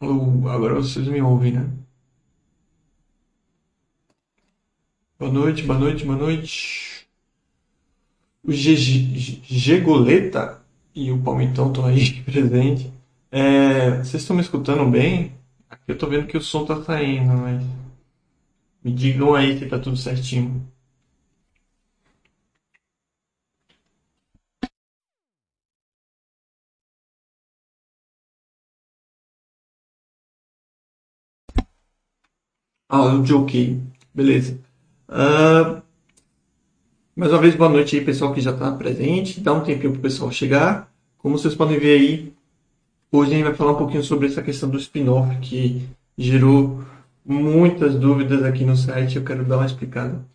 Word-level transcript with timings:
Agora 0.00 0.74
vocês 0.74 1.06
me 1.06 1.20
ouvem, 1.20 1.52
né? 1.52 1.70
Boa 5.18 5.30
noite, 5.30 5.62
boa 5.62 5.78
noite, 5.78 6.06
boa 6.06 6.16
noite. 6.16 7.06
O 8.42 8.50
Gegoleta 8.50 10.64
e 10.94 11.12
o 11.12 11.22
Palmitão 11.22 11.68
estão 11.68 11.84
aí 11.84 12.20
presente. 12.24 12.90
É, 13.30 13.98
vocês 13.98 14.22
estão 14.22 14.34
me 14.34 14.42
escutando 14.42 14.90
bem? 14.90 15.34
Aqui 15.68 15.92
eu 15.92 15.98
tô 15.98 16.08
vendo 16.08 16.26
que 16.26 16.38
o 16.38 16.40
som 16.40 16.64
tá 16.64 16.82
saindo, 16.82 17.34
mas 17.34 17.62
me 18.82 18.92
digam 18.92 19.34
aí 19.34 19.58
que 19.58 19.66
tá 19.66 19.78
tudo 19.78 19.98
certinho. 19.98 20.66
Ah, 32.92 33.04
o 33.04 33.24
Jockey. 33.24 33.80
Beleza. 34.12 34.58
Uh, 35.08 35.80
mais 37.14 37.30
uma 37.30 37.40
vez, 37.40 37.54
boa 37.54 37.70
noite 37.70 37.96
aí, 37.96 38.04
pessoal 38.04 38.34
que 38.34 38.40
já 38.40 38.50
está 38.50 38.72
presente. 38.72 39.40
Dá 39.40 39.52
um 39.52 39.62
tempinho 39.62 39.92
para 39.92 40.00
o 40.00 40.02
pessoal 40.02 40.32
chegar. 40.32 40.92
Como 41.16 41.38
vocês 41.38 41.54
podem 41.54 41.78
ver 41.78 42.00
aí, 42.00 42.34
hoje 43.12 43.30
a 43.30 43.34
gente 43.36 43.44
vai 43.44 43.54
falar 43.54 43.72
um 43.72 43.76
pouquinho 43.76 44.02
sobre 44.02 44.26
essa 44.26 44.42
questão 44.42 44.68
do 44.68 44.76
spin-off 44.76 45.38
que 45.38 45.88
gerou 46.18 46.82
muitas 47.24 47.94
dúvidas 47.94 48.42
aqui 48.42 48.64
no 48.64 48.76
site. 48.76 49.14
Eu 49.18 49.24
quero 49.24 49.44
dar 49.44 49.58
uma 49.58 49.66
explicada 49.66 50.26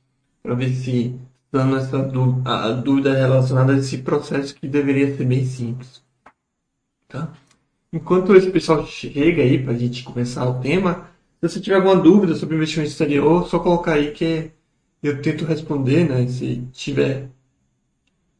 para 0.41 0.55
ver 0.55 0.69
se 0.69 1.13
dando 1.51 1.75
essa 1.75 2.01
dúvida, 2.03 2.49
a 2.49 2.71
dúvida 2.71 3.13
relacionada 3.13 3.73
a 3.73 3.77
esse 3.77 3.97
processo 3.97 4.55
que 4.55 4.65
deveria 4.65 5.13
ser 5.13 5.25
bem 5.25 5.43
simples. 5.45 6.01
Tá? 7.09 7.33
Enquanto 7.91 8.33
esse 8.33 8.49
pessoal 8.49 8.85
chega 8.87 9.41
aí 9.41 9.61
para 9.61 9.73
a 9.73 9.77
gente 9.77 10.03
começar 10.03 10.47
o 10.47 10.61
tema, 10.61 11.13
se 11.41 11.49
você 11.49 11.59
tiver 11.61 11.75
alguma 11.75 11.95
dúvida 11.95 12.35
sobre 12.35 12.55
investimento 12.55 12.91
exterior, 12.91 13.47
só 13.47 13.59
colocar 13.59 13.93
aí 13.93 14.11
que 14.11 14.51
eu 15.03 15.21
tento 15.21 15.45
responder, 15.45 16.07
né? 16.09 16.27
Se 16.27 16.67
tiver 16.73 17.29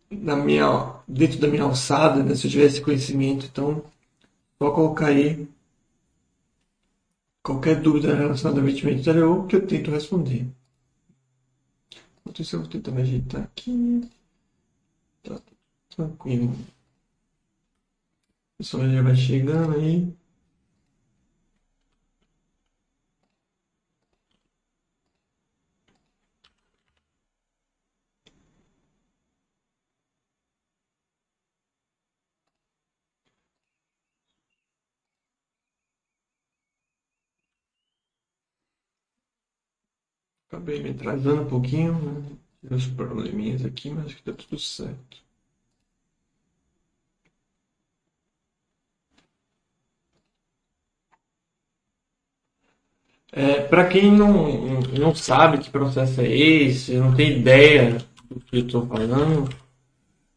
na 0.10 0.36
minha, 0.36 0.96
dentro 1.08 1.40
da 1.40 1.48
minha 1.48 1.64
alçada, 1.64 2.24
né? 2.24 2.36
Se 2.36 2.48
eu 2.48 2.52
tiver 2.52 2.66
esse 2.66 2.82
conhecimento, 2.82 3.46
então 3.46 3.84
só 4.58 4.72
colocar 4.72 5.08
aí 5.08 5.48
qualquer 7.44 7.80
dúvida 7.82 8.16
relacionada 8.16 8.60
ao 8.60 8.68
investimento 8.68 9.00
exterior 9.00 9.46
que 9.48 9.56
eu 9.56 9.68
tento 9.68 9.92
responder. 9.92 10.48
Enquanto 12.22 12.42
isso 12.42 12.56
eu 12.56 12.62
vou 12.62 12.70
tentar 12.70 12.92
me 12.92 13.02
ajeitar 13.02 13.44
aqui. 13.44 14.10
Tá 15.24 15.40
tranquilo. 15.96 16.56
O 18.54 18.58
pessoal 18.58 18.90
já 18.90 19.02
vai 19.02 19.16
chegando 19.16 19.76
aí. 19.76 20.12
Acabei 40.56 40.82
me 40.82 40.92
atrasando 40.92 41.42
um 41.42 41.50
pouquinho, 41.50 41.94
né? 41.94 42.24
Tive 42.62 42.76
uns 42.76 42.88
probleminhas 42.88 43.66
aqui, 43.66 43.90
mas 43.90 44.06
acho 44.06 44.16
que 44.16 44.24
tá 44.24 44.32
tudo 44.32 44.58
certo. 44.58 45.18
É, 53.34 53.60
para 53.68 53.86
quem 53.90 54.10
não, 54.10 54.80
não 54.98 55.14
sabe 55.14 55.58
que 55.58 55.70
processo 55.70 56.22
é 56.22 56.28
esse, 56.30 56.96
não 56.96 57.14
tem 57.14 57.38
ideia 57.40 57.98
do 58.30 58.40
que 58.40 58.56
eu 58.58 58.66
estou 58.66 58.88
falando, 58.88 59.50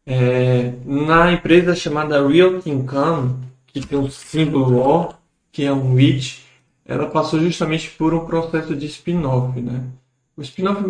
é, 0.05 0.73
na 0.85 1.31
empresa 1.31 1.75
chamada 1.75 2.27
Real 2.27 2.61
Income, 2.65 3.37
que 3.67 3.85
tem 3.85 3.97
um 3.97 4.09
símbolo 4.09 4.79
O, 4.81 5.13
que 5.51 5.63
é 5.65 5.71
um 5.73 5.95
REIT, 5.95 6.43
ela 6.85 7.09
passou 7.09 7.39
justamente 7.39 7.89
por 7.91 8.13
um 8.13 8.25
processo 8.25 8.75
de 8.75 8.87
spin-off, 8.87 9.59
né? 9.61 9.83
O 10.39 10.41
spin-off, 10.41 10.81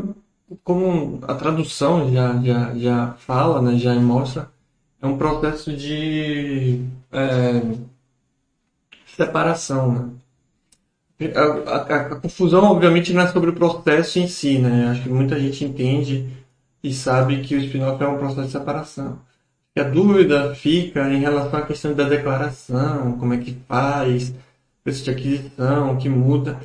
como 0.64 1.22
a 1.24 1.34
tradução 1.34 2.14
já, 2.14 2.40
já, 2.40 2.76
já 2.76 3.14
fala, 3.14 3.60
né, 3.60 3.80
já 3.80 3.96
mostra, 3.96 4.48
é 5.02 5.08
um 5.08 5.18
processo 5.18 5.76
de 5.76 6.86
é, 7.12 7.60
separação. 9.08 10.16
Né? 11.20 11.34
A, 11.36 11.42
a, 11.42 11.78
a, 11.78 12.16
confusão, 12.18 12.64
obviamente, 12.66 13.12
não 13.12 13.24
é 13.24 13.28
sobre 13.28 13.50
o 13.50 13.56
processo 13.56 14.20
em 14.20 14.28
si. 14.28 14.60
Né? 14.60 14.88
Acho 14.92 15.02
que 15.02 15.10
muita 15.10 15.40
gente 15.40 15.66
entende 15.66 16.30
e 16.84 16.94
sabe 16.94 17.42
que 17.42 17.56
o 17.56 17.60
spin-off 17.60 18.04
é 18.04 18.08
um 18.08 18.20
processo 18.20 18.46
de 18.46 18.52
separação. 18.52 19.18
E 19.76 19.80
a 19.80 19.84
dúvida 19.84 20.54
fica 20.54 21.12
em 21.12 21.22
relação 21.22 21.58
à 21.58 21.66
questão 21.66 21.96
da 21.96 22.08
declaração, 22.08 23.18
como 23.18 23.34
é 23.34 23.38
que 23.40 23.58
faz, 23.68 24.32
preço 24.84 25.04
de 25.06 25.10
aquisição, 25.10 25.96
o 25.96 25.98
que 25.98 26.08
muda. 26.08 26.60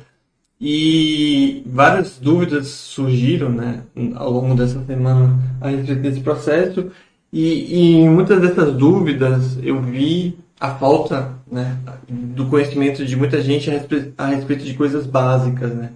E 0.59 1.63
várias 1.65 2.17
dúvidas 2.17 2.67
surgiram 2.67 3.49
né, 3.49 3.83
ao 4.15 4.31
longo 4.31 4.55
dessa 4.55 4.83
semana 4.85 5.37
a 5.59 5.69
respeito 5.69 6.01
desse 6.01 6.21
processo, 6.21 6.91
e, 7.31 7.97
em 7.97 8.09
muitas 8.09 8.41
dessas 8.41 8.73
dúvidas 8.73 9.57
eu 9.61 9.81
vi 9.81 10.37
a 10.57 10.73
falta 10.75 11.33
né, 11.51 11.77
do 12.07 12.47
conhecimento 12.47 13.05
de 13.05 13.15
muita 13.15 13.41
gente 13.41 13.69
a 13.69 13.73
respeito, 13.73 14.13
a 14.17 14.27
respeito 14.27 14.63
de 14.63 14.73
coisas 14.73 15.05
básicas 15.05 15.73
né, 15.73 15.91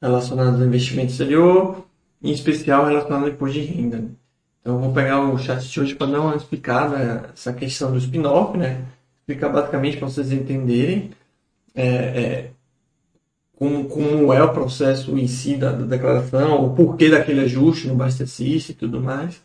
relacionadas 0.00 0.60
ao 0.60 0.66
investimento 0.66 1.10
exterior, 1.10 1.84
em 2.22 2.30
especial 2.30 2.86
relacionado 2.86 3.24
ao 3.24 3.28
imposto 3.30 3.58
de 3.58 3.64
renda. 3.64 3.96
Né. 3.98 4.08
Então 4.60 4.76
eu 4.76 4.80
vou 4.80 4.92
pegar 4.92 5.20
o 5.20 5.38
chat 5.38 5.68
de 5.68 5.80
hoje 5.80 5.94
para 5.96 6.12
dar 6.12 6.20
uma 6.20 6.36
explicada 6.36 7.30
essa 7.34 7.52
questão 7.52 7.90
do 7.90 7.98
spin-off, 7.98 8.56
né? 8.56 8.84
explicar 9.28 9.50
basicamente 9.50 9.96
para 9.98 10.08
vocês 10.08 10.32
entenderem. 10.32 11.10
É, 11.74 11.86
é, 11.86 12.50
como, 13.58 13.88
como 13.88 14.32
é 14.32 14.40
o 14.40 14.52
processo 14.52 15.18
em 15.18 15.26
si 15.26 15.56
da, 15.56 15.72
da 15.72 15.84
declaração, 15.84 16.64
o 16.64 16.74
porquê 16.76 17.10
daquele 17.10 17.40
ajuste 17.40 17.88
no 17.88 17.96
Bastecista 17.96 18.70
e 18.70 18.74
tudo 18.74 19.00
mais. 19.00 19.42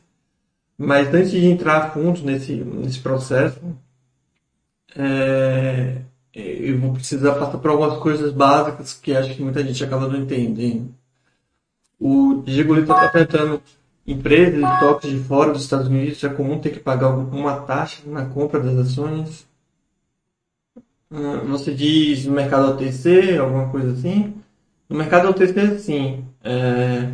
Mas 0.77 1.11
antes 1.11 1.31
de 1.31 1.45
entrar 1.45 1.77
a 1.77 1.89
fundo 1.89 2.21
nesse, 2.21 2.53
nesse 2.53 2.99
processo, 2.99 3.59
é, 4.95 5.97
eu 6.31 6.79
vou 6.79 6.93
precisar 6.93 7.33
passar 7.33 7.57
por 7.57 7.71
algumas 7.71 7.97
coisas 7.97 8.31
básicas 8.31 8.93
que 8.93 9.15
acho 9.15 9.33
que 9.33 9.41
muita 9.41 9.63
gente 9.63 9.83
acaba 9.83 10.07
não 10.07 10.17
entendendo. 10.17 10.93
O 11.99 12.43
Diego 12.45 12.77
está 12.77 13.09
perguntando, 13.09 13.61
empresas 14.05 14.59
e 14.59 14.79
toques 14.79 15.09
de 15.09 15.19
fora 15.23 15.51
dos 15.51 15.63
Estados 15.63 15.87
Unidos 15.87 16.23
é 16.23 16.29
comum 16.29 16.59
ter 16.59 16.69
que 16.69 16.79
pagar 16.79 17.09
uma 17.09 17.61
taxa 17.61 18.03
na 18.05 18.25
compra 18.25 18.59
das 18.59 18.77
ações 18.77 19.47
você 21.47 21.73
diz 21.73 22.25
no 22.25 22.33
mercado 22.33 22.71
OTC, 22.71 23.37
alguma 23.37 23.69
coisa 23.69 23.93
assim? 23.93 24.33
No 24.89 24.97
mercado 24.97 25.29
OTC, 25.29 25.79
sim. 25.79 26.25
É, 26.43 27.09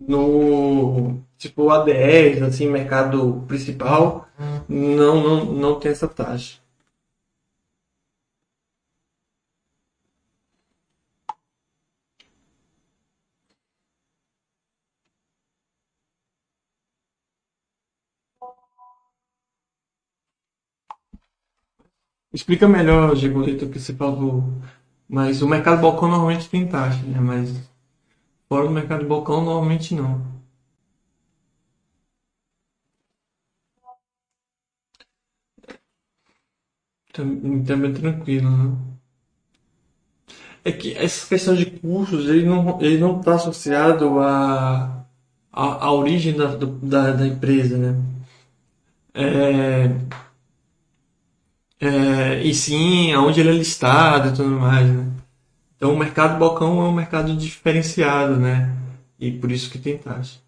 no 0.00 1.20
tipo 1.38 1.70
ADRs, 1.70 2.42
assim, 2.42 2.68
mercado 2.68 3.44
principal, 3.48 4.28
não, 4.68 5.22
não, 5.22 5.44
não 5.46 5.80
tem 5.80 5.92
essa 5.92 6.08
taxa. 6.08 6.59
Explica 22.32 22.66
melhor, 22.68 23.14
Gigolito, 23.16 23.66
o 23.66 23.70
que 23.70 23.78
você 23.78 23.94
falou. 23.94 24.44
Mas 25.08 25.42
o 25.42 25.48
mercado 25.48 25.80
balcão 25.82 26.08
normalmente 26.08 26.48
tem 26.48 26.66
taxa, 26.68 27.02
né? 27.04 27.18
Mas 27.20 27.68
fora 28.48 28.66
do 28.68 28.72
mercado 28.72 29.06
balcão 29.06 29.44
normalmente 29.44 29.94
não. 29.94 30.24
Também, 37.12 37.62
também 37.64 37.92
tranquilo, 37.94 38.50
né? 38.50 38.76
É 40.64 40.70
que 40.72 40.94
essa 40.96 41.26
questão 41.26 41.54
de 41.54 41.66
custos, 41.66 42.28
ele 42.28 42.44
não 42.46 42.80
ele 42.80 42.98
não 42.98 43.18
está 43.20 43.34
associado 43.34 44.18
à 44.20 45.04
a, 45.52 45.86
a, 45.86 45.92
origem 45.92 46.36
da, 46.36 46.54
da, 46.56 47.12
da 47.12 47.26
empresa, 47.26 47.76
né? 47.78 47.96
É, 49.14 49.88
é, 51.80 52.42
e 52.42 52.54
sim 52.54 53.12
aonde 53.12 53.40
ele 53.40 53.50
é 53.50 53.52
listado 53.52 54.28
e 54.28 54.32
tudo 54.32 54.50
mais, 54.50 54.88
né? 54.88 55.06
Então 55.76 55.94
o 55.94 55.98
mercado 55.98 56.38
balcão 56.38 56.80
é 56.80 56.84
um 56.84 56.92
mercado 56.92 57.34
diferenciado, 57.34 58.36
né? 58.36 58.70
E 59.18 59.30
por 59.32 59.50
isso 59.50 59.70
que 59.70 59.78
tem 59.78 59.96
taxa. 59.96 60.38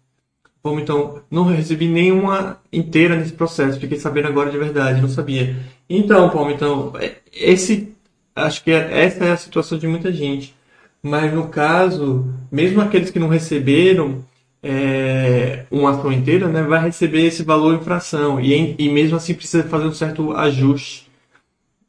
Bom, 0.63 0.79
então, 0.79 1.21
não 1.29 1.43
recebi 1.43 1.87
nenhuma 1.87 2.57
inteira 2.71 3.17
nesse 3.17 3.33
processo, 3.33 3.79
fiquei 3.79 3.99
sabendo 3.99 4.29
agora 4.29 4.49
de 4.49 4.57
verdade, 4.57 5.01
não 5.01 5.09
sabia. 5.09 5.57
Então, 5.89 6.29
Paulo, 6.29 6.51
então, 6.51 6.93
é, 6.99 7.17
esse 7.33 7.93
acho 8.35 8.63
que 8.63 8.71
essa 8.71 9.25
é 9.25 9.31
a 9.31 9.37
situação 9.37 9.77
de 9.77 9.87
muita 9.87 10.11
gente. 10.11 10.55
Mas 11.01 11.33
no 11.33 11.49
caso, 11.49 12.33
mesmo 12.51 12.81
aqueles 12.81 13.11
que 13.11 13.19
não 13.19 13.27
receberam 13.27 14.23
é, 14.61 15.65
uma 15.69 15.91
ação 15.91 16.11
inteira, 16.11 16.47
né, 16.47 16.63
vai 16.63 16.81
receber 16.81 17.25
esse 17.25 17.43
valor 17.43 17.75
em 17.75 17.83
fração. 17.83 18.39
E, 18.39 18.75
e 18.77 18.89
mesmo 18.89 19.17
assim 19.17 19.33
precisa 19.33 19.63
fazer 19.63 19.85
um 19.87 19.93
certo 19.93 20.31
ajuste. 20.31 21.11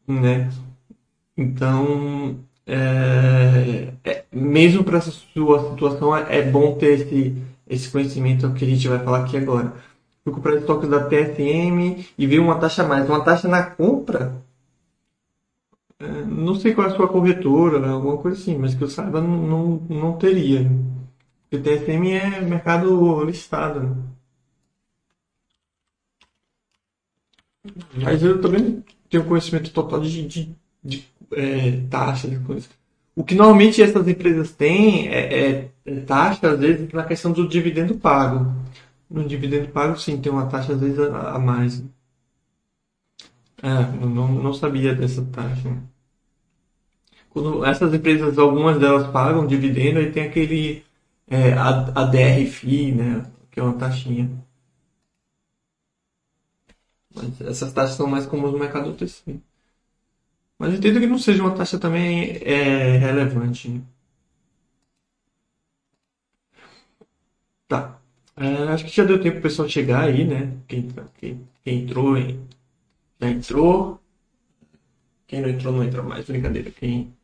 Né? 0.07 0.51
Então, 1.37 2.39
é, 2.67 3.93
é, 4.05 4.25
mesmo 4.33 4.85
para 4.85 4.99
essa 4.99 5.11
sua 5.11 5.71
situação, 5.71 6.17
é, 6.17 6.39
é 6.39 6.43
bom 6.43 6.77
ter 6.77 7.01
esse, 7.01 7.43
esse 7.69 7.91
conhecimento 7.91 8.53
que 8.55 8.65
a 8.65 8.69
gente 8.69 8.89
vai 8.89 8.99
falar 8.99 9.25
aqui 9.25 9.37
agora. 9.37 9.75
Fui 10.23 10.33
comprar 10.33 10.57
estoques 10.57 10.89
da 10.89 11.05
TSM 11.05 12.07
e 12.17 12.27
veio 12.27 12.43
uma 12.43 12.59
taxa 12.59 12.83
a 12.83 12.89
mais. 12.89 13.09
Uma 13.09 13.25
taxa 13.25 13.49
na 13.49 13.63
compra 13.63 14.45
é, 15.99 16.07
não 16.25 16.55
sei 16.55 16.75
qual 16.75 16.89
é 16.89 16.91
a 16.93 16.97
sua 16.97 17.09
corretora, 17.09 17.91
alguma 17.91 18.19
coisa 18.19 18.39
assim, 18.41 18.57
mas 18.59 18.75
que 18.75 18.83
eu 18.83 18.89
saiba 18.89 19.21
não, 19.21 19.37
não, 19.37 19.67
não 19.89 20.19
teria. 20.19 20.69
Porque 21.51 21.59
TSM 21.63 22.11
é 22.13 22.41
mercado 22.41 23.25
listado. 23.25 23.81
Né? 23.81 23.97
Mas 27.95 28.23
eu 28.23 28.41
também 28.41 28.85
tenho 29.15 29.25
conhecimento 29.25 29.71
total 29.71 30.01
de, 30.01 30.27
de, 30.27 30.57
de 30.83 31.09
é, 31.33 31.81
taxa, 31.89 32.27
de 32.27 32.37
coisa. 32.41 32.67
O 33.15 33.23
que 33.23 33.37
normalmente 33.37 33.81
essas 33.81 34.09
empresas 34.09 34.51
têm 34.51 35.09
é, 35.09 35.21
é, 35.21 35.71
é, 35.87 36.01
taxa, 36.01 36.51
às 36.51 36.59
vezes, 36.59 36.93
na 36.93 37.05
questão 37.05 37.31
do 37.31 37.49
dividendo 37.49 37.95
pago. 37.95 38.53
No 39.09 39.25
dividendo 39.25 39.69
pago, 39.69 39.97
sim, 39.97 40.21
tem 40.21 40.33
uma 40.33 40.47
taxa, 40.47 40.73
às 40.73 40.81
vezes, 40.81 40.99
a, 40.99 41.37
a 41.37 41.39
mais. 41.39 41.85
Eu 43.63 44.09
não, 44.09 44.29
não 44.29 44.53
sabia 44.53 44.95
dessa 44.95 45.25
taxa. 45.27 45.77
Quando 47.31 47.65
essas 47.65 47.95
empresas, 47.95 48.37
algumas 48.37 48.81
delas 48.81 49.07
pagam 49.13 49.47
dividendo, 49.47 50.01
aí 50.01 50.11
tem 50.11 50.25
aquele 50.25 50.85
é, 51.29 51.53
a, 51.53 51.69
a 51.95 52.05
DRFI, 52.05 52.93
né, 52.93 53.23
que 53.51 53.61
é 53.61 53.63
uma 53.63 53.75
taxinha. 53.75 54.29
Mas 57.15 57.41
essas 57.41 57.73
taxas 57.73 57.97
são 57.97 58.07
mais 58.07 58.27
comuns 58.27 58.53
no 58.53 58.59
mercado 58.59 58.91
do 58.91 58.97
tecido. 58.97 59.41
Mas 60.59 60.73
eu 60.73 60.79
entendo 60.79 61.01
que 61.01 61.07
não 61.07 61.19
seja 61.19 61.43
uma 61.43 61.55
taxa 61.55 61.79
também 61.79 62.39
é, 62.43 62.97
relevante. 62.97 63.69
Né? 63.69 63.81
Tá. 67.69 68.01
É, 68.37 68.47
acho 68.73 68.85
que 68.85 68.91
já 68.91 69.05
deu 69.05 69.21
tempo 69.23 69.39
o 69.39 69.43
pessoal 69.43 69.69
chegar 69.69 70.05
aí, 70.05 70.25
né? 70.25 70.53
Quem, 70.67 70.89
quem, 71.19 71.49
quem 71.65 71.83
entrou, 71.85 72.17
já 73.21 73.29
entrou. 73.29 74.01
Quem 75.27 75.43
não 75.43 75.51
entrou, 75.51 75.73
não 75.75 75.85
entra 75.85 76.03
mais. 76.03 76.25
Brincadeira. 76.27 76.71
Quem, 76.71 77.15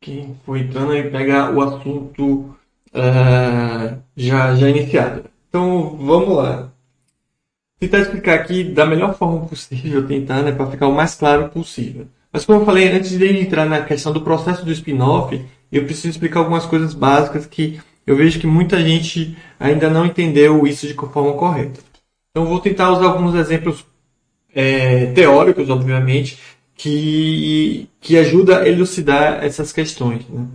quem 0.00 0.36
foi 0.44 0.60
entrando 0.60 0.92
aí 0.92 1.10
pega 1.10 1.50
o 1.50 1.60
assunto 1.60 2.56
uh, 2.94 4.02
já, 4.16 4.54
já 4.54 4.68
iniciado. 4.68 5.28
Então, 5.48 5.96
vamos 5.96 6.36
lá. 6.36 6.72
Tentar 7.84 8.00
explicar 8.00 8.34
aqui 8.36 8.64
da 8.64 8.86
melhor 8.86 9.14
forma 9.14 9.46
possível, 9.46 10.06
tentar, 10.06 10.42
né, 10.42 10.52
para 10.52 10.70
ficar 10.70 10.88
o 10.88 10.94
mais 10.94 11.14
claro 11.14 11.50
possível. 11.50 12.06
Mas 12.32 12.44
como 12.46 12.60
eu 12.60 12.64
falei, 12.64 12.90
antes 12.90 13.10
de 13.10 13.26
entrar 13.38 13.66
na 13.66 13.82
questão 13.82 14.10
do 14.10 14.22
processo 14.22 14.64
do 14.64 14.72
spin-off, 14.72 15.38
eu 15.70 15.84
preciso 15.84 16.08
explicar 16.08 16.40
algumas 16.40 16.64
coisas 16.64 16.94
básicas 16.94 17.46
que 17.46 17.78
eu 18.06 18.16
vejo 18.16 18.40
que 18.40 18.46
muita 18.46 18.80
gente 18.82 19.36
ainda 19.60 19.90
não 19.90 20.06
entendeu 20.06 20.66
isso 20.66 20.86
de 20.86 20.94
forma 20.94 21.34
correta. 21.34 21.80
Então 22.30 22.46
vou 22.46 22.58
tentar 22.58 22.90
usar 22.90 23.04
alguns 23.04 23.34
exemplos 23.34 23.84
é, 24.54 25.12
teóricos, 25.12 25.68
obviamente, 25.68 26.38
que, 26.74 27.88
que 28.00 28.16
ajuda 28.16 28.60
a 28.60 28.68
elucidar 28.68 29.44
essas 29.44 29.72
questões. 29.72 30.26
Né? 30.28 30.46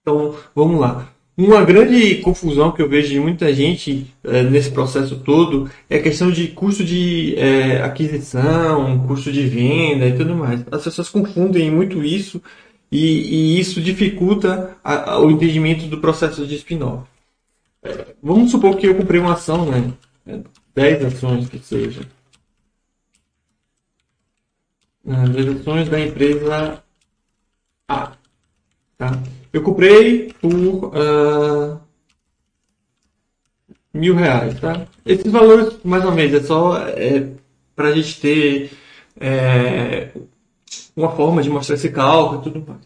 Então 0.00 0.36
vamos 0.54 0.80
lá. 0.80 1.08
Uma 1.36 1.64
grande 1.64 2.16
confusão 2.16 2.70
que 2.70 2.80
eu 2.80 2.88
vejo 2.88 3.08
de 3.08 3.18
muita 3.18 3.52
gente 3.52 4.06
é, 4.22 4.44
nesse 4.44 4.70
processo 4.70 5.18
todo 5.18 5.68
é 5.90 5.96
a 5.96 6.02
questão 6.02 6.30
de 6.30 6.48
custo 6.48 6.84
de 6.84 7.34
é, 7.36 7.82
aquisição, 7.82 9.04
custo 9.08 9.32
de 9.32 9.44
venda 9.44 10.06
e 10.06 10.16
tudo 10.16 10.36
mais. 10.36 10.64
As 10.70 10.84
pessoas 10.84 11.08
confundem 11.08 11.72
muito 11.72 12.04
isso 12.04 12.40
e, 12.90 13.56
e 13.56 13.60
isso 13.60 13.80
dificulta 13.80 14.76
a, 14.84 15.14
a, 15.14 15.20
o 15.20 15.28
entendimento 15.28 15.86
do 15.86 16.00
processo 16.00 16.46
de 16.46 16.54
spin-off. 16.54 17.04
Vamos 18.22 18.52
supor 18.52 18.76
que 18.76 18.86
eu 18.86 18.94
comprei 18.94 19.20
uma 19.20 19.32
ação, 19.32 19.66
né? 19.66 19.92
10 20.74 21.04
ações 21.04 21.48
que 21.48 21.58
seja. 21.58 22.02
10 25.04 25.60
ações 25.60 25.88
da 25.88 26.00
empresa 26.00 26.82
A. 27.88 28.12
Tá? 28.96 29.20
Eu 29.54 29.62
comprei 29.62 30.32
por 30.32 30.52
uh, 30.52 31.80
mil 33.92 34.16
reais, 34.16 34.58
tá? 34.58 34.84
Esses 35.06 35.30
valores, 35.30 35.78
mais 35.84 36.02
uma 36.02 36.12
vez, 36.12 36.34
é 36.34 36.42
só 36.42 36.76
é, 36.88 37.32
para 37.76 37.90
a 37.90 37.92
gente 37.92 38.20
ter 38.20 38.72
é, 39.20 40.10
uma 40.96 41.14
forma 41.14 41.40
de 41.40 41.48
mostrar 41.48 41.76
esse 41.76 41.88
cálculo 41.88 42.40
e 42.40 42.42
tudo 42.42 42.66
mais. 42.68 42.80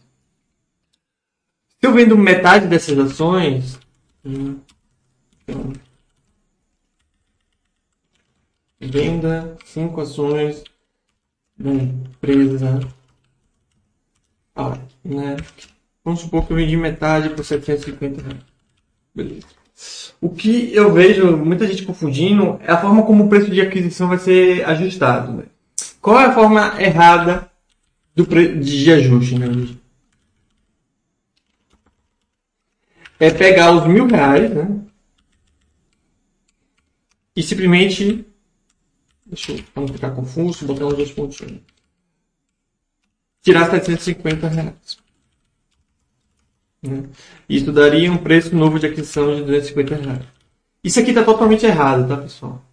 Se 1.80 1.87
eu 1.87 1.94
vendo 1.94 2.18
metade 2.18 2.66
dessas 2.66 2.98
ações, 2.98 3.80
hum, 4.22 4.58
então, 5.40 5.72
venda 8.78 9.56
cinco 9.64 10.02
ações 10.02 10.62
da 11.56 11.70
empresa 11.70 12.80
A, 14.54 14.78
né? 15.02 15.37
Vamos 16.09 16.23
supor 16.23 16.47
que 16.47 16.55
eu 16.55 16.57
vendi 16.57 16.75
metade 16.75 17.29
por 17.29 17.45
750 17.45 18.23
reais. 18.23 18.41
Beleza. 19.15 19.47
O 20.19 20.31
que 20.31 20.75
eu 20.75 20.91
vejo 20.91 21.37
muita 21.37 21.67
gente 21.67 21.83
confundindo 21.83 22.59
é 22.62 22.73
a 22.73 22.81
forma 22.81 23.03
como 23.03 23.25
o 23.25 23.29
preço 23.29 23.50
de 23.50 23.61
aquisição 23.61 24.09
vai 24.09 24.17
ser 24.17 24.65
ajustado. 24.65 25.33
Né? 25.33 25.43
Qual 26.00 26.19
é 26.19 26.25
a 26.25 26.33
forma 26.33 26.81
errada 26.81 27.50
do 28.17 28.25
de 28.25 28.91
ajuste? 28.91 29.38
Né? 29.38 29.77
É 33.21 33.31
pegar 33.31 33.73
os 33.73 33.87
mil 33.87 34.07
reais 34.07 34.50
né? 34.50 34.81
e 37.37 37.43
simplesmente 37.43 38.25
Deixa 39.27 39.53
eu 39.53 39.62
não 39.77 39.87
ficar 39.87 40.12
confuso, 40.12 40.65
botar 40.65 40.87
os 40.87 40.97
dois 40.97 41.12
pontinhos. 41.12 41.61
Tirar 43.43 43.69
750 43.69 44.49
reais. 44.49 45.08
Né? 46.82 47.04
Isso 47.49 47.73
daria 47.73 48.11
um 48.11 48.16
preço 48.16 48.54
novo 48.54 48.78
de 48.78 48.87
aquisição 48.87 49.35
de 49.35 49.42
250 49.42 49.94
reais. 49.97 50.23
Isso 50.82 51.00
aqui 51.00 51.11
está 51.11 51.25
totalmente 51.25 51.66
errado, 51.66 52.08
tá 52.08 52.16
pessoal? 52.16 52.64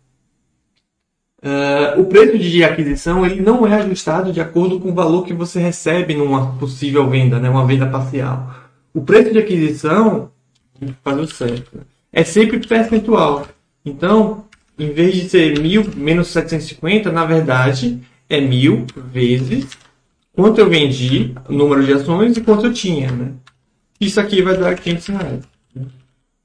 Uh, 1.43 2.01
o 2.01 2.05
preço 2.05 2.39
de 2.39 2.63
aquisição 2.63 3.25
ele 3.25 3.41
não 3.41 3.67
é 3.67 3.75
ajustado 3.75 4.31
de 4.33 4.41
acordo 4.41 4.79
com 4.79 4.89
o 4.89 4.95
valor 4.95 5.23
que 5.23 5.33
você 5.33 5.59
recebe 5.59 6.15
numa 6.15 6.57
possível 6.57 7.07
venda, 7.09 7.39
né? 7.39 7.49
uma 7.49 7.65
venda 7.65 7.85
parcial. 7.85 8.51
O 8.93 9.01
preço 9.01 9.31
de 9.31 9.39
aquisição, 9.39 10.31
fazer 11.03 11.21
o 11.21 11.27
certo, 11.27 11.81
é 12.11 12.23
sempre 12.23 12.59
percentual. 12.65 13.45
Então, 13.83 14.45
em 14.77 14.91
vez 14.91 15.13
de 15.13 15.29
ser 15.29 15.59
1000 15.59 15.91
menos 15.95 16.29
750, 16.29 17.11
na 17.11 17.25
verdade 17.25 18.01
é 18.27 18.41
1000 18.41 18.87
vezes 19.11 19.67
quanto 20.35 20.59
eu 20.59 20.69
vendi, 20.69 21.33
o 21.47 21.53
número 21.53 21.83
de 21.83 21.93
ações 21.93 22.35
e 22.35 22.41
quanto 22.41 22.65
eu 22.65 22.73
tinha, 22.73 23.11
né? 23.11 23.31
Isso 23.99 24.19
aqui 24.19 24.41
vai 24.41 24.57
dar 24.57 24.75
500 24.75 25.07
reais. 25.07 25.43
Né? 25.75 25.85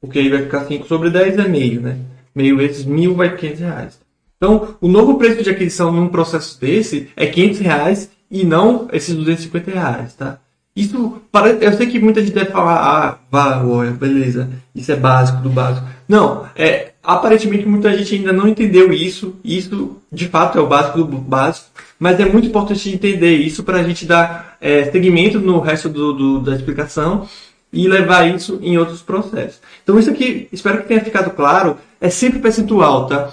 Porque 0.00 0.18
aí 0.18 0.28
vai 0.28 0.42
ficar 0.42 0.64
5 0.64 0.86
sobre 0.86 1.10
10 1.10 1.38
é 1.38 1.48
meio, 1.48 1.80
né? 1.80 1.98
Meio 2.34 2.56
vezes 2.56 2.84
1000 2.84 3.14
vai 3.14 3.36
500 3.36 3.60
reais. 3.60 4.00
Então, 4.36 4.76
o 4.80 4.88
novo 4.88 5.18
preço 5.18 5.42
de 5.42 5.50
aquisição 5.50 5.92
num 5.92 6.08
processo 6.08 6.58
desse 6.58 7.10
é 7.14 7.26
500 7.26 7.60
reais 7.60 8.10
e 8.30 8.44
não 8.44 8.88
esses 8.92 9.14
250 9.14 9.70
reais, 9.70 10.14
tá? 10.14 10.38
Isso, 10.74 11.20
eu 11.60 11.72
sei 11.74 11.88
que 11.88 11.98
muita 11.98 12.22
gente 12.22 12.32
deve 12.32 12.50
falar, 12.50 12.76
ah, 12.76 13.18
vá, 13.30 13.62
beleza, 13.90 14.48
isso 14.74 14.90
é 14.90 14.96
básico 14.96 15.42
do 15.42 15.50
básico. 15.50 15.86
Não, 16.08 16.46
é, 16.54 16.89
aparentemente 17.14 17.66
muita 17.66 17.96
gente 17.96 18.14
ainda 18.14 18.32
não 18.32 18.48
entendeu 18.48 18.92
isso. 18.92 19.34
Isso, 19.44 19.96
de 20.12 20.28
fato, 20.28 20.58
é 20.58 20.60
o 20.60 20.66
básico 20.66 21.02
do 21.02 21.16
básico. 21.16 21.68
Mas 21.98 22.18
é 22.20 22.24
muito 22.24 22.48
importante 22.48 22.88
entender 22.88 23.36
isso 23.36 23.62
para 23.62 23.78
a 23.78 23.82
gente 23.82 24.06
dar 24.06 24.56
é, 24.60 24.84
segmento 24.84 25.38
no 25.38 25.60
resto 25.60 25.88
do, 25.88 26.12
do, 26.12 26.40
da 26.40 26.54
explicação 26.54 27.28
e 27.72 27.86
levar 27.86 28.28
isso 28.34 28.58
em 28.62 28.78
outros 28.78 29.02
processos. 29.02 29.60
Então, 29.82 29.98
isso 29.98 30.10
aqui, 30.10 30.48
espero 30.52 30.82
que 30.82 30.88
tenha 30.88 31.04
ficado 31.04 31.30
claro, 31.30 31.76
é 32.00 32.08
sempre 32.10 32.38
percentual, 32.38 33.06
tá? 33.06 33.30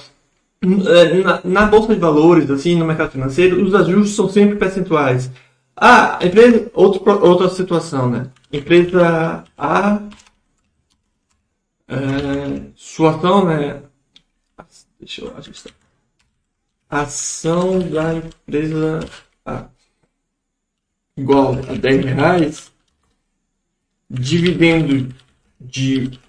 Na, 0.61 1.41
na 1.43 1.65
bolsa 1.67 1.93
de 1.93 1.99
valores, 1.99 2.49
assim, 2.49 2.75
no 2.75 2.85
mercado 2.85 3.11
financeiro, 3.11 3.63
os 3.63 3.73
ajustes 3.75 4.15
são 4.15 4.27
sempre 4.27 4.55
percentuais. 4.55 5.29
Ah, 5.75 6.17
empresa, 6.21 6.69
outro, 6.73 7.01
outra 7.25 7.49
situação, 7.49 8.09
né? 8.09 8.27
Empresa 8.51 9.43
A 9.57 9.99
é, 11.87 12.66
sua 12.97 13.15
ação, 13.15 13.45
né? 13.45 13.79
Deixa 14.99 15.21
eu 15.21 15.37
ajustar. 15.37 15.71
Ação 16.89 17.79
da 17.79 18.15
empresa 18.15 19.01
A. 19.45 19.65
igual 21.15 21.53
a 21.53 21.75
10 21.75 22.05
reais, 22.05 22.71
dividendo 24.09 25.13
de 25.61 26.19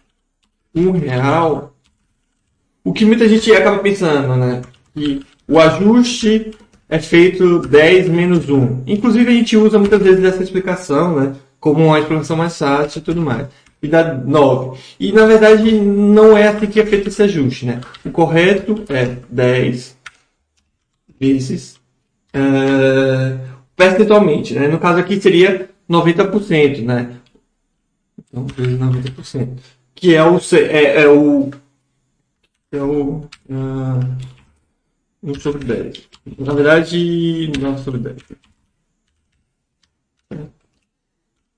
um 0.75 0.91
real, 0.91 1.75
o 2.85 2.93
que 2.93 3.07
muita 3.07 3.27
gente 3.27 3.51
acaba 3.51 3.79
pensando, 3.79 4.37
né? 4.37 4.61
Que 4.93 5.25
o 5.49 5.59
ajuste 5.59 6.51
é 6.87 6.99
feito 6.99 7.61
10 7.61 8.11
menos 8.11 8.51
1. 8.51 8.85
Inclusive 8.87 9.27
a 9.27 9.35
gente 9.35 9.57
usa 9.57 9.79
muitas 9.79 10.03
vezes 10.03 10.23
essa 10.23 10.43
explicação, 10.43 11.19
né? 11.19 11.37
Como 11.59 11.87
uma 11.87 11.99
explicação 11.99 12.37
mais 12.37 12.59
fácil 12.59 12.99
e 12.99 13.03
tudo 13.03 13.23
mais. 13.23 13.49
E 13.81 13.89
dá 13.89 14.13
9. 14.15 14.79
E 14.99 15.13
na 15.13 15.25
verdade 15.25 15.73
não 15.73 16.37
é 16.37 16.49
assim 16.49 16.67
que 16.67 16.81
é 16.81 16.87
feito 16.87 17.09
esse 17.09 17.23
ajuste, 17.23 17.67
né? 17.67 17.81
O 18.05 18.11
correto 18.11 18.85
é 18.89 19.17
10 19.31 19.97
vezes 21.21 21.81
uh, 22.35 23.39
percentualmente, 23.77 24.55
né? 24.55 24.69
No 24.69 24.79
caso 24.79 24.99
aqui 24.99 25.21
seria 25.21 25.69
90%, 25.89 26.85
né? 26.85 27.17
Então, 28.19 28.47
vezes 28.57 28.79
90%. 28.79 29.59
Que 29.95 30.15
é 30.15 30.25
o, 30.25 30.39
é, 30.53 31.03
é 31.03 31.09
o 31.09 31.51
é 32.71 32.83
o 32.83 33.29
uh, 33.49 34.19
1 35.23 35.35
sobre 35.41 35.65
10. 35.65 36.09
Na 36.39 36.53
verdade, 36.53 37.51
9 37.59 37.83
sobre 37.83 38.01
10. 38.01 38.17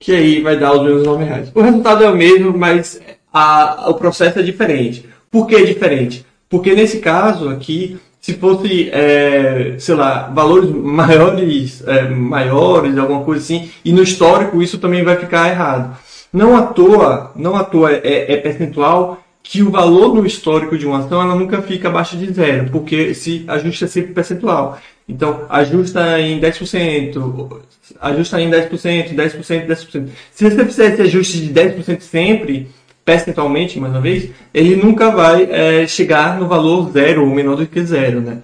Que 0.01 0.13
aí 0.13 0.41
vai 0.41 0.59
dar 0.59 0.73
os 0.73 0.83
mesmos 0.83 1.05
9 1.05 1.25
reais. 1.25 1.53
O 1.55 1.61
resultado 1.61 2.03
é 2.03 2.11
o 2.11 2.17
mesmo, 2.17 2.57
mas 2.57 2.99
a, 3.31 3.91
o 3.91 3.95
processo 3.95 4.39
é 4.39 4.43
diferente. 4.43 5.07
Por 5.31 5.47
que 5.47 5.55
é 5.55 5.63
diferente? 5.63 6.25
Porque 6.49 6.75
nesse 6.75 7.01
caso 7.01 7.51
aqui, 7.51 7.99
se 8.19 8.35
fosse, 8.35 8.91
é, 8.91 9.77
sei 9.79 9.95
lá, 9.95 10.31
valores 10.35 10.71
maiores, 10.75 11.87
é, 11.87 12.09
maiores, 12.09 12.97
alguma 12.97 13.23
coisa 13.23 13.43
assim, 13.43 13.71
e 13.85 13.93
no 13.93 14.03
histórico 14.03 14.63
isso 14.63 14.79
também 14.79 15.05
vai 15.05 15.17
ficar 15.17 15.51
errado. 15.51 15.97
Não 16.33 16.57
à 16.57 16.63
toa, 16.63 17.33
não 17.37 17.55
à 17.55 17.63
toa 17.63 17.93
é, 17.93 18.33
é 18.33 18.37
percentual 18.39 19.21
que 19.43 19.63
o 19.63 19.71
valor 19.71 20.15
no 20.15 20.27
histórico 20.27 20.79
de 20.79 20.87
uma 20.87 20.99
ação 20.99 21.21
ela 21.21 21.35
nunca 21.35 21.61
fica 21.63 21.89
abaixo 21.89 22.17
de 22.17 22.33
zero, 22.33 22.71
porque 22.71 23.15
se 23.15 23.45
ajusta 23.49 23.87
sempre 23.87 24.13
percentual. 24.13 24.79
Então, 25.11 25.45
ajusta 25.49 26.21
em 26.21 26.41
10%, 26.41 27.61
ajusta 28.01 28.41
em 28.41 28.49
10%, 28.49 29.15
10%, 29.15 29.67
10%. 29.67 30.09
Se 30.31 30.49
você 30.49 30.65
fizer 30.65 30.93
esse 30.93 31.03
ajuste 31.03 31.41
de 31.41 31.53
10% 31.53 32.01
sempre, 32.01 32.69
percentualmente, 33.05 33.81
mais 33.81 33.93
uma 33.93 34.01
vez, 34.01 34.31
ele 34.55 34.77
nunca 34.77 35.11
vai 35.11 35.49
é, 35.51 35.87
chegar 35.87 36.39
no 36.39 36.47
valor 36.47 36.93
zero 36.93 37.25
ou 37.25 37.35
menor 37.35 37.57
do 37.57 37.67
que 37.67 37.85
zero, 37.85 38.21
né? 38.21 38.39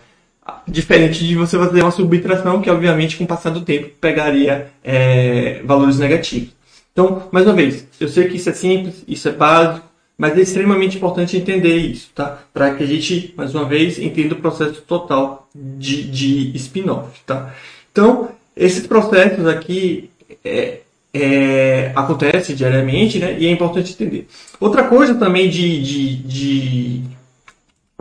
Diferente 0.66 1.24
de 1.24 1.36
você 1.36 1.56
fazer 1.56 1.82
uma 1.82 1.92
subtração, 1.92 2.60
que 2.60 2.70
obviamente 2.70 3.16
com 3.16 3.22
o 3.22 3.28
passar 3.28 3.50
do 3.50 3.60
tempo 3.60 3.90
pegaria 4.00 4.66
é, 4.82 5.60
valores 5.64 5.98
negativos. 5.98 6.50
Então, 6.92 7.28
mais 7.30 7.46
uma 7.46 7.54
vez, 7.54 7.86
eu 8.00 8.08
sei 8.08 8.26
que 8.26 8.36
isso 8.36 8.50
é 8.50 8.52
simples, 8.52 9.04
isso 9.06 9.28
é 9.28 9.32
básico, 9.32 9.86
mas 10.18 10.36
é 10.38 10.40
extremamente 10.40 10.96
importante 10.96 11.36
entender 11.36 11.76
isso, 11.76 12.10
tá? 12.14 12.42
Para 12.52 12.74
que 12.74 12.82
a 12.82 12.86
gente, 12.86 13.34
mais 13.36 13.54
uma 13.54 13.64
vez, 13.64 13.98
entenda 13.98 14.34
o 14.34 14.38
processo 14.38 14.80
total 14.82 15.48
de, 15.54 16.04
de 16.04 16.56
spin-off, 16.56 17.20
tá? 17.26 17.54
Então, 17.92 18.30
esses 18.56 18.86
processos 18.86 19.46
aqui 19.46 20.10
é, 20.42 20.80
é, 21.12 21.92
acontecem 21.94 22.56
diariamente, 22.56 23.18
né? 23.18 23.36
E 23.38 23.46
é 23.46 23.50
importante 23.50 23.92
entender. 23.92 24.26
Outra 24.58 24.84
coisa 24.84 25.14
também 25.14 25.50
de, 25.50 25.82
de, 25.82 26.16
de 26.16 27.02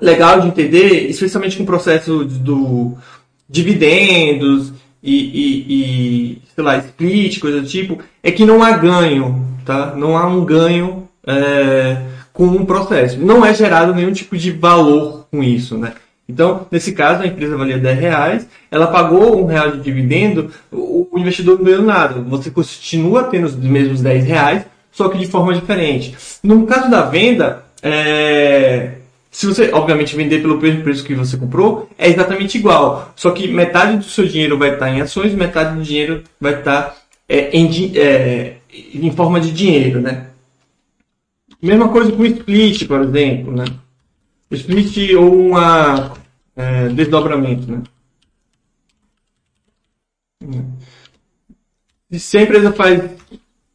legal 0.02 0.40
de 0.40 0.48
entender, 0.48 1.10
especialmente 1.10 1.58
com 1.58 1.64
o 1.64 1.68
processo 1.68 2.24
do 2.24 2.98
dividendos 3.48 4.74
e, 5.04 5.14
e, 5.14 5.66
e, 5.70 6.42
sei 6.56 6.64
lá, 6.64 6.78
split, 6.78 7.40
coisa 7.40 7.62
do 7.62 7.68
tipo, 7.68 8.00
é 8.24 8.32
que 8.32 8.46
não 8.46 8.64
há 8.64 8.72
ganho, 8.72 9.46
tá? 9.66 9.94
Não 9.96 10.18
há 10.18 10.26
um 10.26 10.44
ganho 10.44 11.05
é, 11.26 11.98
com 12.32 12.46
um 12.46 12.66
processo. 12.66 13.20
Não 13.20 13.46
é 13.46 13.54
gerado 13.54 13.94
nenhum 13.94 14.12
tipo 14.12 14.38
de 14.38 14.52
valor 14.52 15.28
com 15.32 15.44
isso, 15.44 15.78
né? 15.78 15.94
Então, 16.28 16.66
nesse 16.72 16.92
caso, 16.92 17.22
a 17.22 17.28
empresa 17.28 17.56
valia 17.56 17.78
10 17.78 18.00
reais, 18.00 18.48
ela 18.72 18.88
pagou 18.88 19.42
um 19.42 19.46
real 19.46 19.72
de 19.72 19.80
dividendo, 19.80 20.52
o 20.72 21.08
investidor 21.16 21.58
não 21.58 21.66
ganhou 21.66 21.84
nada. 21.84 22.20
Você 22.22 22.50
continua 22.50 23.26
tendo 23.26 23.46
os 23.46 23.56
mesmos 23.56 24.02
10 24.02 24.26
reais, 24.26 24.66
só 24.92 25.08
que 25.08 25.20
de 25.20 25.28
forma 25.28 25.54
diferente. 25.54 26.16
No 26.42 26.66
caso 26.66 26.90
da 26.90 27.04
venda, 27.04 27.64
é... 27.82 28.94
se 29.30 29.46
você, 29.46 29.70
obviamente, 29.72 30.16
vender 30.16 30.42
pelo 30.42 30.58
preço 30.58 31.04
que 31.04 31.14
você 31.14 31.38
comprou, 31.38 31.90
é 31.96 32.10
exatamente 32.10 32.58
igual. 32.58 33.14
Só 33.16 33.30
que 33.30 33.48
metade 33.48 33.98
do 33.98 34.04
seu 34.04 34.26
dinheiro 34.26 34.58
vai 34.58 34.74
estar 34.74 34.90
em 34.90 35.02
ações, 35.02 35.32
metade 35.32 35.76
do 35.76 35.84
dinheiro 35.84 36.24
vai 36.42 36.56
estar 36.56 36.96
é, 37.30 37.56
em, 37.56 37.92
é, 37.96 38.54
em 38.96 39.12
forma 39.12 39.40
de 39.40 39.52
dinheiro, 39.52 40.02
né? 40.02 40.28
Mesma 41.62 41.90
coisa 41.90 42.12
com 42.12 42.26
split, 42.26 42.88
por 42.88 43.02
exemplo, 43.02 43.56
né? 43.56 43.66
Split 44.52 45.14
ou 45.16 45.48
uma 45.50 46.14
é, 46.56 46.90
desdobramento, 46.90 47.72
né? 47.72 47.84
E 52.10 52.20
se 52.20 52.38
a 52.38 52.42
empresa 52.44 52.72
faz 52.72 53.02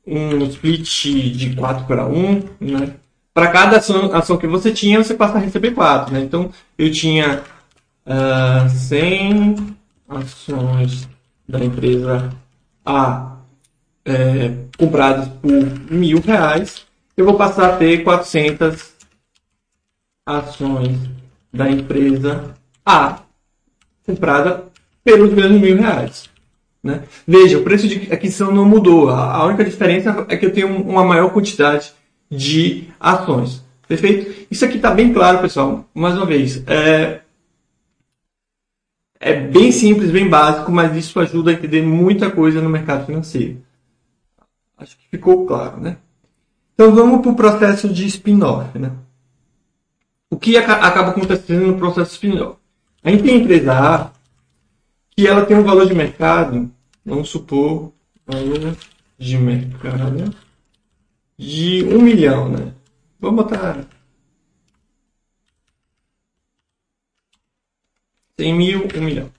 um 0.07 0.45
split 0.45 1.37
de 1.37 1.55
4 1.57 1.87
para 1.87 2.07
1, 2.07 2.43
né? 2.61 2.95
Para 3.33 3.49
cada 3.51 3.79
ação, 3.79 4.13
ação, 4.13 4.37
que 4.37 4.47
você 4.47 4.73
tinha, 4.73 5.03
você 5.03 5.15
passa 5.15 5.39
a 5.39 5.41
receber 5.41 5.73
4, 5.73 6.13
né? 6.13 6.21
Então, 6.21 6.51
eu 6.77 6.91
tinha 6.91 7.43
uh, 8.07 8.69
100 8.69 9.77
ações 10.09 11.09
da 11.49 11.65
empresa 11.65 12.31
A 12.85 13.37
é, 14.05 14.55
compradas 14.77 15.29
por 15.29 15.51
mil 15.91 16.21
reais 16.21 16.87
eu 17.21 17.27
vou 17.27 17.35
passar 17.35 17.75
a 17.75 17.77
ter 17.77 18.03
400 18.03 18.93
ações 20.25 20.97
da 21.53 21.71
empresa 21.71 22.55
A 22.85 23.21
comprada 24.07 24.65
pelos 25.05 25.33
mesmos 25.33 25.61
mil 25.61 25.77
reais. 25.77 26.31
Né? 26.83 27.05
Veja, 27.27 27.59
o 27.59 27.63
preço 27.63 27.87
de 27.87 28.13
aquisição 28.13 28.51
não 28.51 28.65
mudou. 28.65 29.11
A 29.11 29.45
única 29.45 29.65
diferença 29.65 30.27
é 30.29 30.37
que 30.37 30.47
eu 30.47 30.53
tenho 30.53 30.75
uma 30.83 31.05
maior 31.05 31.31
quantidade 31.31 31.93
de 32.31 32.89
ações. 32.99 33.63
Perfeito? 33.87 34.47
Isso 34.51 34.65
aqui 34.65 34.77
está 34.77 34.91
bem 34.91 35.13
claro, 35.13 35.41
pessoal. 35.41 35.85
Mais 35.93 36.15
uma 36.15 36.25
vez, 36.25 36.65
é, 36.67 37.21
é 39.21 39.35
bem 39.35 39.71
simples, 39.71 40.11
bem 40.11 40.29
básico, 40.29 40.73
mas 40.73 40.97
isso 40.97 41.21
ajuda 41.21 41.51
a 41.51 41.55
entender 41.55 41.83
muita 41.83 42.31
coisa 42.31 42.63
no 42.63 42.71
mercado 42.71 43.05
financeiro. 43.05 43.61
Acho 44.79 44.97
que 44.97 45.07
ficou 45.11 45.45
claro, 45.45 45.79
né? 45.81 45.99
Então 46.81 46.95
vamos 46.95 47.21
para 47.21 47.31
o 47.31 47.37
processo 47.37 47.93
de 47.93 48.07
spin-off. 48.07 48.79
Né? 48.79 48.91
O 50.31 50.39
que 50.39 50.57
acaba 50.57 51.11
acontecendo 51.11 51.67
no 51.67 51.77
processo 51.77 52.13
spin-off? 52.13 52.59
A 53.05 53.11
gente 53.11 53.23
tem 53.23 53.35
a 53.35 53.39
empresa 53.39 53.73
A, 53.75 54.13
que 55.11 55.27
ela 55.27 55.45
tem 55.45 55.59
um 55.59 55.63
valor 55.63 55.87
de 55.87 55.93
mercado, 55.93 56.73
vamos 57.05 57.29
supor, 57.29 57.93
valor 58.25 58.75
de 59.19 59.37
mercado 59.37 60.35
de 61.37 61.85
um 61.85 62.01
milhão, 62.01 62.49
né? 62.49 62.73
Vamos 63.21 63.45
botar 63.45 63.87
100 68.39 68.55
mil, 68.55 68.89
um 68.97 69.03
milhão. 69.03 69.31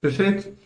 Perfeito? 0.00 0.59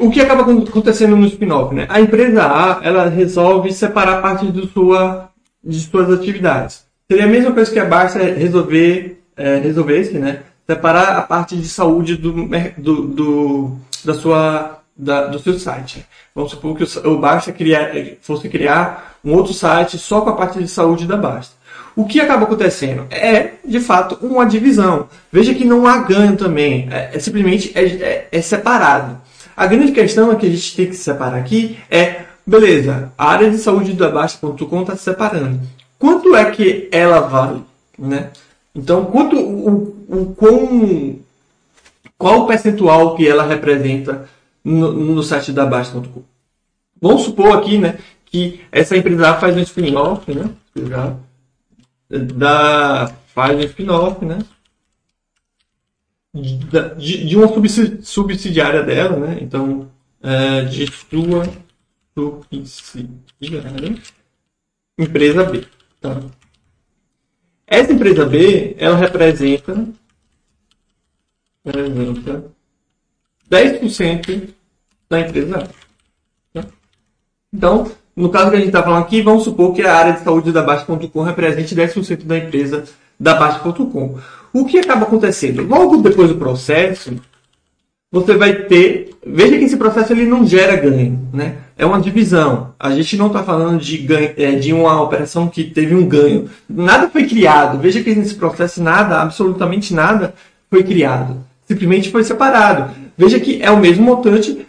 O 0.00 0.10
que 0.10 0.20
acaba 0.20 0.42
acontecendo 0.42 1.16
no 1.16 1.26
spin-off, 1.26 1.74
né? 1.74 1.86
A 1.88 2.00
empresa 2.00 2.44
A, 2.44 2.80
ela 2.82 3.08
resolve 3.08 3.72
separar 3.72 4.20
parte 4.20 4.46
do 4.46 4.66
sua, 4.66 5.30
de 5.62 5.78
suas 5.78 6.10
atividades. 6.10 6.84
Seria 7.08 7.24
a 7.24 7.28
mesma 7.28 7.52
coisa 7.52 7.70
que 7.70 7.78
a 7.78 7.84
Barça 7.84 8.18
resolver, 8.18 9.22
é, 9.36 9.58
resolvesse, 9.58 10.14
né? 10.18 10.40
Separar 10.68 11.16
a 11.16 11.22
parte 11.22 11.56
de 11.56 11.68
saúde 11.68 12.16
do, 12.16 12.32
do, 12.76 13.02
do 13.06 13.76
da 14.04 14.14
sua, 14.14 14.80
da, 14.96 15.26
do 15.26 15.38
seu 15.38 15.56
site. 15.58 16.04
Vamos 16.34 16.50
supor 16.50 16.76
que 16.76 16.82
o, 16.82 17.12
o 17.12 17.18
Barça 17.18 17.52
criar, 17.52 17.92
fosse 18.20 18.48
criar 18.48 19.18
um 19.24 19.34
outro 19.34 19.54
site 19.54 19.98
só 19.98 20.20
com 20.20 20.30
a 20.30 20.36
parte 20.36 20.58
de 20.58 20.68
saúde 20.68 21.06
da 21.06 21.16
Barça. 21.16 21.52
O 21.94 22.04
que 22.04 22.20
acaba 22.20 22.44
acontecendo? 22.44 23.06
É, 23.10 23.52
de 23.64 23.80
fato, 23.80 24.18
uma 24.20 24.44
divisão. 24.44 25.08
Veja 25.32 25.54
que 25.54 25.64
não 25.64 25.86
há 25.86 25.98
ganho 25.98 26.36
também. 26.36 26.88
É, 26.90 27.12
é 27.14 27.18
simplesmente 27.18 27.72
é, 27.74 27.84
é, 27.84 28.28
é 28.30 28.42
separado. 28.42 29.18
A 29.56 29.66
grande 29.66 29.92
questão 29.92 30.30
é 30.30 30.36
que 30.36 30.46
a 30.46 30.50
gente 30.50 30.76
tem 30.76 30.86
que 30.86 30.94
separar 30.94 31.38
aqui 31.38 31.78
é, 31.90 32.26
beleza, 32.46 33.12
a 33.16 33.30
área 33.30 33.50
de 33.50 33.58
saúde 33.58 33.94
da 33.94 34.10
Baixa.com 34.10 34.82
está 34.82 34.94
se 34.94 35.02
separando. 35.02 35.60
Quanto 35.98 36.36
é 36.36 36.50
que 36.50 36.88
ela 36.92 37.20
vale? 37.20 37.62
Né? 37.98 38.30
Então, 38.74 39.06
quanto, 39.06 39.36
o, 39.36 40.06
o, 40.08 41.16
qual, 42.18 42.40
o 42.40 42.46
percentual 42.46 43.16
que 43.16 43.26
ela 43.26 43.46
representa 43.46 44.28
no, 44.62 44.92
no 44.92 45.22
site 45.22 45.52
da 45.52 45.64
Baixa.com? 45.64 46.22
Vamos 47.00 47.22
supor 47.22 47.56
aqui 47.56 47.78
né, 47.78 47.98
que 48.26 48.60
essa 48.70 48.96
empresa 48.96 49.34
faz 49.34 49.56
um 49.56 49.60
spin-off, 49.60 50.32
né? 50.32 50.50
Da, 52.08 53.10
faz 53.34 53.56
um 53.56 53.62
spin-off, 53.62 54.24
né? 54.24 54.38
De, 56.42 57.26
de 57.26 57.36
uma 57.36 57.48
subsidiária 58.02 58.82
dela, 58.82 59.16
né? 59.16 59.38
Então, 59.40 59.88
é, 60.22 60.62
de 60.62 60.86
sua 60.86 61.44
subsidiária, 62.14 63.96
empresa 64.98 65.44
B. 65.44 65.64
Tá? 66.00 66.20
Essa 67.66 67.92
empresa 67.92 68.24
B, 68.24 68.76
ela 68.78 68.96
representa, 68.96 69.86
representa 71.64 72.44
10% 73.50 74.48
da 75.08 75.20
empresa 75.20 75.58
A. 75.58 75.68
Tá? 76.60 76.68
Então, 77.52 77.90
no 78.14 78.30
caso 78.30 78.50
que 78.50 78.56
a 78.56 78.58
gente 78.58 78.68
está 78.68 78.82
falando 78.82 79.02
aqui, 79.02 79.20
vamos 79.20 79.44
supor 79.44 79.74
que 79.74 79.82
a 79.82 79.94
área 79.94 80.12
de 80.14 80.20
saúde 80.20 80.52
da 80.52 80.62
Baixa.com 80.62 81.22
represente 81.22 81.74
10% 81.74 82.24
da 82.24 82.38
empresa 82.38 82.84
da 83.18 83.34
Baixa.com. 83.34 84.18
O 84.56 84.64
que 84.64 84.78
acaba 84.78 85.02
acontecendo? 85.02 85.62
Logo 85.62 85.98
depois 85.98 86.30
do 86.30 86.36
processo, 86.36 87.14
você 88.10 88.34
vai 88.38 88.54
ter. 88.54 89.10
Veja 89.26 89.58
que 89.58 89.64
esse 89.64 89.76
processo 89.76 90.14
ele 90.14 90.24
não 90.24 90.46
gera 90.46 90.74
ganho, 90.76 91.28
né? 91.30 91.56
É 91.76 91.84
uma 91.84 92.00
divisão. 92.00 92.72
A 92.78 92.90
gente 92.90 93.18
não 93.18 93.26
está 93.26 93.42
falando 93.42 93.78
de 93.78 93.98
ganho, 93.98 94.30
é, 94.34 94.52
de 94.52 94.72
uma 94.72 95.02
operação 95.02 95.46
que 95.46 95.62
teve 95.62 95.94
um 95.94 96.06
ganho. 96.08 96.48
Nada 96.66 97.10
foi 97.10 97.26
criado. 97.26 97.78
Veja 97.78 98.02
que 98.02 98.14
nesse 98.14 98.36
processo 98.36 98.82
nada, 98.82 99.20
absolutamente 99.20 99.92
nada, 99.92 100.32
foi 100.70 100.82
criado. 100.82 101.36
Simplesmente 101.68 102.10
foi 102.10 102.24
separado. 102.24 102.94
Veja 103.14 103.38
que 103.38 103.60
é 103.62 103.70
o 103.70 103.78
mesmo 103.78 104.04
montante 104.04 104.66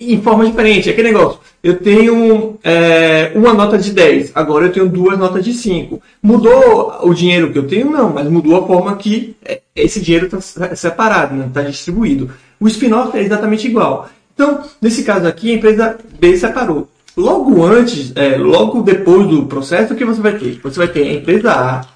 em 0.00 0.20
forma 0.22 0.46
diferente. 0.46 0.88
É 0.88 0.92
aquele 0.92 1.12
negócio. 1.12 1.40
Eu 1.62 1.78
tenho 1.78 2.58
é, 2.64 3.32
uma 3.34 3.52
nota 3.52 3.76
de 3.76 3.92
10, 3.92 4.32
agora 4.34 4.66
eu 4.66 4.72
tenho 4.72 4.88
duas 4.88 5.18
notas 5.18 5.44
de 5.44 5.52
5. 5.52 6.00
Mudou 6.22 7.00
o 7.02 7.12
dinheiro 7.12 7.52
que 7.52 7.58
eu 7.58 7.66
tenho? 7.66 7.90
Não, 7.90 8.10
mas 8.10 8.26
mudou 8.30 8.56
a 8.56 8.66
forma 8.66 8.96
que 8.96 9.36
é, 9.44 9.60
esse 9.76 10.00
dinheiro 10.00 10.26
está 10.26 10.74
separado, 10.74 11.38
está 11.44 11.62
né? 11.62 11.68
distribuído. 11.68 12.30
O 12.58 12.66
spin-off 12.66 13.16
é 13.16 13.20
exatamente 13.20 13.66
igual. 13.66 14.08
Então, 14.34 14.62
nesse 14.80 15.02
caso 15.02 15.26
aqui, 15.26 15.52
a 15.52 15.56
empresa 15.56 15.98
B 16.18 16.34
separou. 16.34 16.88
Logo 17.14 17.62
antes, 17.62 18.12
é, 18.16 18.36
logo 18.38 18.80
depois 18.82 19.26
do 19.28 19.44
processo, 19.44 19.92
o 19.92 19.96
que 19.96 20.04
você 20.04 20.20
vai 20.22 20.38
ter? 20.38 20.58
Você 20.62 20.78
vai 20.78 20.88
ter 20.88 21.02
a 21.02 21.12
empresa 21.12 21.52
A 21.52 21.86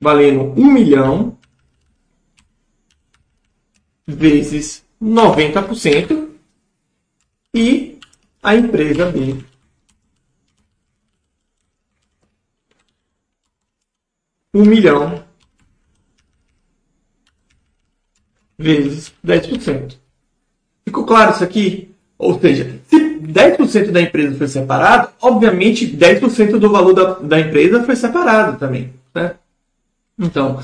valendo 0.00 0.52
1 0.56 0.64
milhão 0.64 1.38
vezes 4.04 4.82
90% 5.00 6.31
e 7.54 7.98
a 8.42 8.54
empresa 8.54 9.10
B. 9.10 9.36
Um 14.54 14.64
milhão 14.64 15.24
vezes 18.58 19.12
10%. 19.24 19.96
Ficou 20.84 21.04
claro 21.04 21.32
isso 21.32 21.44
aqui? 21.44 21.94
Ou 22.18 22.38
seja, 22.38 22.80
se 22.86 22.96
10% 23.18 23.90
da 23.90 24.00
empresa 24.00 24.36
foi 24.36 24.48
separado, 24.48 25.10
obviamente 25.20 25.86
10% 25.86 26.58
do 26.58 26.70
valor 26.70 26.92
da, 26.92 27.14
da 27.14 27.40
empresa 27.40 27.84
foi 27.84 27.96
separado 27.96 28.58
também. 28.58 28.92
Né? 29.14 29.34
Então, 30.18 30.58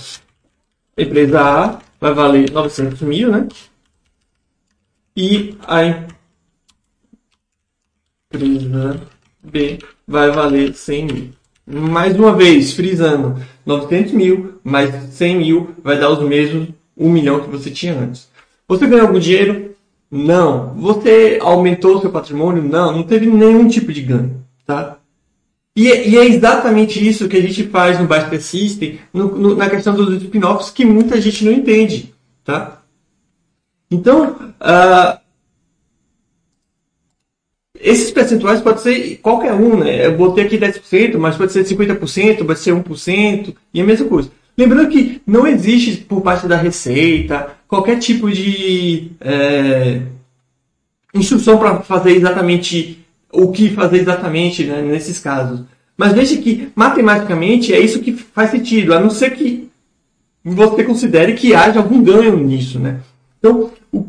a 0.97 1.03
empresa 1.03 1.41
A 1.41 1.81
vai 2.01 2.15
valer 2.15 2.51
900 2.51 3.01
mil, 3.03 3.31
né? 3.31 3.49
E 5.17 5.57
a 5.67 5.83
empresa 8.31 9.01
B 9.43 9.79
vai 10.07 10.31
valer 10.31 10.75
100 10.75 11.07
mil. 11.07 11.31
Mais 11.67 12.15
uma 12.15 12.35
vez, 12.35 12.73
frisando, 12.73 13.37
900 13.65 14.13
mil 14.13 14.61
mais 14.63 14.95
100 15.15 15.37
mil 15.37 15.71
vai 15.83 15.99
dar 15.99 16.11
os 16.11 16.27
mesmos 16.27 16.69
1 16.97 17.11
milhão 17.11 17.41
que 17.41 17.49
você 17.49 17.71
tinha 17.71 17.99
antes. 17.99 18.29
Você 18.67 18.87
ganhou 18.87 19.07
algum 19.07 19.19
dinheiro? 19.19 19.75
Não. 20.11 20.75
Você 20.75 21.39
aumentou 21.41 22.01
seu 22.01 22.11
patrimônio? 22.11 22.63
Não. 22.63 22.93
Não 22.93 23.03
teve 23.03 23.27
nenhum 23.27 23.67
tipo 23.67 23.93
de 23.93 24.03
ganho. 24.03 24.45
Tá? 24.67 24.99
E, 25.75 25.91
é, 25.91 26.09
e 26.09 26.19
é 26.19 26.27
exatamente 26.27 27.07
isso 27.07 27.29
que 27.29 27.37
a 27.37 27.41
gente 27.41 27.65
faz 27.69 27.99
no 27.99 28.07
Baster 28.07 28.43
System, 28.43 28.99
no, 29.13 29.37
no, 29.37 29.57
na 29.57 29.71
questão 29.71 29.95
dos 29.95 30.23
spin-offs, 30.23 30.71
que 30.71 30.85
muita 30.85 31.21
gente 31.21 31.45
não 31.45 31.53
entende. 31.53 32.15
Tá? 32.45 32.83
Então, 33.91 34.37
uh, 34.61 35.18
esses 37.81 38.11
percentuais 38.11 38.61
pode 38.61 38.81
ser 38.81 39.19
qualquer 39.23 39.53
um, 39.55 39.79
né? 39.79 40.07
Eu 40.07 40.17
botei 40.17 40.45
aqui 40.45 40.59
10%, 40.59 41.17
mas 41.17 41.37
pode 41.37 41.53
ser 41.53 41.65
50%, 41.65 42.45
pode 42.45 42.59
ser 42.59 42.73
1%, 42.73 43.55
e 43.73 43.81
a 43.81 43.85
mesma 43.85 44.07
coisa. 44.07 44.31
Lembrando 44.57 44.89
que 44.89 45.23
não 45.27 45.47
existe 45.47 45.99
por 45.99 46.21
parte 46.21 46.49
da 46.49 46.57
Receita 46.57 47.51
qualquer 47.69 47.99
tipo 47.99 48.31
de 48.31 49.13
é, 49.21 50.01
instrução 51.15 51.59
para 51.59 51.81
fazer 51.83 52.13
exatamente 52.13 53.07
o 53.33 53.53
que 53.53 53.71
fazer 53.71 53.99
exatamente 53.99 54.65
né, 54.65 54.83
nesses 54.83 55.19
casos. 55.19 55.61
Mas 55.97 56.13
veja 56.13 56.37
que 56.37 56.71
matematicamente 56.75 57.73
é 57.73 57.79
isso 57.81 58.01
que 58.01 58.13
faz 58.13 58.51
sentido, 58.51 58.95
a 58.95 59.01
não 59.01 59.11
ser 59.11 59.31
que 59.31 59.69
você 60.45 60.85
considere 60.85 61.35
que 61.35 61.55
haja 61.55 61.79
algum 61.79 62.03
ganho 62.03 62.37
nisso, 62.37 62.79
né? 62.79 63.01
Então, 63.39 63.71
o, 63.93 64.07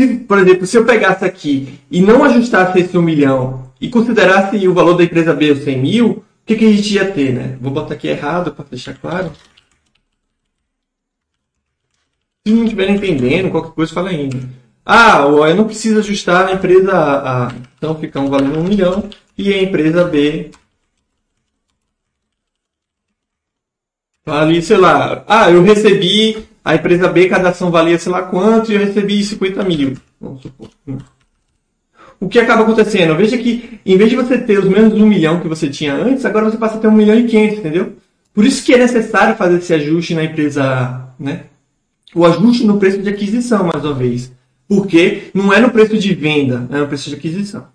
se, 0.00 0.16
por 0.20 0.38
exemplo, 0.38 0.66
se 0.66 0.76
eu 0.78 0.84
pegasse 0.86 1.24
aqui 1.24 1.78
e 1.90 2.00
não 2.00 2.24
ajustasse 2.24 2.78
esse 2.78 2.96
1 2.96 3.02
milhão 3.02 3.70
e 3.78 3.90
considerasse 3.90 4.66
o 4.66 4.72
valor 4.72 4.94
da 4.94 5.04
empresa 5.04 5.34
B 5.34 5.50
os 5.50 5.62
100 5.62 5.78
mil, 5.78 6.08
o 6.10 6.24
que, 6.46 6.56
que 6.56 6.64
a 6.64 6.72
gente 6.72 6.94
ia 6.94 7.10
ter, 7.10 7.32
né? 7.34 7.58
Vou 7.60 7.70
botar 7.70 7.94
aqui 7.94 8.08
errado 8.08 8.52
para 8.52 8.64
deixar 8.70 8.94
claro. 8.94 9.30
Se 12.46 12.52
não 12.54 12.64
estiver 12.64 12.88
entendendo, 12.88 13.50
qualquer 13.50 13.72
coisa, 13.72 13.92
fala 13.92 14.08
ainda. 14.08 14.38
Ah, 14.84 15.18
eu 15.20 15.54
não 15.54 15.64
preciso 15.64 15.98
ajustar 15.98 16.48
a 16.48 16.52
empresa 16.52 16.92
A. 16.92 17.48
a 17.48 17.52
então 17.76 17.94
fica 17.96 18.18
um 18.18 18.30
valor 18.30 18.56
1 18.56 18.64
milhão 18.64 19.08
e 19.36 19.52
a 19.52 19.62
empresa 19.62 20.04
B 20.04 20.50
vale, 24.24 24.62
sei 24.62 24.78
lá. 24.78 25.24
Ah, 25.28 25.50
eu 25.50 25.62
recebi 25.62 26.48
a 26.64 26.74
empresa 26.74 27.08
B, 27.08 27.28
cada 27.28 27.50
ação 27.50 27.70
valia 27.70 27.98
sei 27.98 28.12
lá 28.12 28.22
quanto, 28.22 28.70
e 28.70 28.74
eu 28.74 28.80
recebi 28.80 29.22
50 29.22 29.64
mil. 29.64 29.96
Vamos 30.20 30.42
supor. 30.42 30.68
O 32.20 32.28
que 32.28 32.38
acaba 32.38 32.62
acontecendo? 32.62 33.16
Veja 33.16 33.38
que, 33.38 33.80
em 33.84 33.96
vez 33.96 34.10
de 34.10 34.16
você 34.16 34.36
ter 34.36 34.58
os 34.58 34.68
menos 34.68 34.94
de 34.94 35.02
um 35.02 35.06
milhão 35.06 35.40
que 35.40 35.48
você 35.48 35.68
tinha 35.68 35.94
antes, 35.94 36.24
agora 36.24 36.50
você 36.50 36.58
passa 36.58 36.76
a 36.76 36.80
ter 36.80 36.88
um 36.88 36.92
milhão 36.92 37.18
e 37.18 37.24
quinhentos, 37.24 37.58
entendeu? 37.58 37.96
Por 38.34 38.44
isso 38.44 38.62
que 38.64 38.74
é 38.74 38.78
necessário 38.78 39.36
fazer 39.36 39.58
esse 39.58 39.72
ajuste 39.72 40.14
na 40.14 40.24
empresa 40.24 41.10
né? 41.20 41.44
O 42.14 42.24
ajuste 42.24 42.66
no 42.66 42.78
preço 42.78 43.02
de 43.02 43.08
aquisição, 43.08 43.64
mais 43.64 43.84
uma 43.84 43.94
vez. 43.94 44.32
Porque 44.66 45.30
não 45.34 45.52
é 45.52 45.60
no 45.60 45.70
preço 45.70 45.96
de 45.98 46.14
venda, 46.14 46.66
é 46.70 46.78
no 46.78 46.88
preço 46.88 47.10
de 47.10 47.16
aquisição. 47.16 47.68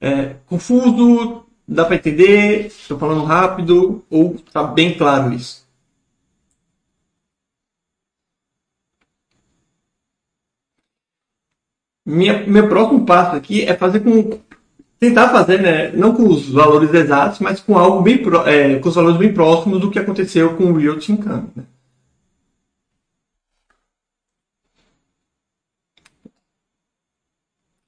É 0.00 0.36
confuso, 0.46 1.44
dá 1.66 1.84
para 1.84 1.96
entender, 1.96 2.66
estou 2.66 2.98
falando 2.98 3.24
rápido, 3.24 4.04
ou 4.08 4.34
está 4.34 4.62
bem 4.62 4.94
claro 4.94 5.32
isso? 5.32 5.61
Minha, 12.04 12.46
meu 12.46 12.68
próximo 12.68 13.06
passo 13.06 13.36
aqui 13.36 13.62
é 13.64 13.74
fazer 13.76 14.00
com 14.00 14.40
tentar 14.98 15.30
fazer, 15.30 15.60
né, 15.60 15.90
não 15.90 16.14
com 16.14 16.28
os 16.28 16.48
valores 16.48 16.94
exatos, 16.94 17.40
mas 17.40 17.60
com 17.60 17.76
algo 17.76 18.02
bem 18.02 18.22
é, 18.46 18.78
com 18.78 18.88
os 18.88 18.94
valores 18.94 19.18
bem 19.18 19.34
próximos 19.34 19.80
do 19.80 19.90
que 19.90 19.98
aconteceu 19.98 20.56
com 20.56 20.64
o 20.66 20.76
Real 20.76 20.96
Income. 20.96 21.48
Né? 21.56 21.64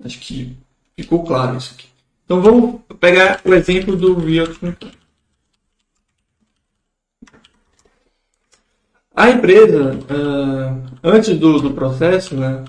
Acho 0.05 0.18
que 0.18 0.57
ficou 0.96 1.24
claro 1.24 1.57
isso 1.57 1.74
aqui. 1.74 1.87
Então 2.24 2.42
vamos 2.42 2.81
pegar 2.98 3.40
o 3.44 3.55
exemplo 3.55 3.96
do 3.96 4.18
Real 4.18 4.48
Income. 4.48 4.92
A 9.14 9.31
empresa, 9.31 9.94
uh, 9.94 10.98
antes 11.05 11.38
do, 11.38 11.61
do 11.61 11.72
processo, 11.72 12.35
né, 12.35 12.64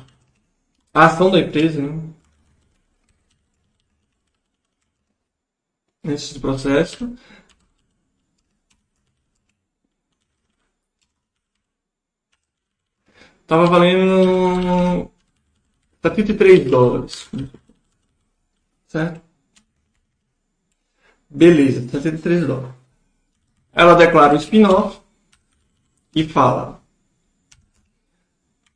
a 0.95 1.07
ação 1.07 1.29
da 1.29 1.39
empresa, 1.39 1.81
né? 1.81 2.15
Do 6.33 6.39
processo. 6.39 7.15
Tava 13.45 13.65
valendo 13.67 15.11
73 16.01 16.69
dólares. 16.71 17.29
Certo? 18.87 19.21
Beleza, 21.29 21.81
73 21.89 22.47
dólares. 22.47 22.75
Ela 23.73 23.95
declara 23.95 24.33
o 24.33 24.37
spin-off 24.37 25.01
e 26.15 26.23
fala 26.27 26.81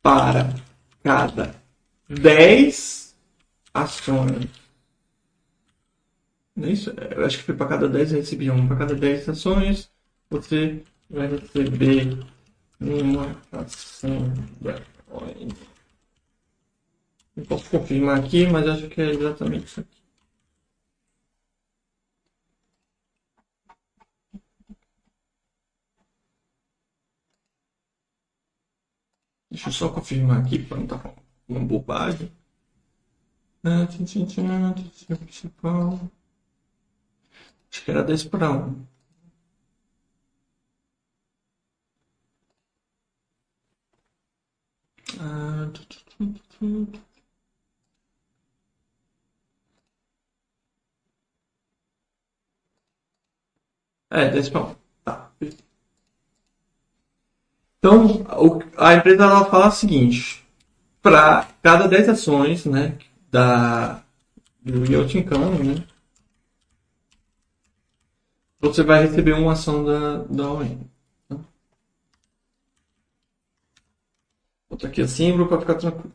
para 0.01 0.53
cada 1.03 1.58
10 2.09 3.15
ações. 3.73 4.49
Não 6.55 6.67
é 6.67 6.71
isso? 6.71 6.89
Eu 6.91 7.25
acho 7.25 7.37
que 7.37 7.43
foi 7.43 7.55
para 7.55 7.67
cada 7.67 7.87
10 7.87 8.11
eu 8.13 8.19
recebi 8.19 8.49
um. 8.51 8.67
Para 8.67 8.77
cada 8.77 8.95
10 8.95 9.29
ações, 9.29 9.91
você 10.29 10.83
vai 11.09 11.27
receber 11.27 12.19
uma 12.79 13.35
ação 13.51 14.33
da 14.61 14.75
ON. 15.11 15.49
Não 17.35 17.45
posso 17.45 17.69
confirmar 17.69 18.19
aqui, 18.19 18.45
mas 18.47 18.67
acho 18.67 18.87
que 18.89 19.01
é 19.01 19.09
exatamente 19.11 19.65
isso 19.65 19.79
aqui. 19.81 19.99
Deixa 29.51 29.69
eu 29.69 29.73
só 29.73 29.89
confirmar 29.89 30.39
aqui 30.41 30.57
para 30.59 30.77
não 30.77 30.83
estar 30.85 30.97
tá 30.99 31.13
uma 31.49 31.59
bobagem. 31.65 32.31
Principal. 35.17 35.99
Acho 37.71 37.83
que 37.83 37.91
era 37.91 38.03
10 38.03 38.23
para 38.25 38.51
1. 38.51 38.85
Ah, 45.19 45.67
é, 54.11 54.29
10 54.29 54.49
para 54.49 54.61
1. 54.61 54.75
Tá. 55.03 55.31
Então, 57.77 58.23
a 58.77 58.93
empresa 58.93 59.23
ela 59.23 59.45
fala 59.45 59.67
o 59.67 59.71
seguinte: 59.71 60.45
para 61.01 61.47
cada 61.61 61.87
10 61.87 62.09
ações 62.09 62.65
né, 62.65 62.97
da, 63.31 64.01
do 64.63 64.85
Yachting 64.91 65.25
né, 65.25 65.83
você 68.59 68.83
vai 68.83 69.03
receber 69.03 69.33
uma 69.33 69.53
ação 69.53 69.83
da, 69.85 70.17
da 70.29 70.51
ON. 70.51 70.77
Tá? 71.29 71.37
Vou 74.69 74.79
aqui 74.83 75.01
a 75.01 75.07
símbolo 75.07 75.47
para 75.47 75.59
ficar 75.59 75.75
tranquilo. 75.75 76.11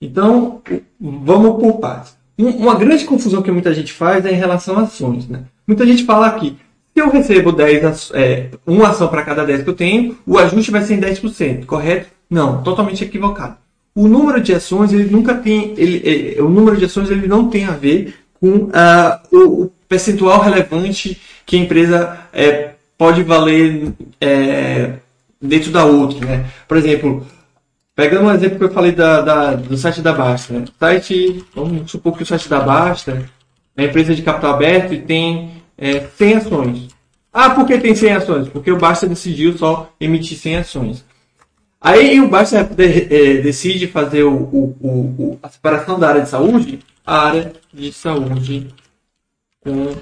Então, 0.00 0.62
vamos 0.98 1.60
por 1.60 1.78
partes. 1.78 2.18
Uma 2.36 2.74
grande 2.74 3.04
confusão 3.04 3.42
que 3.42 3.50
muita 3.50 3.72
gente 3.74 3.92
faz 3.92 4.24
é 4.24 4.32
em 4.32 4.36
relação 4.36 4.78
a 4.78 4.82
ações. 4.82 5.28
Né? 5.28 5.44
Muita 5.66 5.86
gente 5.86 6.04
fala 6.04 6.26
aqui, 6.26 6.58
se 6.94 7.00
eu 7.00 7.10
recebo 7.10 7.52
10, 7.52 8.10
é, 8.14 8.50
uma 8.66 8.88
ação 8.88 9.08
para 9.08 9.24
cada 9.24 9.44
10 9.44 9.62
que 9.62 9.70
eu 9.70 9.76
tenho, 9.76 10.18
o 10.26 10.38
ajuste 10.38 10.70
vai 10.70 10.82
ser 10.82 10.94
em 10.94 11.00
10%, 11.00 11.66
correto? 11.66 12.10
Não, 12.28 12.62
totalmente 12.62 13.04
equivocado. 13.04 13.58
O 13.94 14.06
número 14.06 14.40
de 14.40 14.52
ações, 14.54 14.92
ele 14.92 15.10
nunca 15.10 15.34
tem, 15.34 15.74
ele, 15.76 16.00
ele, 16.04 16.40
o 16.40 16.48
número 16.48 16.76
de 16.76 16.84
ações 16.84 17.10
ele 17.10 17.26
não 17.26 17.48
tem 17.48 17.64
a 17.64 17.72
ver 17.72 18.14
com 18.40 18.48
uh, 18.48 18.70
o, 19.30 19.64
o, 19.64 19.72
percentual 19.88 20.40
relevante 20.40 21.20
que 21.44 21.56
a 21.56 21.58
empresa 21.58 22.18
é, 22.32 22.70
pode 22.96 23.22
valer 23.24 23.92
é, 24.20 24.92
dentro 25.42 25.72
da 25.72 25.84
outra. 25.84 26.24
Né? 26.24 26.46
Por 26.68 26.76
exemplo, 26.76 27.26
pegando 27.94 28.26
um 28.26 28.32
exemplo 28.32 28.58
que 28.58 28.64
eu 28.64 28.72
falei 28.72 28.92
da, 28.92 29.20
da 29.20 29.54
do 29.54 29.76
site 29.76 30.00
da 30.00 30.12
Basta. 30.12 30.54
Né? 30.54 30.64
Site, 30.78 31.44
vamos 31.54 31.90
supor 31.90 32.16
que 32.16 32.22
o 32.22 32.26
site 32.26 32.48
da 32.48 32.60
Basta 32.60 33.28
é 33.76 33.82
uma 33.82 33.88
empresa 33.88 34.14
de 34.14 34.22
capital 34.22 34.54
aberto 34.54 34.96
tem 35.06 35.50
é, 35.76 36.00
100 36.00 36.34
ações. 36.34 36.88
Ah, 37.32 37.50
por 37.50 37.66
que 37.66 37.78
tem 37.78 37.94
100 37.94 38.12
ações? 38.12 38.48
Porque 38.48 38.70
o 38.70 38.78
Basta 38.78 39.06
decidiu 39.06 39.56
só 39.56 39.92
emitir 40.00 40.36
100 40.36 40.56
ações. 40.56 41.04
Aí 41.80 42.20
o 42.20 42.28
Basta 42.28 42.58
é, 42.58 43.36
decide 43.40 43.86
fazer 43.86 44.22
o, 44.24 44.34
o, 44.34 44.76
o, 44.80 45.38
a 45.42 45.48
separação 45.48 45.98
da 45.98 46.08
área 46.08 46.22
de 46.22 46.28
saúde, 46.28 46.80
a 47.06 47.26
área 47.26 47.52
de 47.72 47.90
saúde 47.90 48.68
com 49.60 49.94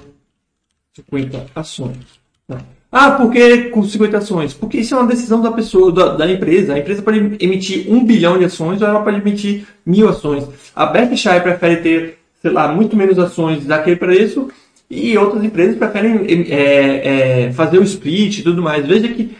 50 0.93 1.45
ações. 1.55 2.19
Tá? 2.45 2.57
Ah, 2.91 3.11
por 3.11 3.31
que 3.31 3.69
com 3.69 3.83
50 3.83 4.17
ações? 4.17 4.53
Porque 4.53 4.79
isso 4.79 4.95
é 4.95 4.97
uma 4.97 5.07
decisão 5.07 5.41
da 5.41 5.51
pessoa, 5.51 5.91
da, 5.91 6.15
da, 6.15 6.31
empresa. 6.31 6.73
A 6.73 6.79
empresa 6.79 7.01
pode 7.01 7.37
emitir 7.39 7.89
um 7.89 8.03
bilhão 8.03 8.37
de 8.37 8.45
ações 8.45 8.81
ou 8.81 8.87
ela 8.87 9.01
pode 9.01 9.17
emitir 9.17 9.65
mil 9.85 10.09
ações. 10.09 10.47
A 10.75 10.87
Berkshire 10.87 11.41
prefere 11.41 11.77
ter, 11.77 12.17
sei 12.41 12.51
lá, 12.51 12.67
muito 12.73 12.97
menos 12.97 13.17
ações 13.19 13.65
daquele 13.65 13.95
preço 13.95 14.49
e 14.89 15.15
outras 15.17 15.43
empresas 15.43 15.77
preferem 15.77 16.25
é, 16.49 17.45
é, 17.45 17.53
fazer 17.53 17.77
o 17.77 17.83
split 17.83 18.39
e 18.39 18.43
tudo 18.43 18.61
mais. 18.61 18.85
Veja 18.85 19.07
que 19.07 19.37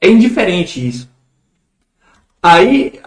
é 0.00 0.08
indiferente 0.08 0.84
isso. 0.88 1.17
Aí, 2.42 3.00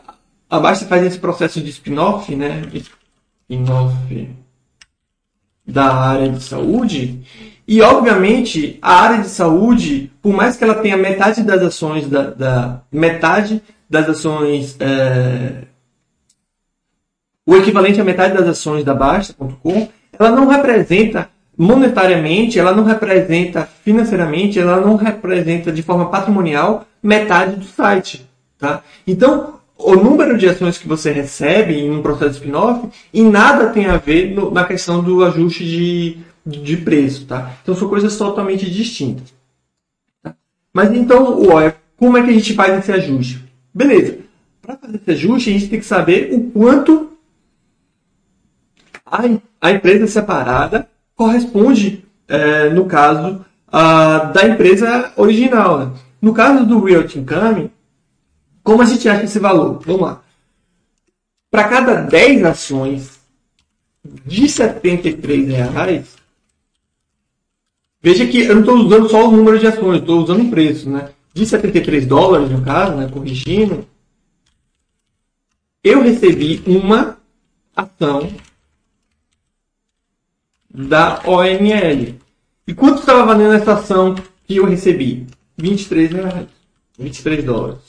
abaixo 0.50 0.86
faz 0.86 1.04
esse 1.06 1.20
processo 1.20 1.62
de 1.62 1.70
spin-off, 1.70 2.36
né? 2.36 2.62
Spin-off 2.74 4.30
da 5.65 5.94
área 5.94 6.30
de 6.30 6.44
saúde. 6.44 7.22
E, 7.67 7.82
obviamente, 7.82 8.78
a 8.82 9.02
área 9.02 9.22
de 9.22 9.30
saúde, 9.30 10.12
por 10.22 10.34
mais 10.34 10.58
que 10.58 10.63
ela 10.63 10.76
tenha 10.76 10.98
metade 10.98 11.44
das 11.44 11.62
ações 11.62 12.08
da, 12.08 12.30
da 12.30 12.82
metade 12.91 13.62
das 13.89 14.08
ações 14.08 14.78
é, 14.80 15.63
o 17.46 17.56
equivalente 17.56 18.00
à 18.00 18.04
metade 18.04 18.34
das 18.34 18.48
ações 18.48 18.84
da 18.84 18.94
Basta.com, 18.94 19.89
ela 20.17 20.32
não 20.32 20.48
representa 20.48 21.30
monetariamente, 21.58 22.60
ela 22.60 22.74
não 22.74 22.84
representa 22.84 23.67
financeiramente, 23.84 24.60
ela 24.60 24.80
não 24.80 24.96
representa 24.96 25.72
de 25.72 25.82
forma 25.82 26.10
patrimonial 26.10 26.86
metade 27.02 27.56
do 27.56 27.65
site. 27.65 28.30
Tá? 28.62 28.84
Então, 29.08 29.56
o 29.76 29.95
número 29.95 30.38
de 30.38 30.47
ações 30.47 30.78
que 30.78 30.88
você 30.88 31.12
recebe 31.12 31.74
em 31.74 31.89
um 31.89 32.04
processo 32.04 32.34
de 32.34 32.38
spin-off 32.38 32.88
em 33.12 33.28
nada 33.28 33.71
tem 33.71 33.88
a 33.88 33.97
ver 33.97 34.36
no, 34.36 34.52
na 34.52 34.63
questão 34.65 35.04
do 35.04 35.26
ajuste 35.26 35.65
de, 35.65 36.17
de 36.45 36.78
preço. 36.78 37.26
Tá? 37.26 37.54
Então, 37.63 37.74
são 37.74 37.89
coisas 37.89 38.15
totalmente 38.15 38.69
distintas. 38.69 39.34
Tá? 40.21 40.36
Mas 40.71 40.93
então, 40.93 41.39
como 41.97 42.17
é 42.17 42.21
que 42.21 42.30
a 42.30 42.34
gente 42.34 42.54
faz 42.54 42.78
esse 42.78 42.91
ajuste? 42.91 43.43
Beleza. 43.74 44.19
Para 44.62 44.78
fazer 44.78 44.97
esse 44.97 45.12
ajuste, 45.12 45.50
a 45.50 45.54
gente 45.54 45.67
tem 45.67 45.80
que 45.80 45.86
saber 45.86 46.30
o 46.32 46.52
quanto 46.52 47.13
a, 49.04 49.21
a 49.60 49.71
empresa 49.71 50.06
separada 50.06 50.88
corresponde, 51.15 52.06
é, 52.28 52.69
no 52.69 52.86
caso, 52.86 53.43
a, 53.71 54.19
da 54.26 54.47
empresa 54.47 55.12
original. 55.15 55.80
Né? 55.80 55.91
No 56.21 56.32
caso 56.32 56.63
do 56.63 56.80
Realty 56.84 57.17
Income, 57.17 57.71
como 58.63 58.82
a 58.82 58.86
gente 58.86 59.08
acha 59.08 59.24
esse 59.24 59.39
valor? 59.39 59.82
Vamos 59.86 60.02
lá. 60.02 60.24
Para 61.50 61.67
cada 61.67 61.95
10 62.02 62.45
ações 62.45 63.19
de 64.04 64.47
73 64.47 65.50
reais, 65.50 66.15
veja 68.02 68.26
que 68.26 68.39
eu 68.41 68.56
não 68.56 68.62
estou 68.62 68.76
usando 68.78 69.10
só 69.10 69.28
o 69.28 69.32
número 69.32 69.60
de 69.60 69.67
ações, 69.67 70.00
estou 70.00 70.24
usando 70.24 70.47
o 70.47 70.50
preço, 70.50 70.89
né? 70.89 71.12
De 71.34 71.45
73 71.45 72.06
dólares, 72.06 72.50
no 72.50 72.63
caso, 72.63 72.95
né? 72.95 73.10
corrigindo, 73.12 73.88
eu 75.84 76.02
recebi 76.02 76.62
uma 76.65 77.17
ação 77.76 78.30
da 80.69 81.21
OML. 81.26 82.19
E 82.67 82.74
quanto 82.74 83.00
estava 83.00 83.26
valendo 83.26 83.54
essa 83.54 83.74
ação 83.74 84.15
que 84.45 84.58
eu 84.58 84.65
recebi? 84.65 85.28
23 85.58 86.12
reais. 86.12 86.47
23 86.97 87.43
dólares. 87.43 87.80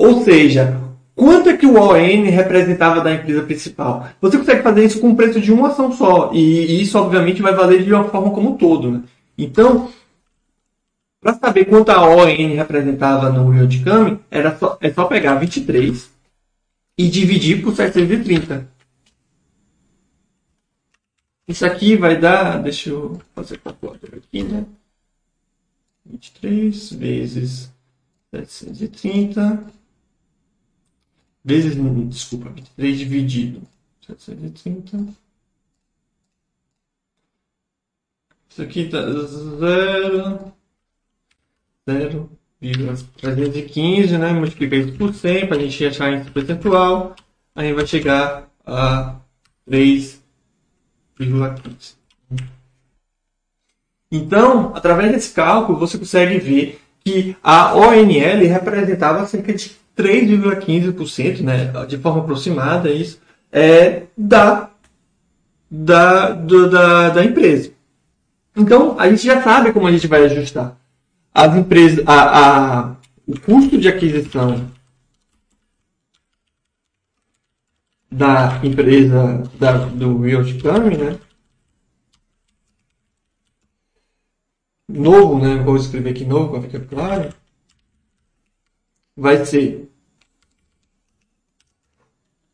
Ou 0.00 0.24
seja, 0.24 0.80
quanto 1.14 1.50
é 1.50 1.56
que 1.58 1.66
o 1.66 1.74
ON 1.74 2.24
representava 2.24 3.02
da 3.02 3.12
empresa 3.12 3.42
principal? 3.42 4.08
Você 4.18 4.38
consegue 4.38 4.62
fazer 4.62 4.82
isso 4.82 4.98
com 4.98 5.10
o 5.10 5.14
preço 5.14 5.38
de 5.38 5.52
uma 5.52 5.68
ação 5.68 5.92
só. 5.92 6.32
E, 6.32 6.80
isso, 6.80 6.98
obviamente, 6.98 7.42
vai 7.42 7.54
valer 7.54 7.84
de 7.84 7.92
uma 7.92 8.08
forma 8.08 8.30
como 8.30 8.52
um 8.52 8.56
todo. 8.56 8.90
Né? 8.90 9.02
Então, 9.36 9.92
para 11.20 11.34
saber 11.34 11.66
quanto 11.66 11.90
a 11.90 12.02
ON 12.02 12.24
representava 12.24 13.28
no 13.28 13.50
Rio 13.50 13.66
de 13.66 13.84
Cami, 13.84 14.18
era 14.30 14.56
só, 14.56 14.78
é 14.80 14.90
só 14.90 15.04
pegar 15.04 15.34
23 15.34 16.10
e 16.96 17.06
dividir 17.06 17.62
por 17.62 17.76
730. 17.76 18.66
Isso 21.46 21.66
aqui 21.66 21.94
vai 21.94 22.16
dar, 22.18 22.62
deixa 22.62 22.88
eu 22.88 23.20
fazer 23.34 23.58
calculadora 23.58 24.16
aqui, 24.16 24.44
né? 24.44 24.64
23 26.06 26.92
vezes 26.94 27.70
730 28.30 29.79
vezes, 31.44 31.76
desculpa, 32.08 32.50
23 32.50 32.98
dividido 32.98 33.62
730. 34.06 34.98
Isso 38.48 38.62
aqui 38.62 38.88
tá 38.88 39.00
0, 39.00 40.52
0,315, 42.60 44.18
né? 44.18 44.32
Multiplica 44.32 44.76
isso 44.76 44.98
por 44.98 45.14
100 45.14 45.46
para 45.46 45.56
a 45.56 45.60
gente 45.60 45.86
achar 45.86 46.12
esse 46.12 46.30
percentual. 46.30 47.14
Aí 47.54 47.72
vai 47.72 47.86
chegar 47.86 48.50
a 48.66 49.16
3 49.66 50.20
então, 54.10 54.74
através 54.74 55.12
desse 55.12 55.34
cálculo, 55.34 55.78
você 55.78 55.98
consegue 55.98 56.38
ver 56.38 56.80
que 57.04 57.36
a 57.42 57.74
ONL 57.74 58.48
representava 58.48 59.26
cerca 59.26 59.52
de 59.52 59.76
3,15%, 60.02 61.40
né, 61.40 61.72
de 61.86 61.98
forma 61.98 62.20
aproximada, 62.22 62.90
isso, 62.90 63.20
é, 63.52 64.04
da, 64.16 64.70
da, 65.70 66.30
do, 66.30 66.70
da, 66.70 67.10
da 67.10 67.24
empresa. 67.24 67.72
Então, 68.56 68.98
a 68.98 69.08
gente 69.08 69.24
já 69.24 69.42
sabe 69.42 69.72
como 69.72 69.86
a 69.86 69.92
gente 69.92 70.06
vai 70.06 70.24
ajustar. 70.24 70.76
as 71.34 71.56
empresas, 71.56 72.04
a, 72.06 72.90
a, 72.90 72.96
o 73.26 73.38
custo 73.40 73.78
de 73.78 73.88
aquisição 73.88 74.70
da 78.10 78.60
empresa 78.64 79.42
da, 79.58 79.72
do 79.86 80.26
Yoshikami, 80.26 80.96
né? 80.96 81.18
Novo, 84.88 85.38
né? 85.38 85.62
Vou 85.62 85.76
escrever 85.76 86.10
aqui 86.10 86.24
novo 86.24 86.50
para 86.50 86.62
ficar 86.62 86.80
claro. 86.86 87.32
Vai 89.16 89.44
ser 89.44 89.89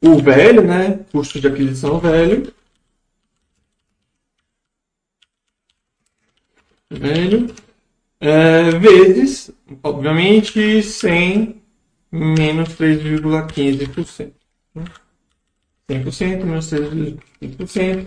o 0.06 0.18
velho, 0.18 0.62
né? 0.62 1.00
Custo 1.12 1.40
de 1.40 1.46
aquisição 1.48 1.98
velho. 1.98 2.52
Velho. 6.90 7.54
É, 8.20 8.70
vezes, 8.78 9.50
obviamente, 9.82 10.82
100 10.82 11.62
menos 12.10 12.70
3,15%. 12.70 14.32
100% 15.88 16.44
menos 16.44 16.70
3,15%. 16.70 18.06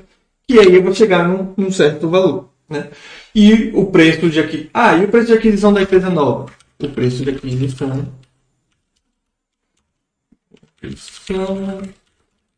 E 0.50 0.60
aí 0.60 0.74
eu 0.76 0.84
vou 0.84 0.94
chegar 0.94 1.28
num, 1.28 1.54
num 1.56 1.72
certo 1.72 2.10
valor. 2.10 2.50
Né? 2.70 2.90
E 3.34 3.72
o 3.74 3.88
preço 3.88 4.30
de 4.30 4.40
aqui. 4.40 4.70
Ah, 4.74 4.96
e 4.96 5.06
o 5.06 5.08
preço 5.10 5.28
de 5.28 5.34
aquisição 5.34 5.74
da 5.74 5.82
empresa 5.82 6.10
nova? 6.10 6.52
O 6.82 6.90
preço 6.90 7.24
de 7.24 7.32
aquisição 7.32 8.08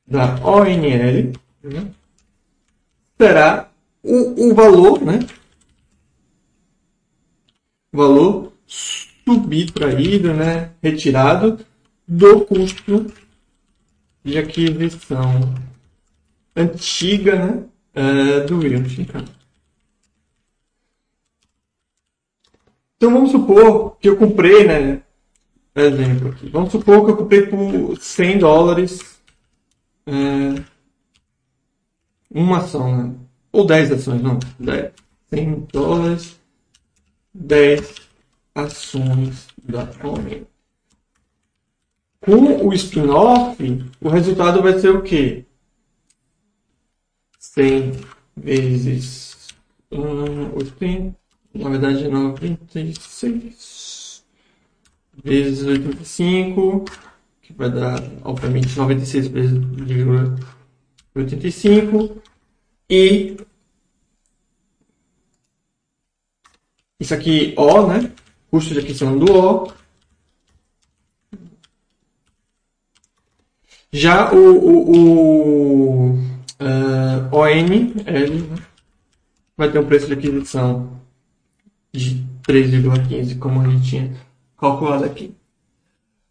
da 0.07 0.35
ONL 0.45 1.33
né, 1.63 1.91
será 3.17 3.71
o, 4.03 4.49
o 4.49 4.55
valor, 4.55 5.01
né? 5.01 5.19
Valor 7.93 8.53
subtraído, 8.65 10.33
né? 10.33 10.71
Retirado 10.81 11.65
do 12.07 12.45
custo 12.45 13.13
de 14.23 14.37
aquisição 14.37 15.53
antiga, 16.55 17.35
né? 17.35 17.63
Uh, 17.95 18.47
do 18.47 18.59
Wilson. 18.59 19.05
Então 22.97 23.13
vamos 23.13 23.31
supor 23.31 23.97
que 23.97 24.09
eu 24.09 24.17
comprei, 24.17 24.65
né? 24.65 25.03
Exemplo 25.81 26.29
aqui. 26.29 26.49
Vamos 26.49 26.71
supor 26.71 27.05
que 27.05 27.11
eu 27.11 27.17
comprei 27.17 27.45
por 27.47 27.97
100 27.99 28.39
dólares 28.39 28.99
é, 30.05 30.63
uma 32.29 32.57
ação, 32.57 32.95
né? 32.95 33.15
ou 33.51 33.65
10 33.65 33.91
ações, 33.91 34.21
não. 34.21 34.39
10, 34.59 34.91
100 35.29 35.67
dólares, 35.71 36.39
10 37.33 37.95
ações 38.55 39.47
da 39.61 39.89
Omni. 40.03 40.47
Com 42.21 42.67
o 42.67 42.73
spin-off, 42.73 43.85
o 43.99 44.09
resultado 44.09 44.61
vai 44.61 44.79
ser 44.79 44.89
o 44.89 45.01
quê? 45.01 45.45
100 47.39 47.93
vezes 48.37 49.47
hum, 49.91 50.53
80, 50.55 51.15
na 51.53 51.69
verdade 51.69 52.07
96 52.07 52.97
vezes 55.23 55.65
85, 55.65 56.85
que 57.41 57.53
vai 57.53 57.69
dar, 57.69 58.01
obviamente, 58.23 58.77
96 58.77 59.27
vezes 59.27 59.53
85. 61.15 62.21
E 62.89 63.37
isso 66.99 67.13
aqui, 67.13 67.53
O, 67.57 67.87
né? 67.87 68.11
Custo 68.49 68.73
de 68.73 68.79
aquisição 68.79 69.17
do 69.17 69.31
O. 69.31 69.73
Já 73.93 74.31
o, 74.31 74.37
o, 74.37 74.91
o 74.91 76.13
uh, 76.13 77.35
ON, 77.35 77.47
L, 77.47 78.41
né? 78.41 78.55
vai 79.57 79.69
ter 79.69 79.79
um 79.79 79.85
preço 79.85 80.07
de 80.07 80.13
aquisição 80.13 81.01
de 81.91 82.25
3,15, 82.43 83.37
como 83.37 83.61
a 83.61 83.69
gente 83.69 83.89
tinha 83.89 84.30
calculado 84.61 85.03
aqui. 85.03 85.33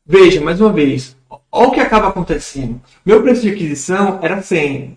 Veja, 0.06 0.40
mais 0.40 0.60
uma 0.60 0.72
vez, 0.72 1.16
olha 1.50 1.68
o 1.68 1.70
que 1.72 1.80
acaba 1.80 2.08
acontecendo. 2.08 2.80
Meu 3.04 3.22
preço 3.22 3.42
de 3.42 3.50
aquisição 3.50 4.20
era 4.22 4.40
100. 4.40 4.96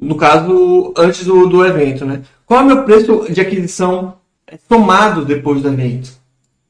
No 0.00 0.16
caso, 0.16 0.94
antes 0.96 1.24
do, 1.24 1.46
do 1.46 1.64
evento, 1.64 2.04
né? 2.04 2.22
Qual 2.46 2.60
é 2.60 2.62
o 2.62 2.66
meu 2.66 2.84
preço 2.84 3.30
de 3.30 3.40
aquisição 3.40 4.16
tomado 4.68 5.24
depois 5.24 5.60
do 5.60 5.68
evento? 5.68 6.12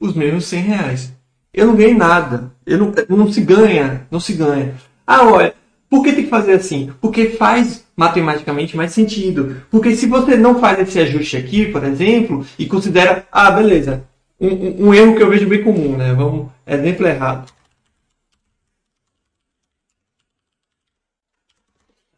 Os 0.00 0.14
mesmos 0.14 0.46
100 0.46 0.60
reais. 0.62 1.12
Eu 1.52 1.66
não 1.66 1.76
ganhei 1.76 1.94
nada. 1.94 2.52
Eu 2.66 2.78
não, 2.78 2.92
não 3.08 3.32
se 3.32 3.40
ganha, 3.40 4.06
não 4.10 4.20
se 4.20 4.32
ganha. 4.32 4.74
Ah, 5.06 5.24
olha, 5.24 5.54
por 5.88 6.02
que 6.02 6.12
tem 6.12 6.24
que 6.24 6.30
fazer 6.30 6.52
assim? 6.52 6.92
Porque 7.00 7.30
faz 7.30 7.84
matematicamente 7.96 8.76
mais 8.76 8.92
sentido. 8.92 9.62
Porque 9.70 9.94
se 9.96 10.06
você 10.06 10.36
não 10.36 10.60
faz 10.60 10.78
esse 10.80 10.98
ajuste 11.00 11.36
aqui, 11.36 11.66
por 11.66 11.84
exemplo, 11.84 12.44
e 12.58 12.66
considera, 12.66 13.26
ah, 13.32 13.50
beleza, 13.50 14.04
um, 14.40 14.88
um, 14.88 14.94
erro 14.94 15.16
que 15.16 15.22
eu 15.22 15.30
vejo 15.30 15.48
bem 15.48 15.62
comum, 15.62 15.96
né? 15.96 16.12
Vamos, 16.14 16.50
exemplo 16.66 17.06
errado. 17.06 17.52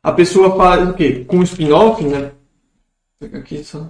A 0.02 0.12
pessoa 0.12 0.56
faz 0.56 0.88
o 0.88 0.94
quê? 0.94 1.24
Com 1.24 1.38
o 1.38 1.42
spin-off, 1.42 2.02
né? 2.04 2.32
Aqui 3.34 3.62
só. 3.62 3.88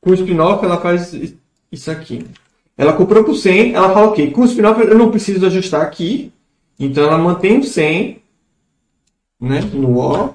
Com 0.00 0.10
o 0.10 0.14
spin-off 0.14 0.64
ela 0.64 0.80
faz 0.80 1.14
isso 1.70 1.90
aqui. 1.90 2.26
Ela 2.76 2.94
comprou 2.94 3.22
por 3.22 3.34
100, 3.34 3.74
ela 3.74 3.92
fala 3.92 4.08
o 4.08 4.12
quê? 4.12 4.30
Com 4.30 4.42
o 4.42 4.46
spin-off 4.46 4.80
eu 4.80 4.98
não 4.98 5.10
preciso 5.10 5.46
ajustar 5.46 5.82
aqui. 5.82 6.32
Então 6.78 7.04
ela 7.04 7.18
mantém 7.18 7.58
o 7.58 7.64
100, 7.64 8.22
né? 9.40 9.60
No 9.72 9.98
O. 9.98 10.34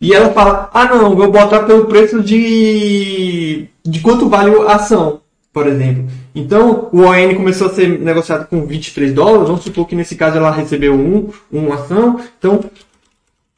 E 0.00 0.14
ela 0.14 0.32
fala, 0.32 0.70
ah 0.72 0.84
não, 0.84 1.16
vou 1.16 1.30
botar 1.30 1.64
pelo 1.64 1.86
preço 1.86 2.22
de, 2.22 3.66
de 3.84 4.00
quanto 4.00 4.28
vale 4.28 4.54
a 4.62 4.76
ação, 4.76 5.20
por 5.52 5.66
exemplo. 5.66 6.06
Então, 6.34 6.88
o 6.92 7.00
ON 7.00 7.34
começou 7.34 7.66
a 7.66 7.74
ser 7.74 7.98
negociado 7.98 8.46
com 8.46 8.64
23 8.64 9.12
dólares, 9.12 9.48
vamos 9.48 9.64
supor 9.64 9.88
que 9.88 9.96
nesse 9.96 10.14
caso 10.14 10.36
ela 10.36 10.52
recebeu 10.52 10.94
um, 10.94 11.30
uma 11.50 11.74
ação, 11.74 12.20
então 12.38 12.64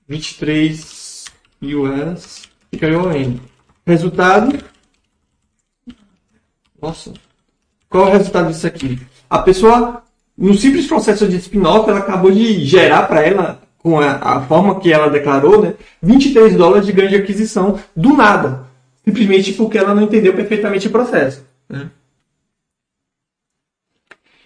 23 0.09 1.27
US 1.63 2.49
fica 2.71 2.87
o 2.89 3.09
ON. 3.09 3.37
Resultado, 3.87 4.59
nossa, 6.81 7.13
qual 7.89 8.07
é 8.07 8.11
o 8.11 8.13
resultado 8.13 8.51
disso 8.51 8.67
aqui? 8.67 8.99
A 9.29 9.41
pessoa, 9.41 10.03
no 10.39 10.55
simples 10.55 10.87
processo 10.87 11.29
de 11.29 11.37
spin-off, 11.37 11.91
ela 11.91 11.99
acabou 11.99 12.31
de 12.31 12.65
gerar 12.65 13.03
para 13.03 13.27
ela 13.27 13.61
com 13.83 13.99
a, 13.99 14.13
a, 14.13 14.41
forma 14.43 14.79
que 14.79 14.93
ela 14.93 15.09
declarou, 15.09 15.63
né, 15.63 15.75
23 16.03 16.55
dólares 16.55 16.87
de 16.87 16.93
ganho 16.93 17.09
de 17.09 17.17
aquisição 17.17 17.79
do 17.97 18.15
nada. 18.15 18.67
Simplesmente 19.05 19.53
porque 19.55 19.79
ela 19.79 19.95
não 19.95 20.03
entendeu 20.03 20.35
perfeitamente 20.35 20.87
o 20.87 20.91
processo. 20.91 21.45
Né? 21.69 21.91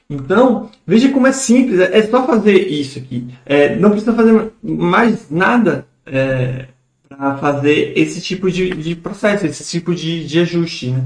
Então, 0.08 0.70
veja 0.86 1.10
como 1.10 1.26
é 1.26 1.32
simples, 1.32 1.80
é 1.80 2.02
só 2.02 2.24
fazer 2.26 2.68
isso 2.68 2.98
aqui. 2.98 3.26
É, 3.44 3.74
não 3.76 3.90
precisa 3.90 4.12
fazer 4.12 4.52
mais 4.62 5.30
nada 5.30 5.86
é, 6.06 6.66
para 7.08 7.36
fazer 7.38 7.92
esse 7.96 8.20
tipo 8.20 8.50
de, 8.50 8.70
de, 8.70 8.94
processo, 8.94 9.46
esse 9.46 9.64
tipo 9.68 9.94
de, 9.94 10.26
de 10.26 10.40
ajuste. 10.40 10.90
Né? 10.90 11.02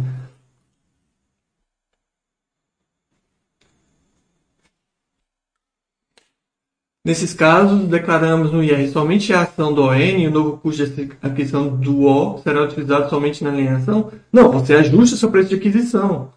Nesses 7.08 7.32
casos, 7.32 7.88
declaramos 7.88 8.52
no 8.52 8.62
IR 8.62 8.86
somente 8.90 9.32
a 9.32 9.40
ação 9.40 9.72
do 9.72 9.80
ON 9.84 9.96
e 9.96 10.28
o 10.28 10.30
novo 10.30 10.58
custo 10.58 10.86
de 10.86 11.10
aquisição 11.22 11.74
do 11.74 12.02
O 12.04 12.36
será 12.42 12.62
utilizado 12.62 13.08
somente 13.08 13.42
na 13.42 13.48
alienação? 13.48 14.12
Não, 14.30 14.52
você 14.52 14.74
ajusta 14.74 15.16
seu 15.16 15.30
preço 15.30 15.48
de 15.48 15.54
aquisição. 15.54 16.34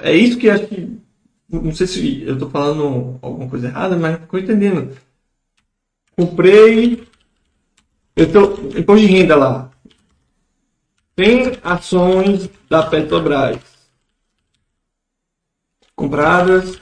É 0.00 0.14
isso 0.14 0.38
que 0.38 0.48
acho 0.48 0.68
que. 0.68 0.96
Não 1.48 1.74
sei 1.74 1.88
se 1.88 2.22
eu 2.22 2.34
estou 2.34 2.48
falando 2.48 3.18
alguma 3.20 3.50
coisa 3.50 3.66
errada, 3.66 3.96
mas 3.96 4.22
estou 4.22 4.38
entendendo. 4.38 4.96
Comprei. 6.16 7.04
Eu 8.14 8.26
estou. 8.26 8.70
Imposto 8.78 9.04
de 9.04 9.12
renda 9.12 9.34
lá. 9.34 9.72
Tem 11.16 11.58
ações 11.64 12.48
da 12.68 12.84
Petrobras 12.84 13.58
compradas 15.96 16.78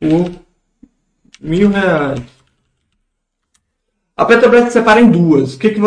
por 0.00 0.43
mil 1.44 1.70
reais. 1.70 2.20
A 4.16 4.24
Petrobras 4.24 4.72
separa 4.72 5.00
em 5.00 5.10
duas. 5.10 5.54
O 5.54 5.58
que 5.58 5.70
que 5.70 5.80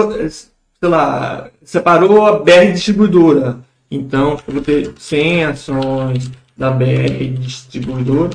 sei 0.79 0.89
lá, 0.89 1.49
separou 1.63 2.25
a 2.25 2.39
BR 2.39 2.71
distribuidora. 2.73 3.59
Então, 3.89 4.39
eu 4.47 4.53
vou 4.53 4.61
ter 4.61 4.93
100 4.97 5.45
ações 5.45 6.31
da 6.55 6.71
BR 6.71 7.39
distribuidora. 7.39 8.31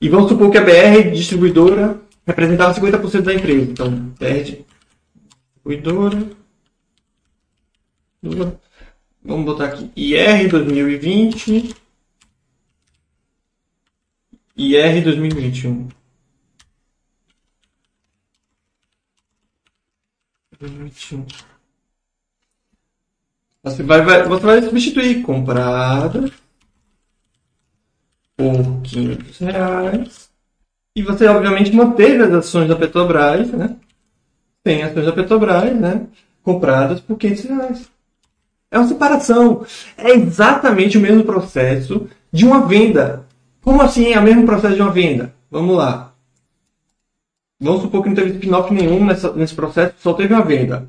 E 0.00 0.08
vamos 0.08 0.28
supor 0.28 0.50
que 0.50 0.58
a 0.58 0.62
BR 0.62 1.10
distribuidora 1.12 2.00
representava 2.26 2.74
50% 2.78 3.22
da 3.22 3.34
empresa. 3.34 3.70
Então, 3.70 3.90
BR 3.90 4.64
distribuidora 5.64 6.42
Vamos 9.24 9.44
botar 9.44 9.66
aqui 9.66 9.90
IR 9.96 10.48
2020 10.48 11.74
IR 14.56 15.02
2021. 15.02 15.88
2021. 20.62 21.26
Você 23.64 23.82
vai, 23.82 24.02
vai, 24.02 24.22
você 24.24 24.46
vai 24.46 24.62
substituir 24.62 25.22
comprada 25.22 26.30
por 28.36 28.82
500 28.82 29.38
reais. 29.38 30.30
E 30.94 31.02
você, 31.02 31.26
obviamente, 31.26 31.72
manteve 31.72 32.22
as 32.22 32.32
ações 32.32 32.68
da 32.68 32.76
Petrobras, 32.76 33.50
né? 33.50 33.76
Tem 34.62 34.82
ações 34.82 35.06
da 35.06 35.12
Petrobras, 35.12 35.74
né? 35.74 36.06
Compradas 36.42 37.00
por 37.00 37.16
500 37.16 37.44
reais. 37.44 37.88
É 38.70 38.78
uma 38.78 38.88
separação. 38.88 39.64
É 39.96 40.10
exatamente 40.10 40.98
o 40.98 41.00
mesmo 41.00 41.24
processo 41.24 42.08
de 42.32 42.44
uma 42.44 42.66
venda. 42.66 43.26
Como 43.60 43.80
assim 43.80 44.12
é 44.12 44.18
o 44.18 44.22
mesmo 44.22 44.44
processo 44.44 44.76
de 44.76 44.82
uma 44.82 44.90
venda? 44.90 45.34
Vamos 45.50 45.76
lá. 45.76 46.11
Vamos 47.62 47.82
supor 47.82 48.02
que 48.02 48.08
não 48.08 48.16
teve 48.16 48.32
spin-off 48.32 48.74
nenhum 48.74 49.04
nessa, 49.04 49.32
nesse 49.32 49.54
processo, 49.54 49.94
só 49.98 50.12
teve 50.12 50.34
uma 50.34 50.44
venda. 50.44 50.88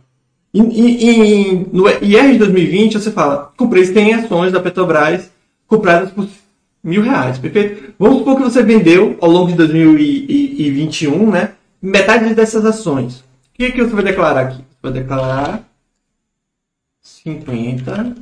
E, 0.52 0.60
e, 0.60 1.52
e, 1.52 1.68
no 1.72 1.88
IR 1.88 2.32
de 2.32 2.38
2020 2.40 3.00
você 3.00 3.12
fala, 3.12 3.54
comprei 3.56 3.86
100 3.86 4.14
ações 4.16 4.52
da 4.52 4.60
Petrobras 4.60 5.32
compradas 5.68 6.12
por 6.12 6.28
mil 6.84 7.04
reais, 7.04 7.38
perfeito? 7.38 7.94
Vamos 7.98 8.20
supor 8.20 8.38
que 8.38 8.44
você 8.44 8.64
vendeu 8.64 9.18
ao 9.22 9.30
longo 9.30 9.52
de 9.52 9.56
2021, 9.56 11.32
né? 11.32 11.54
Metade 11.82 12.34
dessas 12.34 12.66
ações. 12.66 13.20
O 13.20 13.24
que, 13.54 13.72
que 13.72 13.84
você 13.84 13.94
vai 13.94 14.04
declarar 14.04 14.42
aqui? 14.42 14.58
Você 14.58 14.78
vai 14.82 14.92
declarar 14.92 15.70
50 17.02 18.16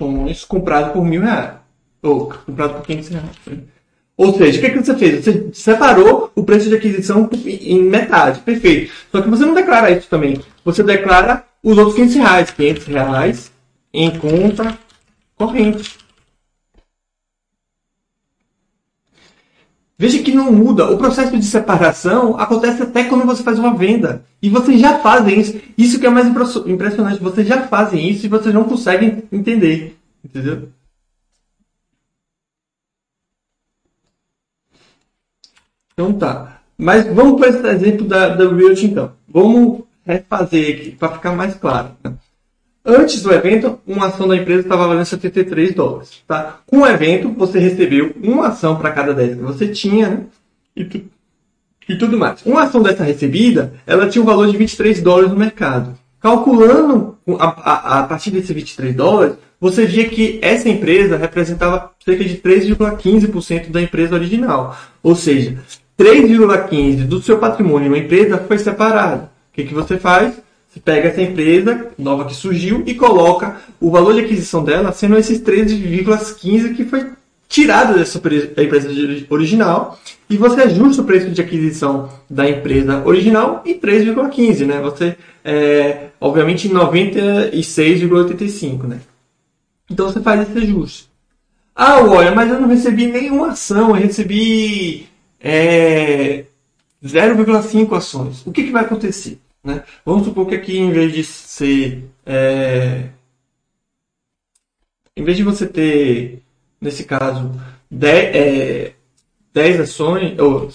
ações 0.00 0.44
compradas 0.44 0.92
por 0.92 1.04
mil 1.04 1.22
reais. 1.22 1.54
Ou 2.02 2.28
compradas 2.28 2.76
por 2.76 2.86
500 2.86 3.08
reais. 3.08 3.75
Ou 4.16 4.34
seja, 4.36 4.58
o 4.58 4.60
que, 4.62 4.70
que 4.70 4.78
você 4.78 4.94
fez? 4.96 5.24
Você 5.24 5.50
separou 5.52 6.32
o 6.34 6.42
preço 6.42 6.68
de 6.68 6.74
aquisição 6.74 7.28
em 7.44 7.82
metade. 7.82 8.40
Perfeito. 8.40 8.90
Só 9.12 9.20
que 9.20 9.28
você 9.28 9.44
não 9.44 9.52
declara 9.52 9.90
isso 9.90 10.08
também. 10.08 10.40
Você 10.64 10.82
declara 10.82 11.44
os 11.62 11.76
outros 11.76 11.96
500 11.96 12.16
reais. 12.16 12.50
500 12.50 12.86
reais 12.86 13.52
em 13.92 14.18
conta 14.18 14.78
corrente. 15.36 15.98
Veja 19.98 20.22
que 20.22 20.32
não 20.32 20.50
muda. 20.50 20.90
O 20.90 20.96
processo 20.96 21.36
de 21.36 21.44
separação 21.44 22.38
acontece 22.38 22.82
até 22.82 23.04
quando 23.04 23.26
você 23.26 23.42
faz 23.42 23.58
uma 23.58 23.74
venda. 23.74 24.24
E 24.40 24.48
vocês 24.48 24.80
já 24.80 24.98
fazem 24.98 25.40
isso. 25.40 25.60
Isso 25.76 25.98
que 25.98 26.06
é 26.06 26.10
mais 26.10 26.26
impressionante. 26.26 27.22
Vocês 27.22 27.46
já 27.46 27.66
fazem 27.66 28.08
isso 28.10 28.24
e 28.24 28.30
vocês 28.30 28.54
não 28.54 28.64
conseguem 28.64 29.24
entender. 29.30 29.96
Entendeu? 30.24 30.70
Então 35.98 36.12
tá. 36.12 36.60
Mas 36.76 37.06
vamos 37.06 37.40
para 37.40 37.48
esse 37.48 37.66
exemplo 37.66 38.06
da, 38.06 38.28
da 38.28 38.54
Realty 38.54 38.84
então. 38.84 39.12
Vamos 39.26 39.80
refazer 40.04 40.76
aqui 40.76 40.90
para 40.90 41.14
ficar 41.14 41.32
mais 41.34 41.54
claro. 41.54 41.88
Né? 42.04 42.12
Antes 42.84 43.22
do 43.22 43.32
evento, 43.32 43.80
uma 43.86 44.08
ação 44.08 44.28
da 44.28 44.36
empresa 44.36 44.60
estava 44.60 44.86
valendo 44.86 45.06
73 45.06 45.74
dólares. 45.74 46.22
Tá? 46.26 46.60
Com 46.66 46.80
o 46.80 46.86
evento, 46.86 47.30
você 47.30 47.58
recebeu 47.58 48.14
uma 48.22 48.48
ação 48.48 48.76
para 48.76 48.92
cada 48.92 49.14
10 49.14 49.36
que 49.36 49.42
você 49.42 49.68
tinha, 49.68 50.10
né? 50.10 50.20
E, 50.76 50.84
tu, 50.84 51.00
e 51.88 51.96
tudo 51.96 52.18
mais. 52.18 52.44
Uma 52.44 52.64
ação 52.64 52.82
dessa 52.82 53.02
recebida, 53.02 53.72
ela 53.86 54.06
tinha 54.06 54.20
um 54.20 54.26
valor 54.26 54.50
de 54.50 54.56
23 54.58 55.00
dólares 55.00 55.30
no 55.30 55.38
mercado. 55.38 55.98
Calculando 56.20 57.16
a, 57.38 57.46
a, 57.46 58.00
a 58.00 58.02
partir 58.02 58.30
desses 58.30 58.50
23 58.50 58.94
dólares, 58.94 59.36
você 59.58 59.86
via 59.86 60.06
que 60.08 60.38
essa 60.42 60.68
empresa 60.68 61.16
representava 61.16 61.90
cerca 62.04 62.22
de 62.22 62.36
3,15% 62.36 63.70
da 63.70 63.80
empresa 63.80 64.14
original. 64.14 64.76
Ou 65.02 65.16
seja, 65.16 65.58
3,15% 65.98 67.06
do 67.06 67.22
seu 67.22 67.38
patrimônio 67.38 67.90
na 67.90 67.98
empresa 67.98 68.38
foi 68.38 68.58
separado. 68.58 69.24
O 69.24 69.28
que, 69.54 69.64
que 69.64 69.74
você 69.74 69.96
faz? 69.96 70.34
Você 70.68 70.80
pega 70.80 71.08
essa 71.08 71.22
empresa 71.22 71.86
nova 71.98 72.26
que 72.26 72.34
surgiu 72.34 72.82
e 72.86 72.94
coloca 72.94 73.56
o 73.80 73.90
valor 73.90 74.12
de 74.12 74.20
aquisição 74.20 74.62
dela 74.62 74.92
sendo 74.92 75.16
esses 75.16 75.40
13,15 75.40 76.74
que 76.74 76.84
foi 76.84 77.06
tirado 77.48 77.96
dessa 77.96 78.18
empresa 78.18 78.90
original 79.30 79.98
e 80.28 80.36
você 80.36 80.60
ajusta 80.62 81.00
o 81.00 81.04
preço 81.04 81.30
de 81.30 81.40
aquisição 81.40 82.10
da 82.28 82.50
empresa 82.50 83.00
original 83.06 83.62
em 83.64 83.78
3,15, 83.78 84.66
né? 84.66 84.80
Você, 84.80 85.16
é, 85.44 86.08
obviamente, 86.20 86.66
em 86.68 86.72
96,85, 86.72 88.82
né? 88.82 88.98
Então 89.90 90.10
você 90.10 90.20
faz 90.20 90.42
esse 90.42 90.58
ajuste. 90.58 91.08
Ah, 91.74 92.00
olha, 92.00 92.34
mas 92.34 92.50
eu 92.50 92.60
não 92.60 92.68
recebi 92.68 93.06
nenhuma 93.06 93.48
ação, 93.48 93.88
eu 93.90 93.94
recebi 93.94 95.08
é, 95.40 96.44
0,5 97.04 97.96
ações. 97.96 98.46
O 98.46 98.52
que, 98.52 98.64
que 98.64 98.72
vai 98.72 98.84
acontecer? 98.84 99.38
Né? 99.62 99.82
Vamos 100.04 100.24
supor 100.24 100.46
que 100.46 100.54
aqui, 100.54 100.78
em 100.78 100.90
vez 100.90 101.12
de 101.12 101.24
ser. 101.24 102.04
É... 102.24 103.08
Em 105.16 105.24
vez 105.24 105.36
de 105.36 105.42
você 105.42 105.66
ter, 105.66 106.42
nesse 106.80 107.04
caso, 107.04 107.50
10, 107.90 108.36
é, 108.36 108.92
10 109.52 109.80
ações, 109.80 110.38
ou 110.38 110.70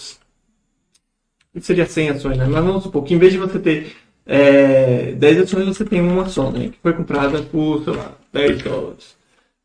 seria 1.59 1.86
100 1.86 2.09
ações, 2.09 2.38
né? 2.38 2.47
mas 2.47 2.64
vamos 2.64 2.84
supor 2.84 3.03
que 3.03 3.14
em 3.14 3.20
vez 3.20 3.32
de 3.32 3.38
você 3.38 3.59
ter 3.59 3.95
é, 4.26 5.12
10 5.12 5.41
ações, 5.41 5.66
você 5.68 5.86
tem 5.86 6.01
uma 6.01 6.24
ação, 6.24 6.51
né? 6.51 6.70
que 6.70 6.80
foi 6.82 6.93
comprada 6.93 7.43
por, 7.43 7.84
sei 7.84 7.93
lá, 7.93 8.18
10 8.34 8.64
dólares. 8.64 9.16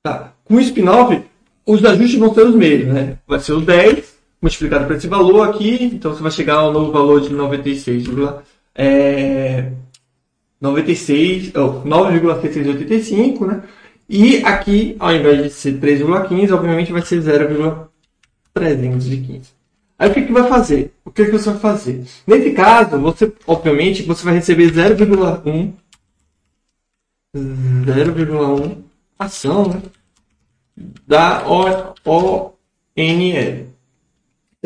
Tá. 0.02 0.34
Com 0.44 0.56
o 0.56 0.60
spin-off, 0.60 1.22
os 1.64 1.84
ajustes 1.84 2.18
vão 2.18 2.34
ser 2.34 2.46
os 2.46 2.54
mesmos, 2.54 2.94
né? 2.94 3.18
Vai 3.26 3.40
ser 3.40 3.52
os 3.52 3.64
10 3.64 4.15
multiplicado 4.46 4.86
por 4.86 4.94
esse 4.94 5.08
valor 5.08 5.48
aqui, 5.48 5.90
então 5.92 6.14
você 6.14 6.22
vai 6.22 6.30
chegar 6.30 6.54
ao 6.54 6.72
novo 6.72 6.92
valor 6.92 7.20
de 7.20 7.30
96,5 7.30 8.42
é, 8.74 9.72
96, 10.60 11.52
oh, 11.56 11.82
9,685, 11.84 13.46
né? 13.46 13.62
E 14.08 14.36
aqui, 14.44 14.94
ao 15.00 15.12
invés 15.12 15.42
de 15.42 15.50
ser 15.50 15.80
3,15, 15.80 16.52
obviamente 16.52 16.92
vai 16.92 17.02
ser 17.02 17.20
0,315. 17.20 19.56
Aí 19.98 20.10
o 20.10 20.14
que, 20.14 20.22
que 20.22 20.32
vai 20.32 20.48
fazer? 20.48 20.92
O 21.04 21.10
que, 21.10 21.24
que 21.24 21.32
você 21.32 21.50
vai 21.50 21.58
fazer? 21.58 22.04
Nesse 22.26 22.52
caso, 22.52 23.00
você, 23.00 23.32
obviamente, 23.46 24.02
você 24.02 24.24
vai 24.24 24.34
receber 24.34 24.70
0,1 24.70 25.72
0,1 27.34 28.76
ação 29.18 29.68
né? 29.68 29.82
da 31.06 31.46
ONL. 31.48 32.52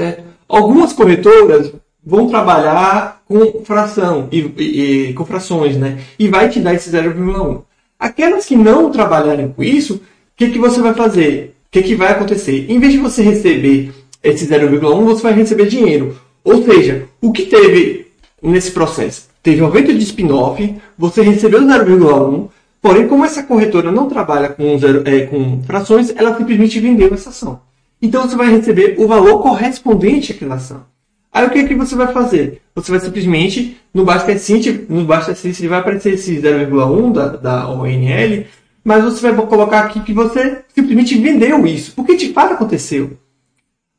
Certo? 0.01 0.23
Algumas 0.49 0.93
corretoras 0.93 1.73
vão 2.05 2.27
trabalhar 2.27 3.23
com 3.29 3.63
fração 3.65 4.29
e, 4.33 4.41
e, 4.57 5.11
e, 5.11 5.15
com 5.15 5.25
frações, 5.25 5.77
né? 5.77 5.99
E 6.19 6.27
vai 6.29 6.49
te 6.49 6.59
dar 6.59 6.75
esse 6.75 6.91
0,1. 6.91 7.63
Aquelas 7.99 8.47
que 8.47 8.57
não 8.57 8.91
trabalharem 8.91 9.49
com 9.49 9.63
isso, 9.63 9.97
o 9.97 10.01
que, 10.35 10.49
que 10.49 10.59
você 10.59 10.81
vai 10.81 10.95
fazer? 10.95 11.55
O 11.67 11.71
que, 11.71 11.83
que 11.83 11.95
vai 11.95 12.13
acontecer? 12.13 12.67
Em 12.69 12.79
vez 12.79 12.93
de 12.93 12.99
você 12.99 13.23
receber 13.23 13.93
esse 14.23 14.47
0,1, 14.47 15.05
você 15.05 15.23
vai 15.23 15.35
receber 15.35 15.67
dinheiro. 15.67 16.19
Ou 16.43 16.65
seja, 16.65 17.07
o 17.21 17.31
que 17.31 17.45
teve 17.45 18.07
nesse 18.43 18.71
processo? 18.71 19.29
Teve 19.43 19.63
um 19.63 19.67
aumento 19.67 19.93
de 19.93 20.03
spin-off, 20.03 20.77
você 20.97 21.23
recebeu 21.23 21.61
0,1, 21.61 22.49
porém, 22.81 23.07
como 23.07 23.25
essa 23.25 23.43
corretora 23.43 23.93
não 23.93 24.09
trabalha 24.09 24.49
com, 24.49 24.79
zero, 24.79 25.03
é, 25.07 25.27
com 25.27 25.63
frações, 25.63 26.13
ela 26.17 26.37
simplesmente 26.37 26.81
vendeu 26.81 27.13
essa 27.13 27.29
ação. 27.29 27.61
Então 28.03 28.23
você 28.23 28.37
vai 28.37 28.51
receber 28.51 28.97
o 28.99 29.07
valor 29.07 29.43
correspondente 29.43 30.33
àquela 30.33 30.55
ação. 30.55 30.85
Aí 31.33 31.47
o 31.47 31.51
que, 31.51 31.65
que 31.65 31.75
você 31.75 31.95
vai 31.95 32.13
fazer? 32.13 32.61
Você 32.75 32.91
vai 32.91 33.01
simplesmente, 33.01 33.77
no 33.95 34.05
Bastecint, 34.05 34.87
no 34.89 35.05
Bastecint 35.05 35.61
vai 35.69 35.79
aparecer 35.79 36.15
esse 36.15 36.41
0,1 36.41 37.13
da, 37.13 37.27
da 37.29 37.69
ONL, 37.69 38.47
mas 38.83 39.05
você 39.05 39.31
vai 39.31 39.47
colocar 39.47 39.81
aqui 39.81 40.01
que 40.01 40.13
você 40.13 40.65
simplesmente 40.75 41.17
vendeu 41.19 41.65
isso, 41.67 41.93
porque 41.95 42.17
de 42.17 42.33
fato 42.33 42.55
aconteceu. 42.55 43.17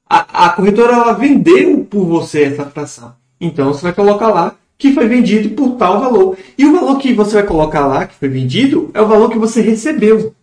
A, 0.09 0.47
a 0.47 0.49
corretora 0.49 0.93
ela 0.93 1.13
vendeu 1.13 1.85
por 1.89 2.05
você 2.05 2.43
essa 2.43 2.65
fração. 2.65 3.15
Então 3.39 3.73
você 3.73 3.83
vai 3.83 3.93
colocar 3.93 4.27
lá 4.27 4.55
que 4.77 4.91
foi 4.93 5.07
vendido 5.07 5.49
por 5.51 5.77
tal 5.77 6.01
valor. 6.01 6.35
E 6.57 6.65
o 6.65 6.73
valor 6.73 6.97
que 6.97 7.13
você 7.13 7.35
vai 7.35 7.43
colocar 7.43 7.85
lá, 7.85 8.07
que 8.07 8.15
foi 8.15 8.27
vendido, 8.27 8.89
é 8.93 9.01
o 9.01 9.07
valor 9.07 9.29
que 9.29 9.37
você 9.37 9.61
recebeu. 9.61 10.33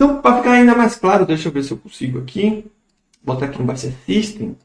Então, 0.00 0.22
para 0.22 0.38
ficar 0.38 0.52
ainda 0.52 0.74
mais 0.74 0.96
claro, 0.96 1.26
deixa 1.26 1.48
eu 1.48 1.52
ver 1.52 1.62
se 1.62 1.72
eu 1.72 1.76
consigo 1.76 2.18
aqui. 2.20 2.64
Botar 3.22 3.44
aqui 3.44 3.58
no 3.58 3.66
Buster 3.66 3.92
System. 4.06 4.56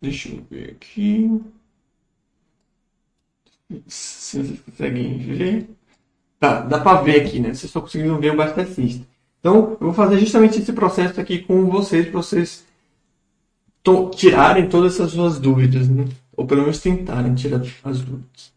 Deixa 0.00 0.30
eu 0.30 0.42
ver 0.50 0.70
aqui. 0.70 1.42
Se 3.86 4.42
vocês 4.42 4.60
conseguem 4.60 5.18
ver. 5.18 5.68
Tá, 6.40 6.62
dá 6.62 6.80
para 6.80 7.02
ver 7.02 7.26
aqui, 7.26 7.38
né? 7.38 7.48
Vocês 7.48 7.64
estão 7.64 7.82
conseguindo 7.82 8.18
ver 8.18 8.32
o 8.32 8.36
Bastecista. 8.36 9.06
Então, 9.38 9.72
eu 9.72 9.78
vou 9.78 9.92
fazer 9.92 10.18
justamente 10.18 10.58
esse 10.58 10.72
processo 10.72 11.20
aqui 11.20 11.40
com 11.40 11.66
vocês, 11.66 12.06
para 12.08 12.22
vocês 12.22 12.64
tirarem 14.14 14.70
todas 14.70 14.94
essas 14.94 15.10
suas 15.10 15.38
dúvidas, 15.38 15.86
né? 15.86 16.06
Ou 16.34 16.46
pelo 16.46 16.62
menos 16.62 16.80
tentarem 16.80 17.34
tirar 17.34 17.60
as 17.84 18.00
dúvidas. 18.00 18.55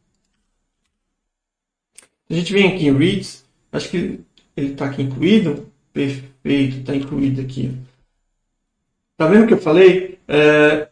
A 2.30 2.34
gente 2.34 2.54
vem 2.54 2.68
aqui 2.68 2.88
em 2.88 2.96
Reads, 2.96 3.44
acho 3.72 3.90
que 3.90 4.20
ele 4.56 4.72
está 4.72 4.86
aqui 4.86 5.02
incluído. 5.02 5.68
Perfeito, 5.92 6.78
está 6.78 6.96
incluído 6.96 7.42
aqui. 7.42 7.76
Tá 9.18 9.28
vendo 9.28 9.44
o 9.44 9.48
que 9.48 9.54
eu 9.54 9.58
falei? 9.58 10.20
É, 10.28 10.88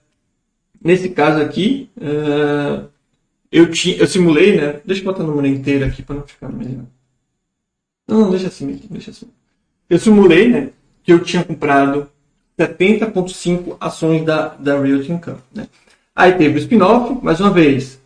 nesse 0.83 1.09
caso 1.09 1.41
aqui, 1.41 1.89
é, 1.99 2.83
eu, 3.51 3.71
tinha, 3.71 3.95
eu 3.97 4.07
simulei, 4.07 4.57
né? 4.57 4.81
Deixa 4.83 5.01
eu 5.01 5.05
botar 5.05 5.23
o 5.23 5.27
número 5.27 5.47
inteiro 5.47 5.85
aqui 5.85 6.01
para 6.01 6.15
não 6.15 6.27
ficar 6.27 6.49
melhor. 6.49 6.85
Não, 8.07 8.21
não, 8.21 8.31
deixa 8.31 8.47
assim, 8.47 8.81
deixa 8.89 9.11
assim. 9.11 9.27
Eu 9.89 9.99
simulei, 9.99 10.49
né? 10.49 10.71
Que 11.03 11.13
eu 11.13 11.23
tinha 11.23 11.43
comprado 11.43 12.09
70,5 12.59 13.77
ações 13.79 14.25
da, 14.25 14.49
da 14.55 14.81
Realty 14.81 15.11
Income, 15.11 15.37
né? 15.53 15.67
Aí 16.15 16.33
teve 16.33 16.57
o 16.57 16.61
spin-off, 16.61 17.23
mais 17.23 17.39
uma 17.39 17.51
vez. 17.51 18.01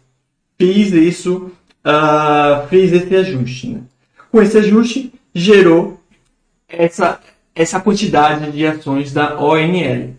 Fiz 0.59 0.91
isso, 0.91 1.51
uh, 1.85 2.67
fiz 2.67 2.91
esse 2.91 3.15
ajuste, 3.15 3.67
né? 3.67 3.81
Com 4.31 4.41
esse 4.41 4.57
ajuste, 4.57 5.13
gerou 5.33 5.99
essa, 6.67 7.19
essa 7.53 7.79
quantidade 7.79 8.51
de 8.51 8.65
ações 8.65 9.13
da 9.13 9.39
ONL. 9.39 10.15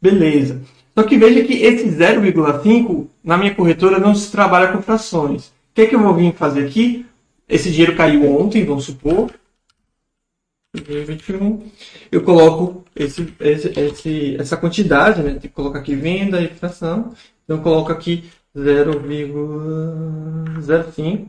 Beleza. 0.00 0.60
Só 0.96 1.02
que 1.02 1.16
veja 1.16 1.42
que 1.44 1.54
esse 1.54 1.86
0,5 1.88 3.06
na 3.22 3.36
minha 3.36 3.54
corretora 3.54 3.98
não 3.98 4.14
se 4.14 4.30
trabalha 4.30 4.70
com 4.70 4.82
frações. 4.82 5.46
O 5.46 5.52
que 5.74 5.82
é 5.82 5.86
que 5.86 5.94
eu 5.94 6.00
vou 6.00 6.14
vir 6.14 6.32
fazer 6.34 6.66
aqui? 6.66 7.06
Esse 7.48 7.70
dinheiro 7.70 7.96
caiu 7.96 8.30
ontem, 8.30 8.64
vamos 8.64 8.84
supor. 8.84 9.30
2021. 10.74 11.70
Eu 12.10 12.22
coloco 12.22 12.84
esse, 12.94 13.32
esse, 13.40 13.68
esse, 13.78 14.36
essa 14.38 14.56
quantidade, 14.56 15.22
né? 15.22 15.32
Tem 15.32 15.40
que 15.40 15.48
colocar 15.48 15.80
aqui 15.80 15.94
venda 15.94 16.40
e 16.40 16.48
fração. 16.48 17.14
Então 17.44 17.56
eu 17.56 17.62
coloco 17.62 17.92
aqui 17.92 18.30
0,05 18.56 21.28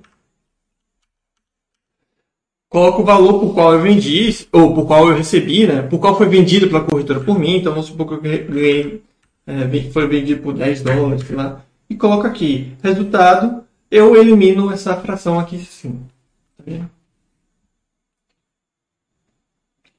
coloco 2.75 3.01
o 3.01 3.05
valor 3.05 3.39
por 3.39 3.53
qual 3.53 3.73
eu 3.73 3.81
vendi, 3.81 4.47
ou 4.51 4.75
por 4.75 4.85
qual 4.85 5.07
eu 5.07 5.15
recebi, 5.15 5.65
né? 5.65 5.81
Por 5.83 5.97
qual 5.97 6.17
foi 6.17 6.27
vendido 6.27 6.67
pela 6.67 6.83
corretora 6.83 7.21
por 7.21 7.39
mim. 7.39 7.55
Então, 7.55 7.71
vamos 7.71 7.87
supor 7.87 8.05
que 8.05 8.13
eu 8.15 8.21
ganhei, 8.21 9.01
é, 9.47 9.91
foi 9.91 10.07
vendido 10.07 10.41
por 10.41 10.53
10 10.53 10.81
dólares, 10.81 11.25
sei 11.25 11.37
lá. 11.37 11.63
E 11.89 11.95
coloco 11.95 12.27
aqui, 12.27 12.73
resultado, 12.83 13.63
eu 13.89 14.15
elimino 14.15 14.71
essa 14.71 14.93
fração 14.97 15.39
aqui 15.39 15.57
sim. 15.59 16.01
Tá 16.57 16.63
vendo? 16.65 16.89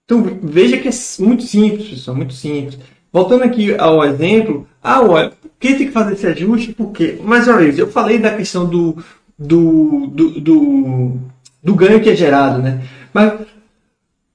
Então, 0.05 0.23
veja 0.43 0.77
que 0.77 0.89
é 0.89 0.93
muito 1.21 1.45
simples, 1.45 1.89
pessoal, 1.89 2.17
muito 2.17 2.35
simples. 2.35 2.79
Voltando 3.13 3.45
aqui 3.45 3.75
ao 3.77 4.05
exemplo, 4.05 4.67
ah, 4.83 5.01
olha, 5.03 5.31
por 5.31 5.51
que 5.59 5.75
tem 5.75 5.87
que 5.87 5.93
fazer 5.93 6.15
esse 6.15 6.27
ajuste? 6.27 6.73
Por 6.73 6.93
quê? 6.93 7.19
Mais 7.23 7.49
uma 7.49 7.59
vez, 7.59 7.79
eu 7.79 7.91
falei 7.91 8.19
da 8.19 8.37
questão 8.37 8.67
do, 8.67 8.97
do, 9.39 10.07
do, 10.09 10.41
do 10.41 11.21
do 11.67 11.75
ganho 11.75 12.01
que 12.01 12.09
é 12.09 12.15
gerado, 12.15 12.63
né? 12.63 12.81
Mas 13.13 13.41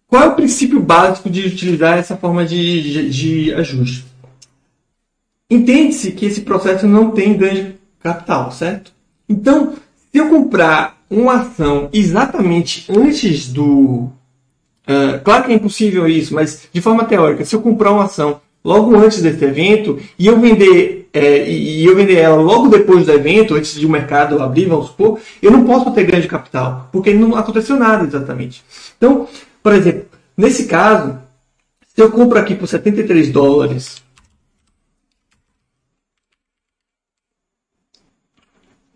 qual 0.05 0.23
é 0.23 0.27
o 0.27 0.35
princípio 0.35 0.81
básico 0.81 1.29
de 1.29 1.47
utilizar 1.47 1.97
essa 1.97 2.17
forma 2.17 2.45
de, 2.45 2.81
de, 2.83 3.09
de 3.09 3.53
ajuste? 3.53 4.05
Entende-se 5.49 6.11
que 6.11 6.25
esse 6.25 6.41
processo 6.41 6.85
não 6.85 7.11
tem 7.11 7.37
ganho 7.37 7.63
de 7.63 7.75
capital, 8.01 8.51
certo? 8.51 8.91
Então, 9.29 9.75
se 10.11 10.17
eu 10.17 10.27
comprar 10.27 11.01
uma 11.09 11.41
ação 11.41 11.89
exatamente 11.93 12.85
antes 12.91 13.47
do. 13.47 14.11
Uh, 14.85 15.21
claro 15.23 15.45
que 15.45 15.53
é 15.53 15.55
impossível 15.55 16.09
isso, 16.09 16.33
mas 16.33 16.67
de 16.73 16.81
forma 16.81 17.05
teórica, 17.05 17.45
se 17.45 17.55
eu 17.55 17.61
comprar 17.61 17.93
uma 17.93 18.05
ação 18.05 18.41
logo 18.63 18.95
antes 18.97 19.21
desse 19.21 19.43
evento 19.43 19.99
e 20.17 20.27
eu 20.27 20.39
vender 20.39 21.09
é, 21.13 21.49
e 21.49 21.85
eu 21.85 21.95
vender 21.95 22.15
ela 22.15 22.41
logo 22.41 22.69
depois 22.69 23.05
do 23.05 23.11
evento, 23.11 23.55
antes 23.55 23.75
de 23.75 23.85
o 23.85 23.89
mercado 23.89 24.41
abrir, 24.41 24.65
vamos 24.65 24.87
supor, 24.87 25.19
eu 25.41 25.51
não 25.51 25.65
posso 25.65 25.91
ter 25.91 26.05
ganho 26.05 26.21
de 26.21 26.27
capital, 26.27 26.87
porque 26.91 27.13
não 27.13 27.35
aconteceu 27.35 27.75
nada 27.75 28.05
exatamente. 28.05 28.63
Então, 28.97 29.27
por 29.61 29.73
exemplo, 29.73 30.05
nesse 30.37 30.67
caso, 30.67 31.19
se 31.93 32.01
eu 32.01 32.09
compro 32.11 32.39
aqui 32.39 32.55
por 32.55 32.67
73 32.67 33.29
dólares, 33.29 34.01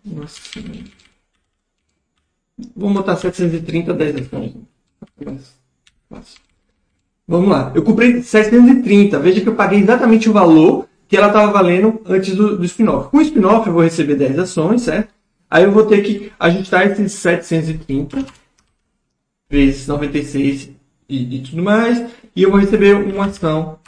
Nossa. 0.06 0.40
Vamos 2.74 2.94
botar 2.94 3.16
730, 3.16 3.92
10 3.92 4.16
ações. 4.16 4.54
Vamos 7.26 7.48
lá. 7.48 7.72
Eu 7.74 7.82
comprei 7.82 8.22
730. 8.22 9.18
Veja 9.18 9.40
que 9.40 9.48
eu 9.48 9.54
paguei 9.54 9.80
exatamente 9.80 10.28
o 10.28 10.32
valor 10.32 10.88
que 11.08 11.16
ela 11.16 11.28
estava 11.28 11.52
valendo 11.52 12.00
antes 12.06 12.34
do, 12.34 12.56
do 12.56 12.64
spin-off. 12.64 13.10
Com 13.10 13.18
o 13.18 13.22
spin-off 13.22 13.66
eu 13.66 13.72
vou 13.72 13.82
receber 13.82 14.14
10 14.16 14.38
ações, 14.38 14.82
certo? 14.82 15.12
Aí 15.50 15.64
eu 15.64 15.72
vou 15.72 15.86
ter 15.86 16.02
que 16.02 16.32
ajustar 16.38 16.86
esses 16.90 17.12
730 17.12 18.24
vezes 19.48 19.86
96 19.86 20.70
e, 21.08 21.36
e 21.36 21.42
tudo 21.42 21.62
mais. 21.62 22.10
E 22.34 22.42
eu 22.42 22.50
vou 22.50 22.60
receber 22.60 22.94
uma 22.94 23.26
ação 23.26 23.78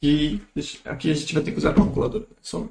que... 0.00 0.40
Aqui 0.84 1.10
a 1.10 1.14
gente 1.14 1.34
vai 1.34 1.42
ter 1.42 1.52
que 1.52 1.58
usar 1.58 1.70
a 1.70 1.74
calculadora. 1.74 2.26
Só 2.40 2.60
um 2.60 2.68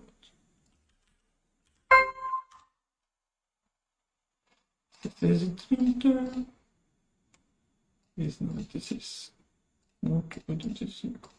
minuto. 5.71 6.56
730 8.17 8.17
vezes 8.17 8.41
96. 8.41 9.31
85. 10.03 11.29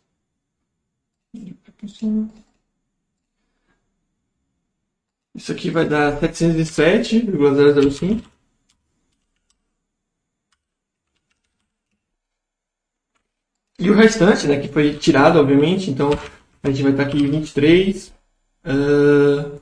Isso 5.34 5.52
aqui 5.52 5.70
vai 5.70 5.86
dar 5.88 6.18
707,005. 6.18 8.28
E 13.80 13.88
o 13.90 13.94
restante, 13.94 14.46
né, 14.48 14.60
que 14.60 14.68
foi 14.68 14.98
tirado, 14.98 15.38
obviamente, 15.38 15.90
então 15.90 16.10
a 16.62 16.70
gente 16.70 16.82
vai 16.82 16.92
estar 16.92 17.04
aqui 17.04 17.26
23. 17.26 18.12
Uh, 18.64 19.60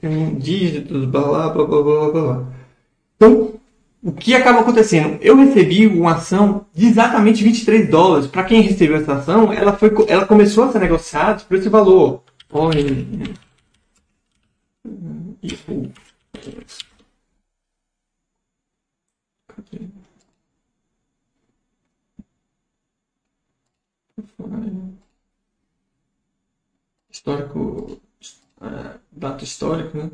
tem 0.00 0.34
dígitos, 0.36 1.04
blá 1.04 1.22
blá 1.22 1.48
blá 1.50 1.66
blá 1.66 1.82
blá 1.82 2.10
blá. 2.10 2.52
Então, 3.16 3.54
o 4.02 4.10
que 4.10 4.34
acaba 4.34 4.60
acontecendo? 4.60 5.18
Eu 5.20 5.36
recebi 5.36 5.86
uma 5.86 6.16
ação 6.16 6.66
de 6.74 6.86
exatamente 6.86 7.44
23 7.44 7.88
dólares. 7.88 8.26
Para 8.26 8.44
quem 8.44 8.60
recebeu 8.60 8.96
essa 8.96 9.14
ação, 9.14 9.52
ela, 9.52 9.74
foi, 9.74 9.92
ela 10.08 10.26
começou 10.26 10.64
a 10.64 10.72
ser 10.72 10.80
negociada 10.80 11.42
por 11.48 11.56
esse 11.56 11.68
valor. 11.68 12.22
Olha. 12.50 12.82
Histórico. 27.10 28.00
Uh, 28.60 28.98
data 29.10 29.44
histórico, 29.44 29.98
né? 29.98 30.10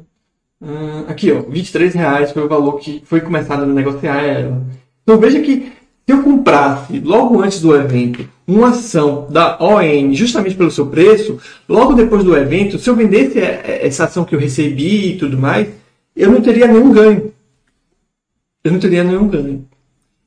Uh, 0.60 1.08
aqui, 1.08 1.30
ó, 1.30 1.42
23 1.42 1.94
reais 1.94 2.32
foi 2.32 2.44
o 2.44 2.48
valor 2.48 2.78
que 2.78 3.02
foi 3.04 3.20
começado 3.20 3.62
a 3.62 3.66
negociar 3.66 4.22
ela. 4.22 4.66
Então 5.02 5.18
veja 5.18 5.40
que 5.40 5.72
se 6.08 6.12
eu 6.12 6.22
comprasse 6.22 6.98
logo 7.00 7.40
antes 7.42 7.60
do 7.60 7.76
evento 7.76 8.28
uma 8.46 8.70
ação 8.70 9.26
da 9.30 9.58
ON 9.62 10.12
justamente 10.14 10.56
pelo 10.56 10.70
seu 10.70 10.86
preço, 10.86 11.38
logo 11.68 11.92
depois 11.92 12.24
do 12.24 12.36
evento, 12.36 12.78
se 12.78 12.88
eu 12.88 12.96
vendesse 12.96 13.38
essa 13.38 14.04
ação 14.04 14.24
que 14.24 14.34
eu 14.34 14.40
recebi 14.40 15.12
e 15.12 15.18
tudo 15.18 15.38
mais, 15.38 15.68
eu 16.16 16.32
não 16.32 16.40
teria 16.40 16.66
nenhum 16.66 16.90
ganho. 16.90 17.32
Eu 18.64 18.72
não 18.72 18.80
teria 18.80 19.04
nenhum 19.04 19.28
ganho. 19.28 19.68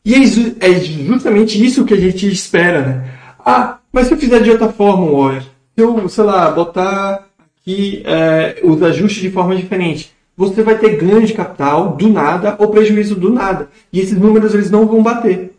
E 0.06 0.14
é, 0.14 0.20
é 0.60 0.80
justamente 0.80 1.64
isso 1.64 1.84
que 1.84 1.94
a 1.94 2.00
gente 2.00 2.28
espera, 2.28 2.82
né? 2.82 3.20
Ah, 3.40 3.80
mas 3.92 4.08
se 4.08 4.14
eu 4.14 4.18
fizer 4.18 4.42
de 4.42 4.52
outra 4.52 4.70
forma, 4.70 5.12
Warrior, 5.12 5.44
se 5.44 5.82
eu, 5.82 6.10
sei 6.10 6.24
lá, 6.24 6.50
botar 6.52 7.28
aqui 7.62 8.02
é, 8.06 8.62
os 8.64 8.82
ajustes 8.82 9.22
de 9.22 9.32
forma 9.32 9.56
diferente, 9.56 10.14
você 10.36 10.64
vai 10.64 10.78
ter 10.78 10.98
ganho 10.98 11.26
de 11.26 11.34
capital 11.34 11.96
do 11.96 12.10
nada 12.10 12.56
ou 12.58 12.70
prejuízo 12.70 13.16
do 13.16 13.32
nada. 13.32 13.70
E 13.92 14.00
esses 14.00 14.18
números 14.18 14.54
eles 14.54 14.72
não 14.72 14.88
vão 14.88 15.04
bater. 15.04 15.54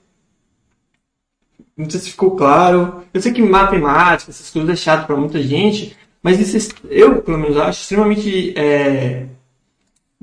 Não 1.76 1.88
sei 1.88 2.00
se 2.00 2.10
ficou 2.10 2.32
claro. 2.32 3.02
Eu 3.12 3.20
sei 3.20 3.32
que 3.32 3.42
matemática, 3.42 4.30
essas 4.30 4.50
coisas 4.50 4.70
é 4.70 4.76
chato 4.76 5.06
para 5.06 5.16
muita 5.16 5.42
gente, 5.42 5.96
mas 6.22 6.38
isso, 6.40 6.74
eu, 6.88 7.20
pelo 7.22 7.38
menos, 7.38 7.56
acho 7.56 7.82
extremamente 7.82 8.54
é, 8.56 9.26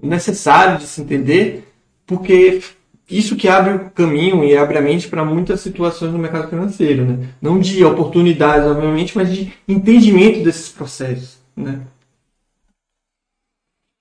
necessário 0.01 0.77
de 0.77 0.85
se 0.85 1.01
entender, 1.01 1.67
porque 2.05 2.61
isso 3.09 3.35
que 3.35 3.47
abre 3.47 3.73
o 3.73 3.89
caminho 3.89 4.43
e 4.43 4.55
abre 4.55 4.77
a 4.77 4.81
mente 4.81 5.07
para 5.07 5.25
muitas 5.25 5.61
situações 5.61 6.11
no 6.11 6.19
mercado 6.19 6.49
financeiro, 6.49 7.05
né? 7.05 7.29
Não 7.41 7.59
de 7.59 7.83
oportunidades, 7.83 8.67
obviamente, 8.67 9.17
mas 9.17 9.33
de 9.33 9.51
entendimento 9.67 10.43
desses 10.43 10.69
processos, 10.69 11.39
né? 11.55 11.81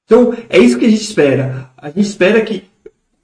Então, 0.05 0.35
é 0.49 0.59
isso 0.59 0.79
que 0.79 0.87
a 0.87 0.91
gente 0.91 1.03
espera. 1.03 1.71
A 1.77 1.89
gente 1.89 2.03
espera 2.03 2.41
que 2.43 2.65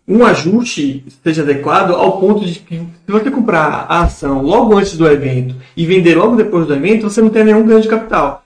um 0.07 0.25
ajuste 0.25 1.05
seja 1.23 1.43
adequado 1.43 1.93
ao 1.93 2.21
ponto 2.21 2.45
de 2.45 2.59
que 2.59 2.77
se 2.77 3.13
você 3.13 3.31
comprar 3.31 3.87
a 3.89 4.03
ação 4.03 4.43
logo 4.43 4.77
antes 4.77 4.97
do 4.97 5.07
evento 5.07 5.57
e 5.77 5.87
vender 5.87 6.15
logo 6.15 6.37
depois 6.37 6.67
do 6.67 6.75
evento, 6.75 7.09
você 7.09 7.23
não 7.23 7.31
tem 7.31 7.45
nenhum 7.45 7.65
ganho 7.65 7.81
de 7.81 7.89
capital. 7.89 8.45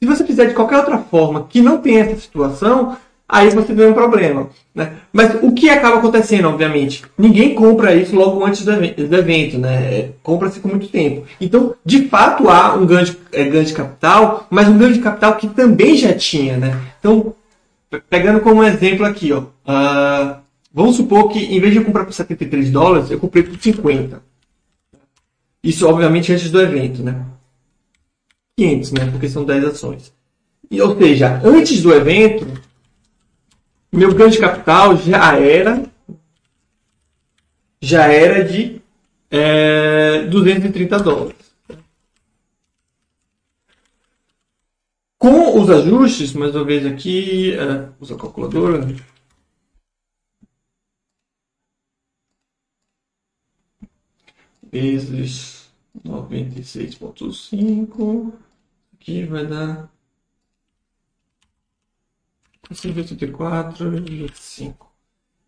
Se 0.00 0.06
você 0.06 0.24
fizer 0.24 0.46
de 0.46 0.54
qualquer 0.54 0.78
outra 0.78 0.98
forma 0.98 1.46
que 1.48 1.62
não 1.62 1.78
tenha 1.78 2.00
essa 2.00 2.20
situação, 2.20 2.96
aí 3.28 3.50
você 3.50 3.74
tem 3.74 3.86
um 3.86 3.94
problema. 3.94 4.48
Né? 4.74 4.92
Mas 5.12 5.36
o 5.42 5.52
que 5.52 5.68
acaba 5.70 5.98
acontecendo, 5.98 6.48
obviamente? 6.48 7.02
Ninguém 7.16 7.54
compra 7.54 7.94
isso 7.94 8.14
logo 8.14 8.44
antes 8.44 8.64
do 8.64 8.72
evento, 8.72 9.58
né? 9.58 10.10
compra-se 10.22 10.60
com 10.60 10.68
muito 10.68 10.88
tempo. 10.88 11.26
Então, 11.40 11.74
de 11.84 12.08
fato, 12.08 12.48
há 12.48 12.74
um 12.74 12.86
ganho 12.86 13.06
de, 13.06 13.16
é, 13.32 13.44
ganho 13.44 13.64
de 13.64 13.72
capital, 13.72 14.46
mas 14.50 14.68
um 14.68 14.78
ganho 14.78 14.92
de 14.92 15.00
capital 15.00 15.36
que 15.36 15.48
também 15.48 15.96
já 15.96 16.12
tinha. 16.14 16.56
Né? 16.56 16.78
Então, 17.00 17.34
pegando 18.08 18.40
como 18.40 18.62
exemplo 18.62 19.04
aqui, 19.04 19.32
ó, 19.32 19.40
uh, 19.40 20.36
vamos 20.72 20.96
supor 20.96 21.28
que 21.30 21.38
em 21.38 21.60
vez 21.60 21.72
de 21.72 21.78
eu 21.78 21.84
comprar 21.84 22.04
por 22.04 22.12
73 22.12 22.70
dólares, 22.70 23.10
eu 23.10 23.18
comprei 23.18 23.42
por 23.42 23.58
50. 23.58 24.22
Isso, 25.62 25.88
obviamente, 25.88 26.32
antes 26.32 26.50
do 26.50 26.60
evento, 26.60 27.02
né? 27.02 27.24
500, 28.56 28.92
né? 28.92 29.08
Porque 29.10 29.28
são 29.28 29.44
10 29.44 29.64
ações. 29.64 30.12
E, 30.70 30.80
ou 30.80 30.96
seja, 30.96 31.40
antes 31.44 31.82
do 31.82 31.92
evento, 31.92 32.46
meu 33.96 34.14
ganho 34.14 34.30
de 34.30 34.38
capital 34.38 34.96
já 34.96 35.38
era 35.38 35.90
já 37.80 38.12
era 38.12 38.44
de 38.44 38.82
é, 39.30 40.26
230 40.26 40.98
dólares. 40.98 41.46
Com 45.18 45.60
os 45.60 45.70
ajustes, 45.70 46.32
mais 46.34 46.54
uma 46.54 46.64
vez 46.64 46.84
aqui, 46.86 47.52
é, 47.54 47.88
usa 48.00 48.14
a 48.14 48.18
calculadora. 48.18 48.86
Vezes 54.70 55.70
96.5. 56.04 58.32
Aqui 58.94 59.24
vai 59.24 59.46
dar 59.46 59.90
184, 62.70 63.90
25. 63.90 64.92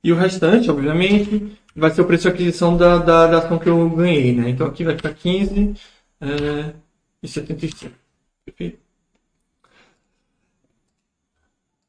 E 0.03 0.13
o 0.13 0.17
restante, 0.17 0.71
obviamente, 0.71 1.59
vai 1.75 1.91
ser 1.91 2.01
o 2.03 2.07
preço 2.07 2.23
de 2.23 2.29
aquisição 2.29 2.77
da, 2.77 2.99
da, 2.99 3.27
da 3.27 3.39
ação 3.39 3.59
que 3.59 3.69
eu 3.69 3.89
ganhei, 3.91 4.33
né? 4.35 4.49
Então 4.51 4.67
aqui 4.67 4.85
vai 4.85 4.97
ficar 4.97 5.15
15 5.15 5.75
é, 6.21 6.75
e 7.23 7.29
75. 7.29 7.95
Perfeito? 8.45 8.79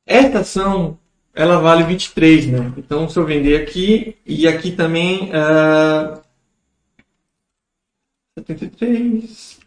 Esta 0.06 0.40
ação, 0.40 1.00
ela 1.34 1.60
vale 1.60 1.84
23, 1.84 2.48
né? 2.48 2.74
Então 2.78 3.08
se 3.08 3.18
eu 3.18 3.26
vender 3.26 3.62
aqui, 3.62 4.18
e 4.26 4.48
aqui 4.48 4.72
também 4.72 5.30
uh, 5.30 6.22
73. 8.40 9.60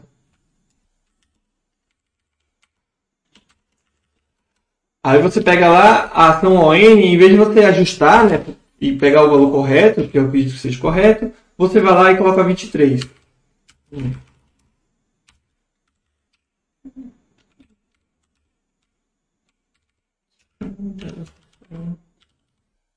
Aí 5.04 5.20
você 5.20 5.38
pega 5.42 5.68
lá 5.68 6.10
a 6.14 6.30
ação 6.30 6.56
ON, 6.56 6.74
em 6.74 7.18
vez 7.18 7.30
de 7.30 7.36
você 7.36 7.60
ajustar 7.60 8.24
né, 8.24 8.42
e 8.80 8.96
pegar 8.96 9.22
o 9.24 9.30
valor 9.30 9.50
correto, 9.50 10.08
que 10.08 10.18
eu 10.18 10.24
acredito 10.24 10.54
que 10.54 10.60
seja 10.60 10.80
correto, 10.80 11.30
você 11.58 11.78
vai 11.78 11.92
lá 11.92 12.12
e 12.12 12.16
coloca 12.16 12.42
23. 12.42 13.02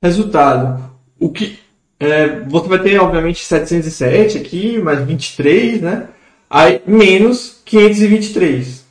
Resultado. 0.02 0.90
O 1.20 1.30
que, 1.30 1.60
é, 2.00 2.40
você 2.46 2.70
vai 2.70 2.80
ter, 2.80 3.00
obviamente, 3.00 3.44
707 3.44 4.38
aqui, 4.38 4.80
mais 4.80 5.06
23, 5.06 5.82
né? 5.82 6.08
Aí, 6.50 6.82
menos 6.88 7.62
523. 7.66 8.87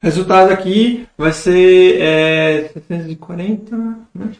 Resultado 0.00 0.52
aqui 0.52 1.08
vai 1.16 1.32
ser 1.32 2.00
é, 2.00 2.68
740, 2.72 3.76
né? 4.14 4.32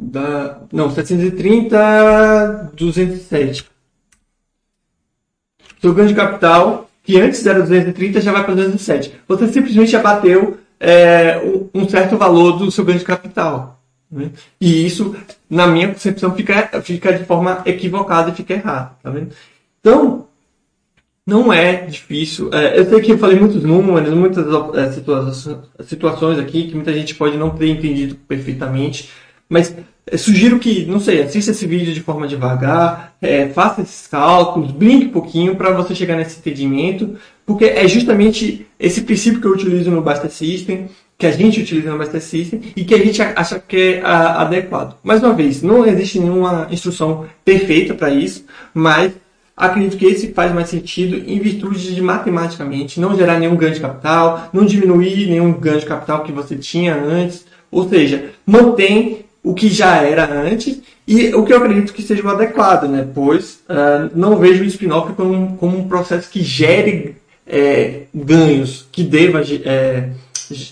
Da, 0.00 0.62
não, 0.72 0.90
730, 0.90 2.70
207. 2.74 3.68
Seu 5.80 5.92
ganho 5.92 6.08
de 6.08 6.14
capital 6.14 6.88
que 7.02 7.18
antes 7.18 7.44
era 7.46 7.60
230 7.60 8.20
já 8.20 8.32
vai 8.32 8.44
para 8.44 8.54
207. 8.54 9.20
Você 9.26 9.48
simplesmente 9.48 9.96
abateu 9.96 10.58
é, 10.78 11.40
um 11.74 11.88
certo 11.88 12.16
valor 12.16 12.58
do 12.58 12.70
seu 12.70 12.84
ganho 12.84 12.98
de 12.98 13.04
capital. 13.04 13.80
Né? 14.10 14.30
E 14.60 14.86
isso, 14.86 15.16
na 15.48 15.66
minha 15.66 15.88
concepção, 15.88 16.34
fica, 16.34 16.82
fica 16.82 17.12
de 17.12 17.24
forma 17.24 17.62
equivocada 17.64 18.30
e 18.30 18.34
fica 18.34 18.54
errado. 18.54 18.96
Tá 19.02 19.10
vendo? 19.10 19.32
Então, 19.80 20.27
não 21.28 21.52
é 21.52 21.84
difícil. 21.84 22.48
É, 22.54 22.78
eu 22.78 22.88
sei 22.88 23.00
que 23.02 23.12
eu 23.12 23.18
falei 23.18 23.38
muitos 23.38 23.62
números, 23.62 24.14
muitas 24.14 24.46
é, 24.74 24.90
situações, 24.92 25.58
situações 25.86 26.38
aqui 26.38 26.68
que 26.68 26.74
muita 26.74 26.90
gente 26.90 27.14
pode 27.14 27.36
não 27.36 27.50
ter 27.50 27.68
entendido 27.68 28.14
perfeitamente, 28.26 29.10
mas 29.46 29.76
é, 30.06 30.16
sugiro 30.16 30.58
que, 30.58 30.86
não 30.86 30.98
sei, 30.98 31.20
assista 31.20 31.50
esse 31.50 31.66
vídeo 31.66 31.92
de 31.92 32.00
forma 32.00 32.26
devagar, 32.26 33.14
é, 33.20 33.46
faça 33.48 33.82
esses 33.82 34.06
cálculos, 34.06 34.70
brinque 34.70 35.04
um 35.04 35.10
pouquinho 35.10 35.54
para 35.54 35.70
você 35.72 35.94
chegar 35.94 36.16
nesse 36.16 36.38
entendimento, 36.38 37.18
porque 37.44 37.66
é 37.66 37.86
justamente 37.86 38.66
esse 38.80 39.02
princípio 39.02 39.38
que 39.38 39.46
eu 39.46 39.52
utilizo 39.52 39.90
no 39.90 40.00
Basta 40.00 40.30
System, 40.30 40.88
que 41.18 41.26
a 41.26 41.30
gente 41.30 41.60
utiliza 41.60 41.90
no 41.90 41.98
Basta 41.98 42.20
System 42.20 42.72
e 42.74 42.84
que 42.84 42.94
a 42.94 42.98
gente 43.04 43.20
acha 43.20 43.58
que 43.58 43.76
é 43.76 44.00
a, 44.02 44.40
adequado. 44.40 44.96
Mais 45.02 45.22
uma 45.22 45.34
vez, 45.34 45.62
não 45.62 45.84
existe 45.84 46.20
nenhuma 46.20 46.68
instrução 46.70 47.26
perfeita 47.44 47.92
para 47.92 48.08
isso, 48.08 48.46
mas 48.72 49.12
acredito 49.58 49.96
que 49.96 50.06
esse 50.06 50.32
faz 50.32 50.52
mais 50.54 50.68
sentido 50.68 51.16
em 51.26 51.38
virtude 51.40 51.94
de 51.94 52.00
matematicamente 52.00 53.00
não 53.00 53.16
gerar 53.16 53.38
nenhum 53.38 53.56
ganho 53.56 53.74
de 53.74 53.80
capital, 53.80 54.48
não 54.52 54.64
diminuir 54.64 55.26
nenhum 55.26 55.52
ganho 55.52 55.80
de 55.80 55.86
capital 55.86 56.22
que 56.22 56.32
você 56.32 56.56
tinha 56.56 56.94
antes, 56.94 57.44
ou 57.70 57.88
seja, 57.88 58.30
mantém 58.46 59.24
o 59.42 59.54
que 59.54 59.68
já 59.68 59.96
era 59.96 60.30
antes 60.32 60.80
e 61.06 61.34
o 61.34 61.44
que 61.44 61.52
eu 61.52 61.58
acredito 61.58 61.92
que 61.92 62.02
seja 62.02 62.22
o 62.22 62.28
adequado, 62.28 62.88
né? 62.88 63.08
Pois 63.14 63.62
uh, 63.68 64.10
não 64.14 64.36
vejo 64.38 64.62
o 64.62 64.66
spin-off 64.66 65.14
como, 65.14 65.56
como, 65.56 65.78
um 65.78 65.88
processo 65.88 66.30
que 66.30 66.42
gere 66.42 67.16
é, 67.46 68.02
ganhos, 68.14 68.86
que 68.92 69.02
deva 69.02 69.40
é, 69.40 70.10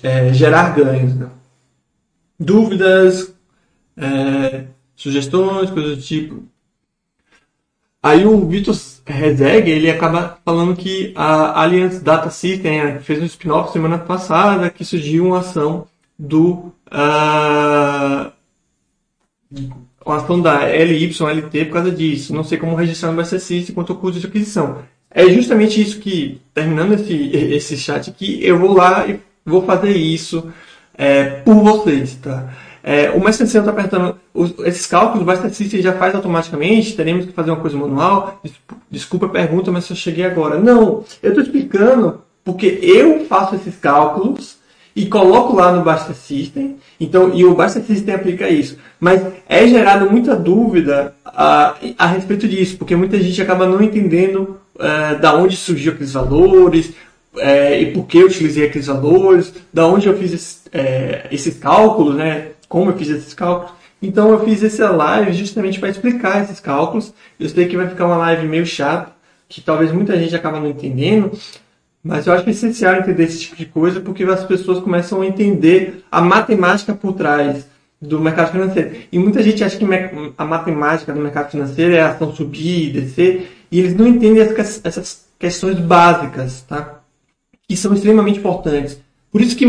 é, 0.02 0.32
gerar 0.34 0.76
ganhos. 0.76 1.14
Né? 1.14 1.26
Dúvidas, 2.38 3.32
é, 3.96 4.64
sugestões, 4.94 5.70
coisas 5.70 5.96
do 5.96 6.02
tipo. 6.02 6.44
Aí 8.06 8.24
o 8.24 8.46
Vitor 8.46 8.72
Rezeg, 9.04 9.68
ele 9.68 9.90
acaba 9.90 10.38
falando 10.44 10.76
que 10.76 11.12
a 11.16 11.60
Allianz 11.60 12.00
Data 12.00 12.30
System 12.30 12.80
né, 12.80 13.00
fez 13.00 13.20
um 13.20 13.24
spin-off 13.24 13.72
semana 13.72 13.98
passada 13.98 14.70
que 14.70 14.84
surgiu 14.84 15.26
uma 15.26 15.40
ação 15.40 15.88
do 16.16 16.72
uh, 16.86 18.30
uma 20.04 20.16
ação 20.18 20.40
da 20.40 20.66
LYLT 20.66 21.64
por 21.64 21.72
causa 21.72 21.90
disso. 21.90 22.32
Não 22.32 22.44
sei 22.44 22.58
como 22.58 22.76
registrar 22.76 23.10
no 23.10 23.20
BCC 23.20 23.56
e 23.56 23.72
quanto 23.72 23.92
ao 23.92 23.98
custo 23.98 24.20
de 24.20 24.26
aquisição. 24.28 24.84
É 25.10 25.28
justamente 25.28 25.82
isso 25.82 25.98
que, 25.98 26.40
terminando 26.54 26.92
esse, 26.92 27.12
esse 27.34 27.76
chat 27.76 28.08
aqui, 28.08 28.38
eu 28.40 28.56
vou 28.56 28.72
lá 28.72 29.04
e 29.08 29.18
vou 29.44 29.66
fazer 29.66 29.96
isso 29.96 30.48
é, 30.96 31.24
por 31.40 31.56
vocês, 31.56 32.14
tá? 32.22 32.54
É, 32.88 33.10
o 33.10 33.18
Mestre 33.18 33.44
está 33.44 33.72
perguntando, 33.72 34.16
os, 34.32 34.54
esses 34.60 34.86
cálculos 34.86 35.26
o 35.26 35.48
System 35.52 35.82
já 35.82 35.92
faz 35.94 36.14
automaticamente? 36.14 36.94
Teremos 36.94 37.26
que 37.26 37.32
fazer 37.32 37.50
uma 37.50 37.60
coisa 37.60 37.76
manual? 37.76 38.40
Desculpa 38.88 39.26
a 39.26 39.28
pergunta, 39.28 39.72
mas 39.72 39.90
eu 39.90 39.96
cheguei 39.96 40.24
agora. 40.24 40.60
Não, 40.60 41.02
eu 41.20 41.30
estou 41.30 41.42
explicando 41.42 42.20
porque 42.44 42.78
eu 42.80 43.26
faço 43.26 43.56
esses 43.56 43.74
cálculos 43.74 44.58
e 44.94 45.06
coloco 45.06 45.56
lá 45.56 45.72
no 45.72 45.82
Basta 45.82 46.14
System, 46.14 46.76
então, 47.00 47.34
e 47.34 47.44
o 47.44 47.56
Basta 47.56 47.80
System 47.80 48.14
aplica 48.14 48.48
isso. 48.48 48.78
Mas 49.00 49.20
é 49.48 49.66
gerado 49.66 50.08
muita 50.08 50.36
dúvida 50.36 51.12
a, 51.24 51.74
a 51.98 52.06
respeito 52.06 52.46
disso, 52.46 52.78
porque 52.78 52.94
muita 52.94 53.20
gente 53.20 53.42
acaba 53.42 53.66
não 53.66 53.82
entendendo 53.82 54.58
uh, 54.76 55.20
da 55.20 55.34
onde 55.34 55.56
surgiu 55.56 55.92
aqueles 55.92 56.12
valores, 56.12 56.94
é, 57.38 57.80
e 57.80 57.92
por 57.92 58.06
que 58.06 58.18
eu 58.18 58.26
utilizei 58.26 58.66
aqueles 58.66 58.86
valores, 58.86 59.52
da 59.72 59.86
onde 59.86 60.06
eu 60.06 60.16
fiz 60.16 60.32
esse, 60.32 60.58
é, 60.72 61.26
esses 61.30 61.58
cálculos, 61.58 62.14
né? 62.14 62.52
Como 62.68 62.90
eu 62.90 62.96
fiz 62.96 63.08
esses 63.08 63.34
cálculos. 63.34 63.72
Então 64.02 64.30
eu 64.30 64.44
fiz 64.44 64.62
essa 64.62 64.90
live 64.90 65.32
justamente 65.32 65.80
para 65.80 65.88
explicar 65.88 66.42
esses 66.42 66.60
cálculos. 66.60 67.12
Eu 67.40 67.48
sei 67.48 67.66
que 67.66 67.76
vai 67.76 67.88
ficar 67.88 68.06
uma 68.06 68.16
live 68.16 68.46
meio 68.46 68.66
chata, 68.66 69.12
que 69.48 69.60
talvez 69.60 69.92
muita 69.92 70.18
gente 70.18 70.36
acaba 70.36 70.60
não 70.60 70.68
entendendo, 70.68 71.30
mas 72.02 72.26
eu 72.26 72.32
acho 72.32 72.48
essencial 72.48 72.96
entender 72.96 73.24
esse 73.24 73.40
tipo 73.40 73.56
de 73.56 73.66
coisa 73.66 74.00
porque 74.00 74.22
as 74.24 74.44
pessoas 74.44 74.80
começam 74.80 75.22
a 75.22 75.26
entender 75.26 76.04
a 76.10 76.20
matemática 76.20 76.94
por 76.94 77.14
trás 77.14 77.66
do 78.00 78.20
mercado 78.20 78.52
financeiro. 78.52 78.96
E 79.10 79.18
muita 79.18 79.42
gente 79.42 79.64
acha 79.64 79.76
que 79.76 79.86
a 80.36 80.44
matemática 80.44 81.12
do 81.12 81.20
mercado 81.20 81.50
financeiro 81.50 81.94
é 81.94 82.00
a 82.00 82.10
ação 82.10 82.34
subir 82.34 82.88
e 82.88 82.92
descer, 82.92 83.50
e 83.72 83.80
eles 83.80 83.94
não 83.94 84.06
entendem 84.06 84.42
essas 84.42 85.26
questões 85.38 85.78
básicas, 85.78 86.62
tá? 86.62 87.00
Que 87.66 87.76
são 87.76 87.94
extremamente 87.94 88.38
importantes. 88.38 88.98
Por 89.32 89.40
isso 89.40 89.56
que 89.56 89.64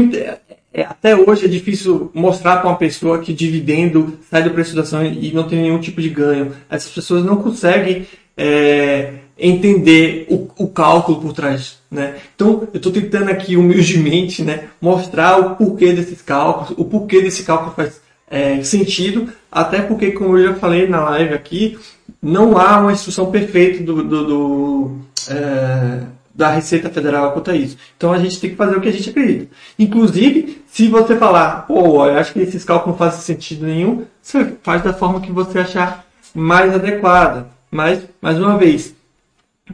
é, 0.73 0.83
até 0.83 1.15
hoje 1.15 1.45
é 1.45 1.47
difícil 1.47 2.11
mostrar 2.13 2.57
para 2.57 2.69
uma 2.69 2.77
pessoa 2.77 3.19
que 3.19 3.33
dividendo 3.33 4.19
sai 4.29 4.43
do 4.43 4.51
preço 4.51 4.75
da 4.75 4.81
ação 4.81 5.05
e 5.05 5.31
não 5.33 5.47
tem 5.47 5.61
nenhum 5.61 5.79
tipo 5.79 6.01
de 6.01 6.09
ganho. 6.09 6.53
Essas 6.69 6.91
pessoas 6.91 7.23
não 7.23 7.37
conseguem 7.37 8.05
é, 8.35 9.13
entender 9.37 10.27
o, 10.29 10.47
o, 10.57 10.67
cálculo 10.67 11.21
por 11.21 11.33
trás. 11.33 11.79
Né? 11.89 12.15
Então, 12.35 12.67
eu 12.73 12.77
estou 12.77 12.91
tentando 12.91 13.29
aqui 13.29 13.55
humildemente 13.55 14.43
né, 14.43 14.65
mostrar 14.81 15.39
o 15.39 15.55
porquê 15.55 15.93
desses 15.93 16.21
cálculos, 16.21 16.77
o 16.77 16.85
porquê 16.85 17.21
desse 17.21 17.43
cálculo 17.43 17.73
faz 17.75 18.01
é, 18.29 18.61
sentido, 18.61 19.29
até 19.51 19.81
porque, 19.81 20.11
como 20.11 20.37
eu 20.37 20.49
já 20.49 20.55
falei 20.55 20.87
na 20.87 21.01
live 21.11 21.33
aqui, 21.33 21.79
não 22.21 22.57
há 22.57 22.79
uma 22.79 22.91
instrução 22.91 23.31
perfeita 23.31 23.83
do, 23.83 24.03
do, 24.03 24.25
do 24.25 24.97
é, 25.29 26.01
da 26.37 26.51
Receita 26.51 26.87
Federal 26.91 27.31
quanto 27.31 27.49
a 27.49 27.55
isso. 27.55 27.75
Então 27.97 28.13
a 28.13 28.19
gente 28.19 28.39
tem 28.39 28.51
que 28.51 28.55
fazer 28.55 28.77
o 28.77 28.81
que 28.81 28.87
a 28.87 28.93
gente 28.93 29.09
acredita. 29.09 29.47
Inclusive, 29.79 30.61
se 30.67 30.87
você 30.87 31.17
falar, 31.17 31.65
pô, 31.65 32.05
eu 32.05 32.15
acho 32.15 32.31
que 32.31 32.39
esses 32.39 32.63
cálculos 32.63 32.93
não 32.93 33.07
fazem 33.07 33.21
sentido 33.21 33.65
nenhum, 33.65 34.05
você 34.21 34.53
faz 34.61 34.83
da 34.83 34.93
forma 34.93 35.19
que 35.19 35.31
você 35.31 35.57
achar 35.57 36.05
mais 36.35 36.75
adequada. 36.75 37.47
Mas, 37.71 38.03
mais 38.21 38.37
uma 38.37 38.55
vez, 38.55 38.95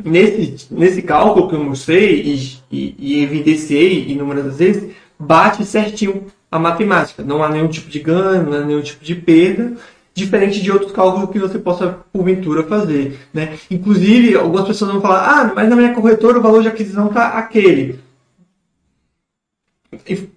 nesse, 0.03 0.73
nesse 0.73 1.01
cálculo 1.01 1.49
que 1.49 1.55
eu 1.55 1.63
mostrei 1.63 2.21
e, 2.21 2.57
e, 2.71 2.95
e 2.97 3.23
evidenciei 3.23 4.09
inúmeras 4.09 4.57
vezes, 4.57 4.89
bate 5.19 5.65
certinho 5.65 6.27
a 6.49 6.57
matemática. 6.57 7.23
Não 7.23 7.43
há 7.43 7.49
nenhum 7.49 7.67
tipo 7.67 7.89
de 7.89 7.99
ganho, 7.99 8.43
não 8.43 8.53
há 8.53 8.61
nenhum 8.61 8.81
tipo 8.81 9.03
de 9.03 9.15
perda 9.15 9.73
diferente 10.13 10.61
de 10.61 10.71
outros 10.71 10.91
cálculos 10.91 11.29
que 11.31 11.39
você 11.39 11.57
possa, 11.57 11.97
porventura, 12.11 12.63
fazer. 12.63 13.19
Né? 13.33 13.57
Inclusive, 13.69 14.35
algumas 14.35 14.67
pessoas 14.67 14.91
vão 14.91 15.01
falar, 15.01 15.27
ah, 15.27 15.51
mas 15.55 15.69
na 15.69 15.75
minha 15.75 15.93
corretora 15.93 16.39
o 16.39 16.41
valor 16.41 16.61
de 16.61 16.67
aquisição 16.67 17.07
está 17.07 17.29
aquele. 17.29 17.99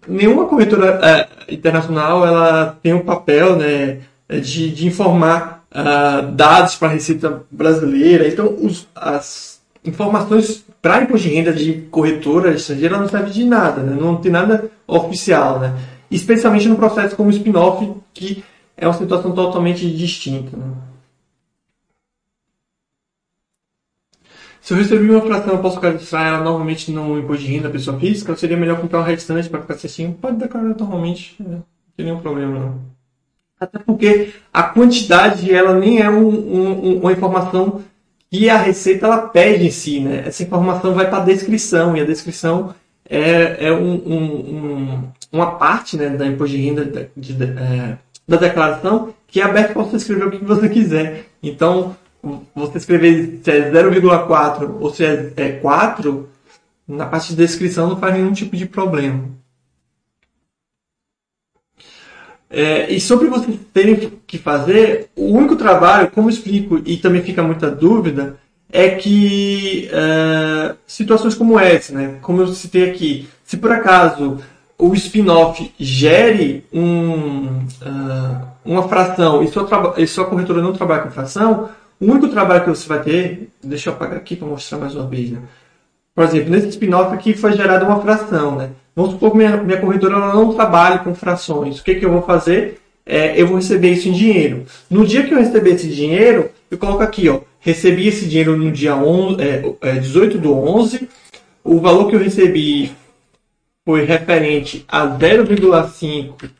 Nenhuma 0.09 0.47
corretora 0.47 1.01
é, 1.03 1.55
internacional 1.55 2.27
ela 2.27 2.79
tem 2.83 2.95
um 2.95 3.05
papel 3.05 3.57
né, 3.57 4.01
de, 4.29 4.70
de 4.70 4.87
informar 4.87 5.64
uh, 5.70 6.33
dados 6.33 6.77
para 6.77 6.89
a 6.89 6.93
Receita 6.93 7.43
Brasileira. 7.51 8.29
Então, 8.29 8.55
os, 8.61 8.87
as 8.95 9.61
informações 9.85 10.64
para 10.81 11.03
imposto 11.03 11.29
de 11.29 11.35
renda 11.35 11.53
de 11.53 11.72
corretora 11.91 12.53
estrangeira 12.53 12.99
não 12.99 13.09
servem 13.09 13.33
de 13.33 13.45
nada, 13.45 13.83
né? 13.83 13.97
não 13.99 14.16
tem 14.16 14.31
nada 14.31 14.70
oficial. 14.87 15.59
Né? 15.59 15.74
Especialmente 16.11 16.68
no 16.68 16.77
processo 16.77 17.16
como 17.16 17.31
spin-off, 17.31 17.93
que 18.12 18.45
é 18.77 18.87
uma 18.87 18.95
situação 18.95 19.33
totalmente 19.33 19.91
distinta. 19.91 20.57
Né? 20.57 20.74
Se 24.61 24.74
eu 24.74 24.79
receber 24.79 25.11
uma 25.11 25.22
fração, 25.22 25.55
eu 25.55 25.61
posso 25.61 25.81
cadastrar 25.81 26.27
ela 26.27 26.43
normalmente 26.43 26.91
no 26.91 27.18
imposto 27.18 27.45
de 27.45 27.53
renda 27.53 27.68
da 27.68 27.70
pessoa 27.70 27.99
física? 27.99 28.35
Seria 28.35 28.57
melhor 28.57 28.81
comprar 28.81 29.01
um 29.01 29.05
restante 29.05 29.49
para 29.49 29.62
ficar 29.62 29.79
certinho? 29.79 30.12
Pode 30.14 30.39
declarar 30.39 30.74
normalmente, 30.77 31.37
né? 31.39 31.57
não 31.57 31.64
tem 31.97 32.07
nenhum 32.07 32.20
problema 32.20 32.59
não. 32.59 32.81
Até 33.59 33.79
porque 33.79 34.35
a 34.53 34.64
quantidade 34.64 35.53
ela 35.53 35.79
nem 35.79 36.03
é 36.03 36.11
um, 36.11 36.29
um, 36.29 36.99
uma 36.99 37.12
informação 37.12 37.81
que 38.31 38.51
a 38.51 38.59
receita 38.59 39.07
ela 39.07 39.29
pede 39.29 39.66
em 39.66 39.70
si, 39.70 40.01
né? 40.01 40.24
Essa 40.27 40.43
informação 40.43 40.93
vai 40.93 41.09
para 41.09 41.22
a 41.22 41.24
descrição 41.24 41.97
e 41.97 42.01
a 42.01 42.05
descrição 42.05 42.74
é, 43.09 43.68
é 43.68 43.72
um, 43.72 45.11
uma 45.33 45.53
parte 45.53 45.97
né, 45.97 46.11
da 46.11 46.27
imposto 46.27 46.57
de 46.57 46.62
renda 46.62 47.11
de, 47.16 47.33
de, 47.33 47.45
é, 47.45 47.99
da 48.27 48.37
declaração 48.37 49.14
que 49.27 49.41
é 49.41 49.45
aberto 49.45 49.72
para 49.72 49.83
você 49.83 49.97
escrever 49.97 50.27
o 50.27 50.31
que 50.31 50.45
você 50.45 50.68
quiser. 50.68 51.27
Então, 51.43 51.97
você 52.55 52.79
escrever 52.79 53.41
se 53.43 53.51
é 53.51 53.70
0,4 53.70 54.77
ou 54.81 54.93
se 54.93 55.05
é 55.05 55.59
4, 55.61 56.29
é 56.89 56.93
na 56.93 57.07
parte 57.07 57.31
de 57.31 57.37
descrição 57.37 57.89
não 57.89 57.99
faz 57.99 58.14
nenhum 58.14 58.33
tipo 58.33 58.57
de 58.57 58.66
problema. 58.66 59.24
É, 62.49 62.93
e 62.93 63.01
sobre 63.01 63.29
vocês 63.29 63.59
terem 63.72 64.12
que 64.27 64.39
fazer, 64.39 65.09
o 65.16 65.33
único 65.33 65.57
trabalho, 65.57 66.11
como 66.12 66.31
explico, 66.31 66.81
e 66.87 66.97
também 66.97 67.22
fica 67.22 67.43
muita 67.43 67.68
dúvida, 67.70 68.39
é 68.72 68.91
que 68.91 69.89
é, 69.93 70.74
situações 70.87 71.35
como 71.35 71.59
essa, 71.59 71.93
né, 71.93 72.18
como 72.22 72.41
eu 72.41 72.49
citei 72.49 72.91
aqui, 72.91 73.29
se 73.45 73.57
por 73.57 73.72
acaso 73.72 74.39
o 74.79 74.93
spin-off 74.95 75.72
gere 75.79 76.64
um, 76.72 77.47
uh, 77.47 78.47
uma 78.64 78.89
fração 78.89 79.43
e 79.43 79.49
sua, 79.49 79.95
e 79.97 80.07
sua 80.07 80.27
corretora 80.27 80.61
não 80.61 80.72
trabalha 80.72 81.03
com 81.03 81.11
fração, 81.11 81.70
o 81.99 82.07
único 82.07 82.29
trabalho 82.29 82.64
que 82.64 82.70
você 82.70 82.87
vai 82.87 83.03
ter, 83.03 83.49
deixa 83.62 83.89
eu 83.89 83.95
apagar 83.95 84.18
aqui 84.18 84.37
para 84.37 84.47
mostrar 84.47 84.79
mais 84.79 84.95
uma 84.95 85.07
vez, 85.07 85.31
né? 85.31 85.41
Por 86.14 86.24
exemplo, 86.24 86.51
nesse 86.51 86.68
spin-off 86.68 87.14
aqui 87.14 87.35
foi 87.35 87.53
gerada 87.53 87.85
uma 87.85 88.01
fração, 88.01 88.57
né? 88.57 88.70
Vamos 88.95 89.12
supor 89.12 89.33
que 89.33 89.37
minha, 89.37 89.57
minha 89.59 89.81
corretora 89.81 90.18
não 90.18 90.55
trabalhe 90.55 91.01
com 91.01 91.14
frações. 91.14 91.79
O 91.79 91.85
que, 91.85 91.95
que 91.95 92.05
eu 92.05 92.11
vou 92.11 92.22
fazer? 92.22 92.81
É, 93.05 93.41
eu 93.41 93.47
vou 93.47 93.57
receber 93.57 93.91
isso 93.91 94.09
em 94.09 94.12
dinheiro. 94.12 94.64
No 94.91 95.07
dia 95.07 95.24
que 95.24 95.33
eu 95.33 95.39
receber 95.39 95.74
esse 95.74 95.89
dinheiro, 95.89 96.51
eu 96.70 96.79
coloco 96.79 97.03
aqui, 97.03 97.29
ó, 97.29 97.41
recebi 97.61 98.09
esse 98.09 98.27
dinheiro 98.27 98.57
no 98.57 98.72
dia 98.72 98.97
11, 98.97 99.43
é, 99.43 99.74
é, 99.83 99.93
18 99.99 100.39
do 100.39 100.55
11, 100.55 101.09
o 101.62 101.79
valor 101.79 102.09
que 102.09 102.16
eu 102.16 102.20
recebi 102.20 102.93
foi 103.87 104.05
referente 104.05 104.84
a 104.89 105.07
0,5 105.07 106.51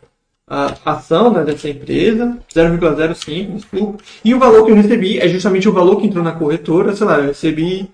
a 0.49 0.93
ação 0.93 1.33
né, 1.33 1.43
dessa 1.43 1.69
empresa, 1.69 2.39
0,05, 2.55 3.57
desculpa, 3.57 4.05
e 4.25 4.33
o 4.33 4.39
valor 4.39 4.65
que 4.65 4.71
eu 4.71 4.77
recebi 4.77 5.19
é 5.19 5.27
justamente 5.27 5.69
o 5.69 5.73
valor 5.73 6.01
que 6.01 6.07
entrou 6.07 6.23
na 6.23 6.31
corretora, 6.31 6.95
sei 6.95 7.05
lá, 7.05 7.19
eu 7.19 7.27
recebi 7.27 7.91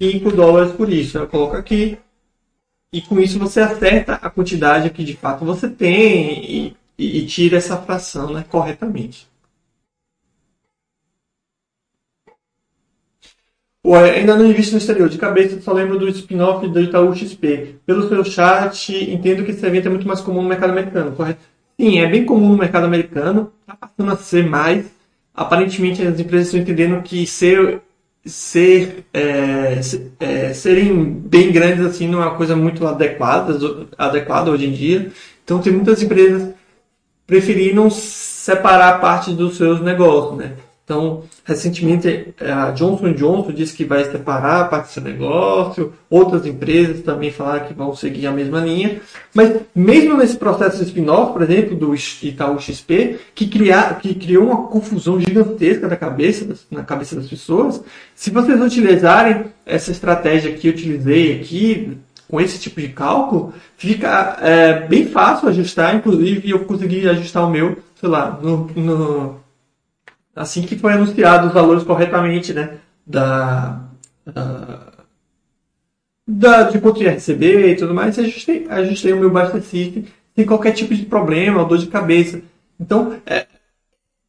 5 0.00 0.32
dólares 0.32 0.72
por 0.72 0.90
isso. 0.90 1.18
Eu 1.18 1.26
coloco 1.26 1.54
aqui, 1.54 1.98
e 2.90 3.02
com 3.02 3.20
isso 3.20 3.38
você 3.38 3.60
acerta 3.60 4.14
a 4.14 4.30
quantidade 4.30 4.88
que 4.88 5.04
de 5.04 5.14
fato 5.14 5.44
você 5.44 5.68
tem 5.68 6.50
e, 6.50 6.76
e, 6.98 7.18
e 7.18 7.26
tira 7.26 7.58
essa 7.58 7.76
fração 7.76 8.32
né, 8.32 8.42
corretamente. 8.48 9.28
Ué, 13.86 14.16
ainda 14.16 14.36
não 14.36 14.50
invisto 14.50 14.72
no 14.72 14.78
exterior. 14.78 15.08
De 15.08 15.16
cabeça, 15.16 15.60
só 15.60 15.72
lembro 15.72 15.96
do 15.96 16.08
spin-off 16.08 16.66
do 16.66 16.80
Itaú 16.80 17.14
XP. 17.14 17.76
Pelo 17.86 18.08
seu 18.08 18.24
chat, 18.24 18.92
entendo 18.92 19.44
que 19.44 19.52
esse 19.52 19.64
evento 19.64 19.86
é 19.86 19.90
muito 19.90 20.08
mais 20.08 20.20
comum 20.20 20.42
no 20.42 20.48
mercado 20.48 20.70
americano, 20.70 21.12
correto? 21.12 21.38
Sim, 21.78 22.00
é 22.00 22.08
bem 22.08 22.24
comum 22.24 22.48
no 22.48 22.58
mercado 22.58 22.84
americano. 22.84 23.52
Está 23.60 23.76
passando 23.76 24.12
a 24.12 24.16
ser 24.16 24.44
mais. 24.44 24.86
Aparentemente, 25.32 26.02
as 26.02 26.18
empresas 26.18 26.48
estão 26.48 26.60
entendendo 26.60 27.00
que 27.00 27.24
ser, 27.28 27.80
ser, 28.24 29.04
é, 29.14 29.78
é, 30.18 30.52
serem 30.52 31.04
bem 31.04 31.52
grandes 31.52 31.86
assim 31.86 32.08
não 32.08 32.20
é 32.20 32.26
uma 32.26 32.34
coisa 32.34 32.56
muito 32.56 32.84
adequada, 32.88 33.56
adequada 33.96 34.50
hoje 34.50 34.66
em 34.66 34.72
dia. 34.72 35.12
Então, 35.44 35.60
tem 35.60 35.72
muitas 35.72 36.02
empresas 36.02 36.52
preferindo 37.24 37.88
separar 37.88 39.00
parte 39.00 39.32
dos 39.32 39.56
seus 39.56 39.80
negócios, 39.80 40.38
né? 40.38 40.54
Então, 40.86 41.24
recentemente, 41.44 42.32
a 42.40 42.70
Johnson 42.70 43.12
Johnson 43.12 43.50
disse 43.50 43.76
que 43.76 43.84
vai 43.84 44.04
separar 44.04 44.60
a 44.60 44.64
parte 44.66 44.86
desse 44.86 45.00
negócio, 45.00 45.92
outras 46.08 46.46
empresas 46.46 47.02
também 47.02 47.32
falaram 47.32 47.66
que 47.66 47.74
vão 47.74 47.92
seguir 47.92 48.24
a 48.28 48.30
mesma 48.30 48.60
linha. 48.60 49.00
Mas, 49.34 49.62
mesmo 49.74 50.16
nesse 50.16 50.36
processo 50.36 50.76
de 50.76 50.84
spin-off, 50.84 51.32
por 51.32 51.42
exemplo, 51.42 51.74
do 51.74 51.92
Itaú 52.22 52.60
XP, 52.60 53.18
que, 53.34 53.48
criar, 53.48 53.98
que 53.98 54.14
criou 54.14 54.44
uma 54.44 54.68
confusão 54.68 55.18
gigantesca 55.20 55.88
na 55.88 55.96
cabeça, 55.96 56.54
na 56.70 56.84
cabeça 56.84 57.16
das 57.16 57.26
pessoas, 57.26 57.82
se 58.14 58.30
vocês 58.30 58.60
utilizarem 58.60 59.46
essa 59.66 59.90
estratégia 59.90 60.52
que 60.52 60.68
eu 60.68 60.72
utilizei 60.72 61.40
aqui, 61.40 61.98
com 62.30 62.40
esse 62.40 62.60
tipo 62.60 62.80
de 62.80 62.90
cálculo, 62.90 63.52
fica 63.76 64.38
é, 64.40 64.86
bem 64.86 65.06
fácil 65.06 65.48
ajustar, 65.48 65.96
inclusive 65.96 66.48
eu 66.48 66.60
consegui 66.60 67.08
ajustar 67.08 67.44
o 67.44 67.50
meu, 67.50 67.76
sei 68.00 68.08
lá, 68.08 68.38
no, 68.40 68.70
no 68.76 69.45
assim 70.36 70.62
que 70.62 70.76
foi 70.76 70.92
anunciado 70.92 71.46
os 71.46 71.54
valores 71.54 71.82
corretamente, 71.82 72.52
né, 72.52 72.76
da, 73.06 73.80
da, 74.24 74.80
da 76.28 76.62
de 76.64 76.78
quanto 76.78 77.02
ia 77.02 77.12
receber 77.12 77.72
e 77.72 77.76
tudo 77.76 77.94
mais, 77.94 78.18
ajustei, 78.18 78.66
ajustei 78.68 79.14
o 79.14 79.18
meu 79.18 79.30
Buster 79.30 79.62
System 79.62 80.04
sem 80.36 80.44
qualquer 80.44 80.72
tipo 80.72 80.94
de 80.94 81.06
problema 81.06 81.62
ou 81.62 81.66
dor 81.66 81.78
de 81.78 81.86
cabeça. 81.86 82.42
Então, 82.78 83.16
é, 83.24 83.46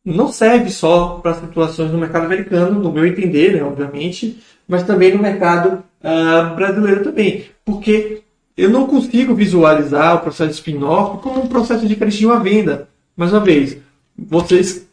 não 0.05 0.31
serve 0.31 0.69
só 0.69 1.19
para 1.21 1.33
situações 1.33 1.91
no 1.91 1.97
mercado 1.97 2.25
americano, 2.25 2.79
no 2.79 2.91
meu 2.93 3.05
entender, 3.05 3.53
né, 3.53 3.61
obviamente, 3.61 4.41
mas 4.65 4.83
também 4.83 5.13
no 5.13 5.21
mercado 5.21 5.83
uh, 6.01 6.55
brasileiro 6.55 7.03
também, 7.03 7.45
porque 7.65 8.21
eu 8.55 8.69
não 8.69 8.87
consigo 8.87 9.35
visualizar 9.35 10.15
o 10.15 10.19
processo 10.19 10.51
de 10.51 10.55
spin-off 10.55 11.21
como 11.21 11.43
um 11.43 11.47
processo 11.47 11.85
de 11.85 12.25
uma 12.25 12.39
venda. 12.39 12.87
Mais 13.15 13.31
uma 13.31 13.41
vez, 13.41 13.77
vocês 14.17 14.86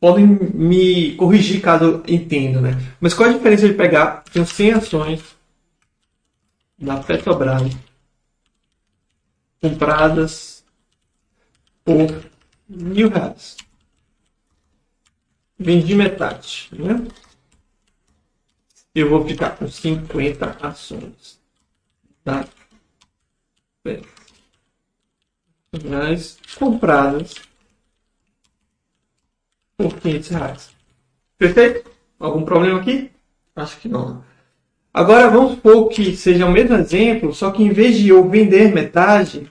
podem 0.00 0.26
me 0.26 1.14
corrigir 1.16 1.60
caso 1.60 2.02
entenda, 2.06 2.60
né? 2.60 2.70
Mas 3.00 3.14
qual 3.14 3.28
a 3.28 3.32
diferença 3.32 3.68
de 3.68 3.74
pegar, 3.74 4.22
tenho 4.32 4.46
100 4.46 4.72
ações 4.72 5.36
da 6.78 6.98
Petrobras 6.98 7.72
compradas 9.60 10.64
por 11.84 12.24
mil 12.68 13.08
reais. 13.08 13.56
Vendi 15.58 15.94
metade, 15.94 16.68
né? 16.72 17.06
Eu 18.94 19.08
vou 19.10 19.26
ficar 19.26 19.56
com 19.56 19.68
50 19.68 20.58
ações 20.66 21.40
da 22.24 22.46
Petrobras 25.72 26.38
compradas 26.58 27.34
por 29.76 29.94
500 30.00 30.28
reais. 30.30 30.70
Perfeito? 31.38 31.90
Algum 32.18 32.44
problema 32.44 32.80
aqui? 32.80 33.10
Acho 33.54 33.78
que 33.78 33.88
não. 33.88 34.24
Agora 34.92 35.28
vamos 35.28 35.52
supor 35.52 35.88
que 35.90 36.16
seja 36.16 36.46
o 36.46 36.52
mesmo 36.52 36.74
exemplo, 36.76 37.34
só 37.34 37.50
que 37.50 37.62
em 37.62 37.70
vez 37.70 37.98
de 37.98 38.08
eu 38.08 38.28
vender 38.28 38.72
metade. 38.72 39.50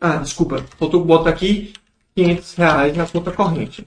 Ah, 0.00 0.18
desculpa, 0.18 0.62
faltou 0.78 1.04
botar 1.04 1.30
aqui 1.30 1.72
500 2.14 2.54
reais 2.54 2.96
na 2.96 3.06
conta 3.06 3.32
corrente. 3.32 3.86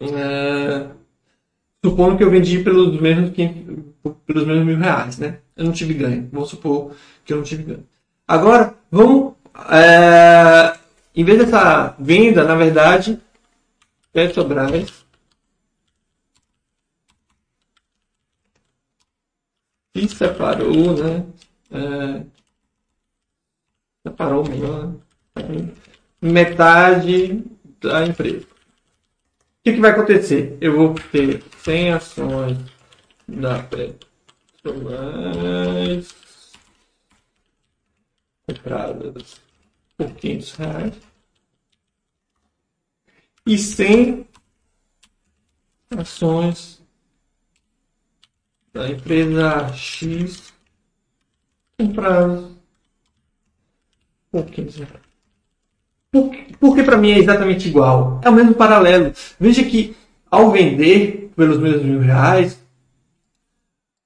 É... 0.00 0.90
Supondo 1.84 2.16
que 2.16 2.24
eu 2.24 2.30
vendi 2.30 2.62
pelos 2.62 3.00
mesmos, 3.00 3.30
500, 3.30 3.84
pelos 4.26 4.46
mesmos 4.46 4.66
mil 4.66 4.78
reais, 4.78 5.18
né? 5.18 5.40
Eu 5.56 5.64
não 5.64 5.72
tive 5.72 5.94
ganho. 5.94 6.28
Vamos 6.32 6.50
supor 6.50 6.94
que 7.24 7.32
eu 7.32 7.38
não 7.38 7.44
tive 7.44 7.62
ganho. 7.62 7.86
Agora, 8.26 8.74
vamos 8.90 9.34
é, 9.66 10.78
em 11.14 11.24
vez 11.24 11.38
dessa 11.38 11.96
venda, 11.98 12.44
na 12.44 12.54
verdade, 12.54 13.20
Petrobras 14.12 15.04
se 19.96 20.08
separou, 20.08 20.96
né? 20.96 21.26
É, 21.70 22.24
separou 24.06 24.48
melhor, 24.48 24.94
né? 25.34 25.74
metade 26.20 27.44
da 27.80 28.06
empresa. 28.06 28.46
O 28.46 29.64
que, 29.64 29.72
que 29.72 29.80
vai 29.80 29.90
acontecer? 29.90 30.56
Eu 30.60 30.76
vou 30.76 30.94
ter 30.94 31.42
100 31.62 31.92
ações 31.92 32.58
da 33.26 33.62
Petrobras 33.64 34.08
compradas 38.46 39.47
por 39.98 40.10
500 40.12 40.52
reais. 40.52 40.94
E 43.44 43.58
100 43.58 44.26
ações 45.98 46.80
da 48.72 48.88
empresa 48.88 49.68
X 49.74 50.52
compradas 51.76 52.52
por 54.30 54.44
500 54.46 54.76
reais. 54.76 55.08
Porque 56.60 56.82
para 56.82 56.96
mim 56.96 57.10
é 57.10 57.18
exatamente 57.18 57.68
igual. 57.68 58.20
É 58.24 58.30
o 58.30 58.32
mesmo 58.32 58.54
paralelo. 58.54 59.12
Veja 59.38 59.64
que 59.64 59.96
ao 60.30 60.50
vender 60.50 61.30
pelos 61.34 61.58
mesmos 61.58 61.82
mil 61.82 62.00
reais, 62.00 62.62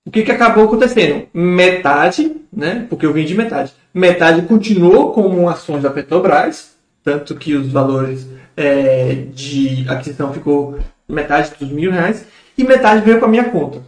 o 0.05 0.11
que, 0.11 0.23
que 0.23 0.33
acabou 0.33 0.65
acontecendo? 0.65 1.29
Metade, 1.33 2.42
né? 2.53 2.87
Porque 2.89 3.07
eu 3.07 3.13
vendi 3.13 3.35
metade. 3.35 3.73
Metade 3.95 4.43
continuou 4.47 5.13
como 5.13 5.49
ações 5.49 5.83
da 5.83 5.91
Petrobras, 5.91 6.77
tanto 7.03 7.35
que 7.37 7.55
os 7.55 7.73
valores 7.73 8.29
é, 8.57 9.15
de 9.33 9.89
aquisição 9.89 10.33
ficou 10.33 10.79
metade 11.09 11.53
dos 11.59 11.71
mil 11.71 11.91
reais, 11.91 12.27
e 12.57 12.65
metade 12.65 13.05
veio 13.05 13.19
para 13.19 13.29
minha 13.29 13.51
conta. 13.51 13.83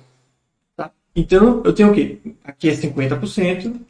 Tá? 0.76 0.90
Então 1.14 1.62
eu 1.64 1.72
tenho 1.72 1.90
o 1.90 1.94
quê? 1.94 2.18
Aqui 2.42 2.70
é 2.70 2.72
50%. 2.72 3.80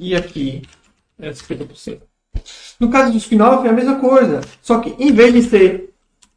E 0.00 0.14
aqui 0.14 0.62
é 1.18 1.30
50%. 1.30 2.00
No 2.78 2.90
caso 2.90 3.12
do 3.12 3.18
spin-off 3.18 3.66
é 3.66 3.70
a 3.70 3.72
mesma 3.72 3.98
coisa. 3.98 4.40
Só 4.62 4.78
que 4.80 4.94
em 5.02 5.12
vez 5.12 5.32
de 5.32 5.42
ser 5.42 5.88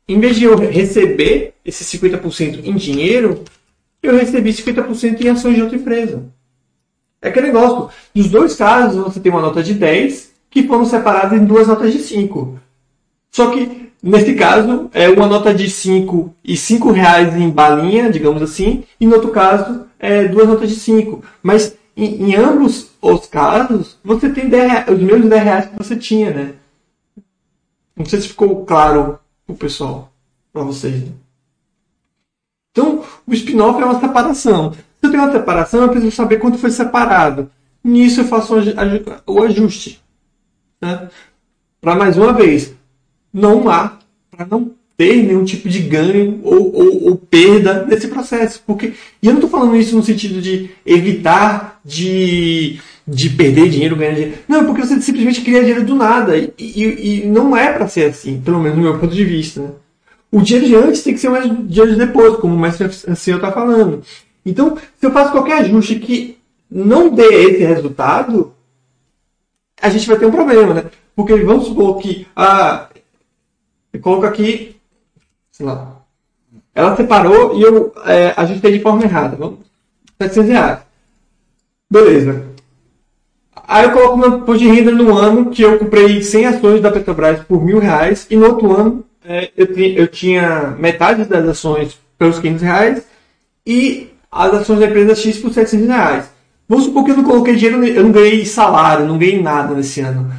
em 0.08 0.20
vez 0.20 0.36
de 0.36 0.46
eu 0.46 0.58
receber 0.58 1.54
esses 1.64 1.88
50% 1.88 2.66
em 2.66 2.76
dinheiro, 2.76 3.46
eu 4.02 4.18
recebi 4.18 4.52
50% 4.52 5.22
em 5.22 5.30
ações 5.30 5.56
de 5.56 5.62
outra 5.62 5.78
empresa. 5.78 6.24
É 7.22 7.30
aquele 7.30 7.48
negócio. 7.48 7.90
Nos 8.16 8.30
dois 8.30 8.56
casos, 8.56 9.04
você 9.04 9.20
tem 9.20 9.32
uma 9.32 9.42
nota 9.42 9.62
de 9.62 9.74
10 9.74 10.32
que 10.50 10.68
foram 10.68 10.86
separadas 10.86 11.40
em 11.40 11.46
duas 11.46 11.68
notas 11.68 11.94
de 11.94 12.00
5. 12.00 12.60
Só 13.32 13.52
que, 13.52 13.92
nesse 14.04 14.34
caso, 14.34 14.90
é 14.94 15.08
uma 15.08 15.28
nota 15.28 15.54
de 15.54 15.70
5 15.70 16.36
e 16.44 16.58
5 16.58 16.92
reais 16.92 17.36
em 17.36 17.50
balinha, 17.50 18.12
digamos 18.12 18.42
assim, 18.42 18.84
e 19.00 19.08
no 19.08 19.16
outro 19.16 19.30
caso, 19.30 19.86
é 19.98 20.28
duas 20.28 20.48
notas 20.48 20.70
de 20.70 20.76
5. 20.76 21.24
Mas, 21.42 21.78
em, 21.96 22.32
em, 22.32 22.36
ambos 22.36 22.90
os 23.02 23.28
casos, 23.28 23.98
você 24.04 24.30
tem 24.30 24.50
10, 24.50 24.90
os 24.90 25.00
mesmos 25.00 25.30
10 25.30 25.44
reais 25.44 25.66
que 25.68 25.78
você 25.78 25.96
tinha, 25.96 26.32
né? 26.32 26.54
Não 27.96 28.06
sei 28.06 28.20
se 28.20 28.30
ficou 28.30 28.66
claro 28.66 29.20
pro 29.46 29.56
pessoal, 29.56 30.12
para 30.52 30.64
vocês. 30.64 31.02
Né? 31.02 31.12
Então, 32.72 33.04
o 33.28 33.34
spin-off 33.34 33.82
é 33.82 33.86
uma 33.86 34.00
separação. 34.00 34.72
Se 34.74 34.80
eu 35.04 35.12
tenho 35.12 35.24
uma 35.24 35.32
separação, 35.32 35.82
eu 35.82 35.90
preciso 35.90 36.16
saber 36.16 36.38
quanto 36.38 36.58
foi 36.58 36.72
separado. 36.72 37.50
Nisso 37.84 38.22
eu 38.22 38.26
faço 38.26 38.54
o 39.28 39.44
ajuste. 39.44 40.02
Né? 40.82 41.10
Para 41.82 41.96
mais 41.96 42.18
uma 42.18 42.32
vez, 42.32 42.74
não 43.34 43.70
há, 43.70 43.98
para 44.30 44.46
não 44.46 44.72
ter 44.96 45.24
nenhum 45.24 45.44
tipo 45.44 45.68
de 45.68 45.80
ganho 45.80 46.40
ou, 46.44 46.76
ou, 46.76 47.04
ou, 47.06 47.16
perda 47.18 47.86
nesse 47.86 48.08
processo. 48.08 48.62
Porque, 48.66 48.94
e 49.22 49.28
eu 49.28 49.34
não 49.34 49.40
estou 49.40 49.50
falando 49.50 49.76
isso 49.76 49.96
no 49.96 50.04
sentido 50.04 50.40
de 50.40 50.70
evitar 50.86 51.80
de, 51.84 52.80
de 53.08 53.30
perder 53.32 53.70
dinheiro, 53.70 53.96
ganhar 53.96 54.14
dinheiro. 54.14 54.38
Não, 54.48 54.62
é 54.62 54.64
porque 54.64 54.82
você 54.82 55.02
simplesmente 55.02 55.42
cria 55.42 55.62
dinheiro 55.62 55.84
do 55.84 55.96
nada. 55.96 56.38
E, 56.38 56.54
e, 56.58 57.24
e 57.24 57.28
não 57.28 57.58
é 57.58 57.74
para 57.74 57.88
ser 57.88 58.12
assim, 58.12 58.40
pelo 58.40 58.60
menos 58.60 58.78
no 58.78 58.84
meu 58.84 59.00
ponto 59.00 59.14
de 59.14 59.26
vista. 59.26 59.62
Né? 59.62 59.70
O 60.32 60.42
dinheiro 60.42 60.68
de 60.68 60.76
antes 60.76 61.04
tem 61.04 61.14
que 61.14 61.20
ser 61.20 61.30
o 61.30 61.42
dinheiro 61.42 61.92
de 61.92 61.98
depois, 61.98 62.38
como 62.38 62.56
o 62.56 62.60
mestre 62.60 62.86
Ancel 62.86 63.36
está 63.36 63.52
falando. 63.52 64.02
Então, 64.46 64.78
se 64.78 65.06
eu 65.06 65.12
faço 65.12 65.32
qualquer 65.32 65.60
ajuste 65.60 66.00
que 66.00 66.38
não 66.70 67.10
dê 67.10 67.26
esse 67.26 67.64
resultado, 67.66 68.54
a 69.82 69.90
gente 69.90 70.08
vai 70.08 70.18
ter 70.18 70.26
um 70.26 70.32
problema, 70.32 70.74
né? 70.74 70.86
Porque 71.14 71.36
vamos 71.36 71.66
supor 71.68 72.00
que 72.00 72.26
ah, 72.34 72.88
eu 73.92 74.00
coloco 74.00 74.26
aqui, 74.26 74.78
sei 75.52 75.66
lá, 75.66 76.02
ela 76.74 76.96
separou 76.96 77.58
e 77.58 77.62
eu 77.62 77.94
é, 78.06 78.34
ajustei 78.38 78.72
de 78.72 78.80
forma 78.80 79.04
errada. 79.04 79.36
Vamos, 79.36 79.60
700 80.22 80.50
reais. 80.50 80.80
Beleza. 81.90 82.46
Aí 83.68 83.84
eu 83.84 83.92
coloco 83.92 84.18
meu 84.18 84.38
imposto 84.38 84.64
de 84.64 84.70
renda 84.70 84.92
no 84.92 85.18
ano 85.18 85.52
que 85.52 85.62
eu 85.62 85.78
comprei 85.78 86.22
100 86.22 86.46
ações 86.46 86.82
da 86.82 86.92
Petrobras 86.92 87.44
por 87.44 87.64
mil 87.64 87.80
reais 87.80 88.28
e 88.30 88.38
no 88.38 88.48
outro 88.48 88.72
ano 88.74 89.06
é, 89.24 89.52
eu, 89.56 89.68
eu, 89.68 90.08
tinha 90.08 90.76
metade 90.80 91.26
das 91.26 91.48
ações 91.48 92.00
pelos 92.18 92.40
500 92.40 92.62
reais 92.62 93.04
e 93.66 94.10
as 94.32 94.54
ações 94.54 94.80
da 94.80 94.88
empresa 94.88 95.16
X 95.16 95.38
por 95.38 95.54
700 95.54 95.88
reais. 95.88 96.32
Vamos 96.68 96.86
supor 96.86 97.04
que 97.04 97.12
eu 97.12 97.18
não 97.18 97.24
coloquei 97.24 97.56
dinheiro, 97.56 97.84
eu 97.84 98.04
não 98.04 98.12
ganhei 98.12 98.46
salário, 98.46 99.06
não 99.06 99.18
ganhei 99.18 99.42
nada 99.42 99.76
nesse 99.76 100.00
ano. 100.02 100.32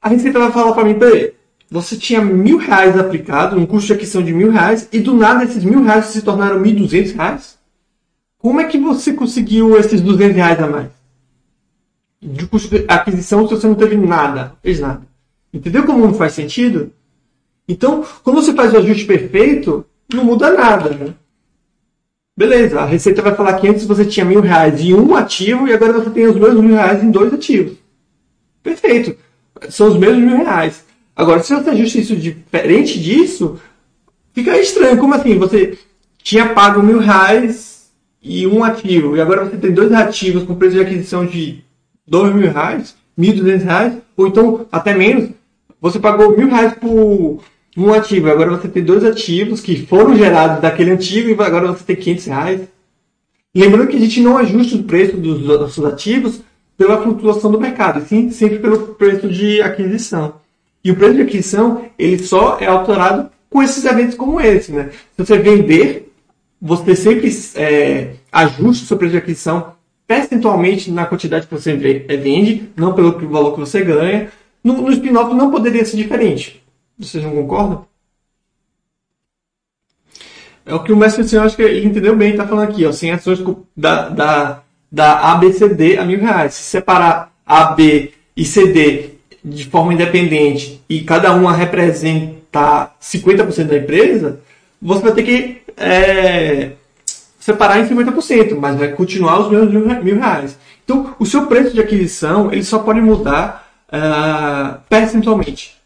A 0.00 0.08
Receita 0.08 0.38
vai 0.38 0.50
falar 0.50 0.72
para 0.72 0.84
mim, 0.84 0.98
peraí, 0.98 1.34
você 1.70 1.96
tinha 1.96 2.22
mil 2.22 2.56
reais 2.56 2.98
aplicado, 2.98 3.58
um 3.58 3.66
custo 3.66 3.88
de 3.88 3.92
aquisição 3.92 4.22
de 4.22 4.32
mil 4.32 4.50
reais, 4.50 4.88
e 4.90 5.00
do 5.00 5.14
nada 5.14 5.44
esses 5.44 5.62
mil 5.62 5.82
reais 5.82 6.06
se 6.06 6.22
tornaram 6.22 6.58
mil 6.58 6.74
duzentos 6.74 7.12
reais? 7.12 7.58
Como 8.38 8.60
é 8.60 8.64
que 8.64 8.78
você 8.78 9.12
conseguiu 9.12 9.78
esses 9.78 10.00
duzentos 10.00 10.36
reais 10.36 10.58
a 10.62 10.66
mais? 10.66 10.88
De 12.22 12.46
custo 12.46 12.70
de 12.70 12.84
aquisição 12.88 13.46
se 13.46 13.54
você 13.54 13.66
não 13.66 13.74
teve 13.74 13.96
nada, 13.96 14.54
fez 14.62 14.80
nada. 14.80 15.02
Entendeu 15.52 15.84
como 15.84 16.06
não 16.06 16.14
faz 16.14 16.32
sentido? 16.32 16.92
Então, 17.68 18.02
quando 18.24 18.36
você 18.42 18.54
faz 18.54 18.72
o 18.72 18.78
ajuste 18.78 19.04
perfeito, 19.04 19.84
não 20.12 20.24
muda 20.24 20.52
nada, 20.52 20.90
né? 20.90 21.14
Beleza, 22.36 22.80
a 22.80 22.86
Receita 22.86 23.20
vai 23.20 23.34
falar 23.34 23.54
que 23.54 23.68
antes 23.68 23.84
você 23.84 24.04
tinha 24.04 24.24
mil 24.24 24.40
reais 24.40 24.80
em 24.80 24.94
um 24.94 25.14
ativo 25.14 25.68
e 25.68 25.72
agora 25.72 25.92
você 25.92 26.08
tem 26.08 26.26
os 26.26 26.36
mesmos 26.36 26.64
mil 26.64 26.76
reais 26.76 27.02
em 27.02 27.10
dois 27.10 27.34
ativos. 27.34 27.76
Perfeito. 28.62 29.16
São 29.68 29.88
os 29.88 29.98
mesmos 29.98 30.22
mil 30.22 30.36
reais. 30.38 30.84
Agora, 31.14 31.42
se 31.42 31.52
você 31.52 31.70
ajusta 31.70 31.98
isso 31.98 32.16
diferente 32.16 32.98
disso, 32.98 33.58
fica 34.32 34.56
estranho. 34.56 34.98
Como 34.98 35.14
assim? 35.14 35.36
Você 35.36 35.76
tinha 36.22 36.54
pago 36.54 36.80
mil 36.82 37.00
reais 37.00 37.90
e 38.22 38.46
um 38.46 38.62
ativo, 38.62 39.16
e 39.16 39.20
agora 39.20 39.44
você 39.44 39.56
tem 39.56 39.72
dois 39.72 39.92
ativos 39.92 40.44
com 40.44 40.54
preço 40.54 40.76
de 40.76 40.80
aquisição 40.80 41.26
de 41.26 41.64
dois 42.06 42.34
mil 42.34 42.50
reais, 42.50 42.96
mil 43.16 43.34
duzentos 43.34 43.64
reais, 43.64 43.94
ou 44.16 44.26
então 44.26 44.66
até 44.70 44.94
menos. 44.94 45.30
Você 45.80 45.98
pagou 45.98 46.36
mil 46.36 46.48
reais 46.48 46.74
por 46.74 47.42
um 47.84 47.92
ativo. 47.92 48.30
Agora 48.30 48.50
você 48.50 48.68
tem 48.68 48.82
dois 48.82 49.04
ativos 49.04 49.60
que 49.60 49.86
foram 49.86 50.16
gerados 50.16 50.60
daquele 50.60 50.90
antigo 50.90 51.28
e 51.28 51.32
agora 51.32 51.68
você 51.68 51.84
tem 51.84 51.96
500 51.96 52.26
reais. 52.26 52.60
Lembrando 53.54 53.88
que 53.88 53.96
a 53.96 54.00
gente 54.00 54.20
não 54.20 54.36
ajusta 54.36 54.76
o 54.76 54.82
preço 54.82 55.16
dos 55.16 55.42
nossos 55.42 55.84
ativos 55.84 56.40
pela 56.76 57.02
flutuação 57.02 57.50
do 57.50 57.60
mercado, 57.60 58.06
sim 58.06 58.30
sempre 58.30 58.58
pelo 58.58 58.94
preço 58.94 59.28
de 59.28 59.60
aquisição. 59.62 60.34
E 60.84 60.90
o 60.90 60.96
preço 60.96 61.14
de 61.14 61.22
aquisição 61.22 61.86
ele 61.98 62.18
só 62.18 62.58
é 62.60 62.66
alterado 62.66 63.30
com 63.50 63.62
esses 63.62 63.84
eventos 63.84 64.14
como 64.14 64.40
esse. 64.40 64.70
Né? 64.70 64.90
Se 65.16 65.24
você 65.24 65.38
vender, 65.38 66.12
você 66.60 66.94
sempre 66.94 67.30
é, 67.56 68.10
ajusta 68.30 68.84
o 68.84 68.86
seu 68.86 68.96
preço 68.96 69.12
de 69.12 69.18
aquisição 69.18 69.72
percentualmente 70.06 70.90
na 70.90 71.04
quantidade 71.04 71.46
que 71.46 71.54
você 71.54 71.74
vende, 71.74 72.70
não 72.76 72.94
pelo 72.94 73.18
valor 73.28 73.52
que 73.52 73.60
você 73.60 73.82
ganha. 73.82 74.28
No, 74.62 74.82
no 74.82 74.90
spin-off 74.92 75.34
não 75.34 75.50
poderia 75.50 75.84
ser 75.84 75.96
diferente. 75.96 76.62
Vocês 76.98 77.22
não 77.22 77.30
concordam? 77.30 77.86
É 80.66 80.74
o 80.74 80.82
que 80.82 80.92
o 80.92 80.96
mestre 80.96 81.22
assim, 81.22 81.38
acho 81.38 81.56
que 81.56 81.62
ele 81.62 81.86
entendeu 81.86 82.14
bem, 82.14 82.32
está 82.32 82.46
falando 82.46 82.68
aqui, 82.68 82.84
ó, 82.84 82.92
100 82.92 83.12
ações 83.12 83.38
da, 83.74 84.08
da, 84.10 84.62
da 84.92 85.32
ABCD 85.32 85.96
a 85.96 86.04
mil 86.04 86.20
reais. 86.20 86.54
Se 86.54 86.62
separar 86.64 87.32
AB 87.46 88.12
e 88.36 88.44
CD 88.44 89.10
de 89.42 89.64
forma 89.64 89.94
independente 89.94 90.82
e 90.88 91.00
cada 91.02 91.32
uma 91.32 91.54
representar 91.54 92.96
50% 93.00 93.64
da 93.64 93.78
empresa, 93.78 94.40
você 94.80 95.02
vai 95.02 95.12
ter 95.12 95.22
que 95.22 95.62
é, 95.76 96.72
separar 97.38 97.80
em 97.80 97.88
50%, 97.88 98.54
mas 98.58 98.76
vai 98.76 98.88
continuar 98.88 99.40
os 99.40 99.50
mesmos 99.50 99.72
mil, 100.02 100.16
reais. 100.16 100.58
Então, 100.84 101.14
o 101.18 101.24
seu 101.24 101.46
preço 101.46 101.72
de 101.72 101.80
aquisição 101.80 102.52
ele 102.52 102.62
só 102.62 102.78
pode 102.80 103.00
mudar 103.00 103.66
uh, 103.88 104.80
percentualmente. 104.88 105.76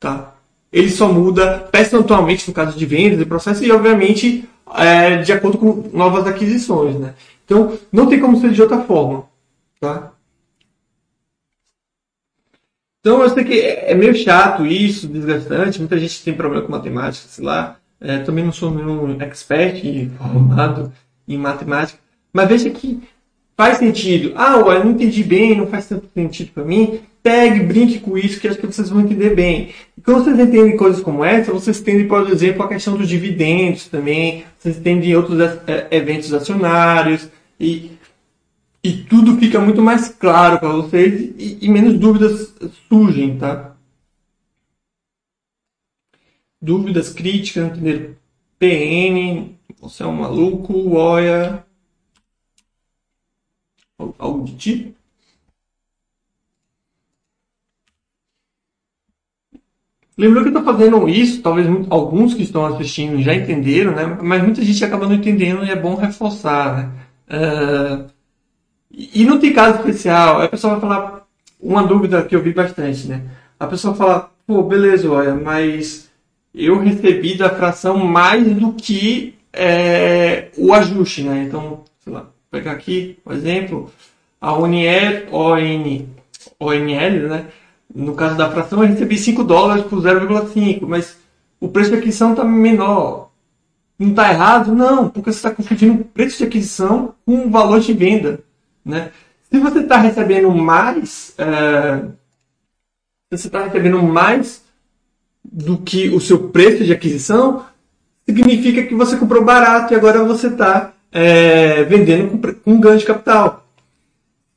Tá? 0.00 0.31
Ele 0.72 0.90
só 0.90 1.12
muda 1.12 1.58
percentualmente 1.70 2.48
no 2.48 2.54
caso 2.54 2.76
de 2.76 2.86
vendas 2.86 3.20
e 3.20 3.26
processo 3.26 3.62
e, 3.62 3.70
obviamente, 3.70 4.48
é, 4.74 5.18
de 5.18 5.32
acordo 5.32 5.58
com 5.58 5.90
novas 5.92 6.26
aquisições. 6.26 6.98
Né? 6.98 7.14
Então, 7.44 7.78
não 7.92 8.06
tem 8.06 8.18
como 8.18 8.40
ser 8.40 8.50
de 8.50 8.62
outra 8.62 8.80
forma. 8.82 9.24
Tá? 9.78 10.12
Então, 13.00 13.20
eu 13.20 13.28
sei 13.30 13.44
que 13.44 13.60
é 13.60 13.94
meio 13.94 14.14
chato 14.14 14.64
isso, 14.64 15.08
desgastante. 15.08 15.78
Muita 15.78 15.98
gente 15.98 16.22
tem 16.22 16.34
problema 16.34 16.64
com 16.64 16.72
matemática, 16.72 17.28
sei 17.28 17.44
lá. 17.44 17.76
É, 18.00 18.18
também 18.18 18.44
não 18.44 18.52
sou 18.52 18.70
nenhum 18.70 19.20
expert 19.20 19.82
formado 20.16 20.92
em 21.28 21.36
matemática. 21.36 21.98
Mas 22.32 22.48
veja 22.48 22.70
que 22.70 23.02
faz 23.56 23.78
sentido. 23.78 24.32
Ah, 24.36 24.54
eu 24.58 24.84
não 24.84 24.92
entendi 24.92 25.22
bem, 25.22 25.56
não 25.56 25.66
faz 25.66 25.86
tanto 25.86 26.08
sentido 26.14 26.50
para 26.52 26.64
mim 26.64 27.00
pegue, 27.22 27.64
brinque 27.64 28.00
com 28.00 28.18
isso, 28.18 28.40
que 28.40 28.48
acho 28.48 28.58
que 28.58 28.66
vocês 28.66 28.90
vão 28.90 29.00
entender 29.00 29.34
bem. 29.34 29.72
E 29.96 30.00
quando 30.00 30.24
vocês 30.24 30.38
entendem 30.38 30.76
coisas 30.76 31.00
como 31.00 31.24
essa, 31.24 31.52
vocês 31.52 31.80
entendem, 31.80 32.08
por 32.08 32.28
exemplo, 32.28 32.62
a 32.64 32.68
questão 32.68 32.96
dos 32.96 33.08
dividendos 33.08 33.86
também, 33.86 34.44
vocês 34.58 34.76
entendem 34.76 35.14
outros 35.14 35.40
é, 35.40 35.86
eventos 35.92 36.34
acionários, 36.34 37.28
e, 37.60 37.92
e 38.82 38.92
tudo 39.04 39.38
fica 39.38 39.60
muito 39.60 39.80
mais 39.80 40.08
claro 40.08 40.58
para 40.58 40.68
vocês 40.70 41.32
e, 41.38 41.58
e, 41.60 41.68
menos 41.68 41.96
dúvidas 41.96 42.52
surgem, 42.88 43.38
tá? 43.38 43.76
Dúvidas, 46.60 47.12
críticas, 47.12 47.70
entender 47.70 48.16
PN, 48.58 49.50
você 49.80 50.02
é 50.02 50.06
um 50.06 50.12
maluco, 50.12 50.94
olha, 50.94 51.64
algo 54.18 54.44
de 54.44 54.56
tipo. 54.56 55.02
Lembrou 60.16 60.42
que 60.42 60.50
eu 60.50 60.58
estou 60.58 60.72
fazendo 60.72 61.08
isso, 61.08 61.42
talvez 61.42 61.66
alguns 61.88 62.34
que 62.34 62.42
estão 62.42 62.66
assistindo 62.66 63.22
já 63.22 63.34
entenderam, 63.34 63.92
né? 63.92 64.18
mas 64.22 64.42
muita 64.42 64.62
gente 64.62 64.84
acaba 64.84 65.06
não 65.06 65.14
entendendo 65.14 65.64
e 65.64 65.70
é 65.70 65.76
bom 65.76 65.94
reforçar. 65.94 66.76
Né? 66.76 68.06
Uh, 68.06 68.10
e 68.92 69.24
não 69.24 69.38
tem 69.40 69.52
caso 69.54 69.78
especial. 69.78 70.42
A 70.42 70.48
pessoa 70.48 70.74
vai 70.74 70.80
falar 70.80 71.26
uma 71.60 71.82
dúvida 71.82 72.22
que 72.24 72.36
eu 72.36 72.42
vi 72.42 72.52
bastante. 72.52 73.08
Né? 73.08 73.22
A 73.58 73.66
pessoa 73.66 73.94
fala, 73.94 74.30
pô, 74.46 74.62
beleza, 74.62 75.10
olha, 75.10 75.34
mas 75.34 76.10
eu 76.54 76.78
recebi 76.78 77.34
da 77.34 77.48
fração 77.48 77.96
mais 77.96 78.46
do 78.54 78.74
que 78.74 79.34
é, 79.52 80.50
o 80.58 80.74
ajuste. 80.74 81.22
Né? 81.22 81.44
Então, 81.44 81.84
sei 82.00 82.12
lá, 82.12 82.26
pegar 82.52 82.72
aqui, 82.72 83.18
por 83.24 83.32
exemplo, 83.32 83.90
a 84.38 84.52
ONL, 84.52 85.26
ON, 85.32 86.06
ONL 86.60 87.28
né? 87.28 87.46
No 87.94 88.14
caso 88.14 88.36
da 88.36 88.50
fração, 88.50 88.82
eu 88.82 88.88
recebi 88.88 89.18
5 89.18 89.42
dólares 89.42 89.84
por 89.84 90.00
0,5, 90.00 90.86
mas 90.86 91.18
o 91.58 91.68
preço 91.68 91.90
de 91.90 91.96
aquisição 91.96 92.30
está 92.30 92.44
menor. 92.44 93.30
Não 93.98 94.10
está 94.10 94.30
errado? 94.30 94.74
Não, 94.74 95.08
porque 95.08 95.32
você 95.32 95.38
está 95.38 95.50
confundindo 95.50 96.02
o 96.02 96.04
preço 96.04 96.38
de 96.38 96.44
aquisição 96.44 97.14
com 97.24 97.46
o 97.46 97.50
valor 97.50 97.80
de 97.80 97.92
venda. 97.92 98.40
Né? 98.84 99.10
Se 99.50 99.58
você 99.58 99.80
está 99.80 99.98
recebendo 99.98 100.50
mais, 100.50 101.34
é, 101.38 102.02
se 103.30 103.38
você 103.38 103.46
está 103.48 103.64
recebendo 103.64 104.02
mais 104.02 104.62
do 105.44 105.78
que 105.78 106.08
o 106.08 106.20
seu 106.20 106.48
preço 106.48 106.84
de 106.84 106.92
aquisição, 106.92 107.66
significa 108.26 108.84
que 108.84 108.94
você 108.94 109.16
comprou 109.16 109.44
barato 109.44 109.92
e 109.92 109.96
agora 109.96 110.24
você 110.24 110.48
está 110.48 110.92
é, 111.12 111.84
vendendo 111.84 112.30
com, 112.30 112.54
com 112.54 112.80
ganho 112.80 112.98
de 112.98 113.04
capital. 113.04 113.66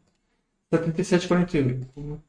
77,48. 0.72 2.20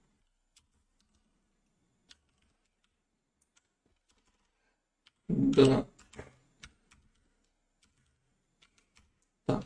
Dá. 5.29 5.85
Tá. 9.45 9.59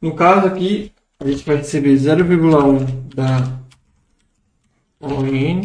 No 0.00 0.14
caso 0.16 0.46
aqui, 0.48 0.92
a 1.22 1.30
gente 1.30 1.44
vai 1.44 1.56
receber 1.56 1.94
0,1 1.94 3.14
da 3.14 3.60
ON, 5.00 5.62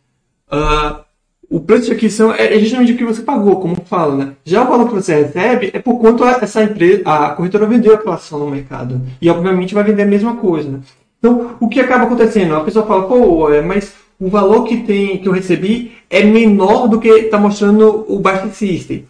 Uh, 0.52 1.06
o 1.50 1.62
preço 1.62 1.86
de 1.86 1.94
aquisição 1.94 2.34
é 2.34 2.60
justamente 2.60 2.92
o 2.92 2.98
que 2.98 3.06
você 3.06 3.22
pagou, 3.22 3.62
como 3.62 3.78
fala. 3.86 4.16
Né? 4.26 4.36
Já 4.44 4.64
o 4.64 4.70
valor 4.70 4.88
que 4.90 4.96
você 4.96 5.24
recebe 5.24 5.72
é 5.74 5.80
por 5.80 6.00
quanto 6.00 6.26
essa 6.26 6.64
empresa, 6.64 7.04
a 7.06 7.30
corretora 7.30 7.66
vendeu 7.66 7.94
aquela 7.94 8.16
ação 8.16 8.40
no 8.40 8.50
mercado. 8.52 9.02
E 9.22 9.30
obviamente 9.30 9.74
vai 9.74 9.86
vender 9.86 10.04
a 10.04 10.08
mesma 10.08 10.36
coisa. 10.36 10.70
Né? 10.70 10.80
Então, 11.26 11.56
o 11.60 11.68
que 11.68 11.80
acaba 11.80 12.04
acontecendo? 12.04 12.56
A 12.56 12.64
pessoa 12.64 12.86
fala, 12.86 13.08
pô, 13.08 13.52
é, 13.52 13.60
mas 13.60 13.94
o 14.20 14.30
valor 14.30 14.64
que, 14.64 14.78
tem, 14.78 15.18
que 15.18 15.28
eu 15.28 15.34
recebi 15.34 15.94
é 16.08 16.24
menor 16.24 16.88
do 16.88 17.00
que 17.00 17.08
está 17.08 17.40
mostrando 17.40 18.06
o 18.08 18.20
Basta 18.20 18.50
System. 18.50 19.08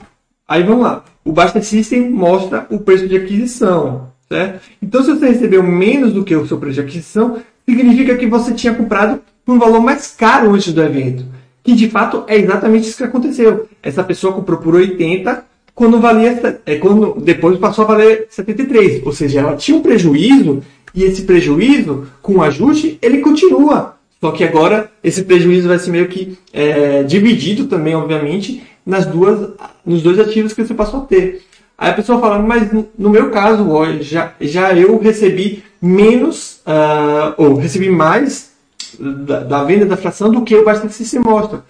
Aí 0.48 0.64
vamos 0.64 0.84
lá. 0.84 1.04
O 1.26 1.34
Basta 1.34 1.62
System 1.62 2.10
mostra 2.10 2.68
o 2.70 2.80
preço 2.80 3.06
de 3.06 3.18
aquisição. 3.18 4.12
Certo? 4.30 4.62
Então, 4.82 5.04
se 5.04 5.12
você 5.12 5.28
recebeu 5.28 5.62
menos 5.62 6.14
do 6.14 6.24
que 6.24 6.34
o 6.34 6.48
seu 6.48 6.58
preço 6.58 6.76
de 6.76 6.82
aquisição, 6.82 7.38
significa 7.68 8.16
que 8.16 8.28
você 8.28 8.54
tinha 8.54 8.74
comprado 8.74 9.20
por 9.46 9.54
um 9.54 9.60
valor 9.60 9.82
mais 9.82 10.16
caro 10.18 10.54
antes 10.54 10.72
do 10.72 10.82
evento. 10.82 11.26
Que 11.62 11.74
de 11.74 11.90
fato 11.90 12.24
é 12.28 12.38
exatamente 12.38 12.88
isso 12.88 12.98
que 12.98 13.04
aconteceu. 13.04 13.68
Essa 13.84 14.06
pessoa 14.06 14.32
comprou 14.32 14.60
por 14.60 14.74
80 14.74 15.44
quando 15.74 16.00
valia 16.00 16.62
é, 16.66 16.78
quando 16.78 17.20
depois 17.20 17.60
passou 17.60 17.84
a 17.84 17.90
valer 17.90 18.28
73. 18.30 19.06
Ou 19.06 19.12
seja, 19.12 19.42
ela 19.42 19.58
tinha 19.58 19.78
um 19.78 19.82
prejuízo 19.82 20.64
e 20.96 21.04
esse 21.04 21.24
prejuízo, 21.24 22.08
com 22.22 22.36
o 22.36 22.42
ajuste, 22.42 22.98
ele 23.02 23.20
continua. 23.20 23.96
Só 24.22 24.32
que 24.32 24.44
agora 24.44 24.90
esse 25.04 25.24
prejuízo 25.24 25.68
vai 25.68 25.78
ser 25.78 25.92
meio 25.92 26.08
que 26.08 26.38
é, 26.54 27.04
dividido 27.04 27.66
também, 27.66 27.96
obviamente, 27.96 28.64
nas 28.86 29.06
duas, 29.06 29.50
nos 29.86 30.02
dois 30.02 30.20
ativos 30.20 30.54
que 30.54 30.64
você 30.64 30.74
passou 30.74 31.02
a 31.02 31.06
ter. 31.06 31.44
Aí 31.78 31.92
a 31.92 31.94
pessoa 31.94 32.22
fala, 32.22 32.40
mas 32.40 32.72
no 32.98 33.10
meu 33.10 33.30
caso, 33.30 33.70
ó, 33.70 33.86
já, 34.00 34.34
já 34.40 34.74
eu 34.74 34.98
recebi 34.98 35.64
menos, 35.82 36.62
uh, 36.66 37.34
ou 37.38 37.56
recebi 37.56 37.90
mais 37.90 38.52
da, 38.98 39.42
da, 39.42 39.64
venda 39.64 39.86
da 39.86 39.98
fração 39.98 40.32
do 40.32 40.44
que 40.44 40.56
o 40.56 40.64
bastante 40.64 40.94
se 40.94 41.20
mostra. 41.20 41.64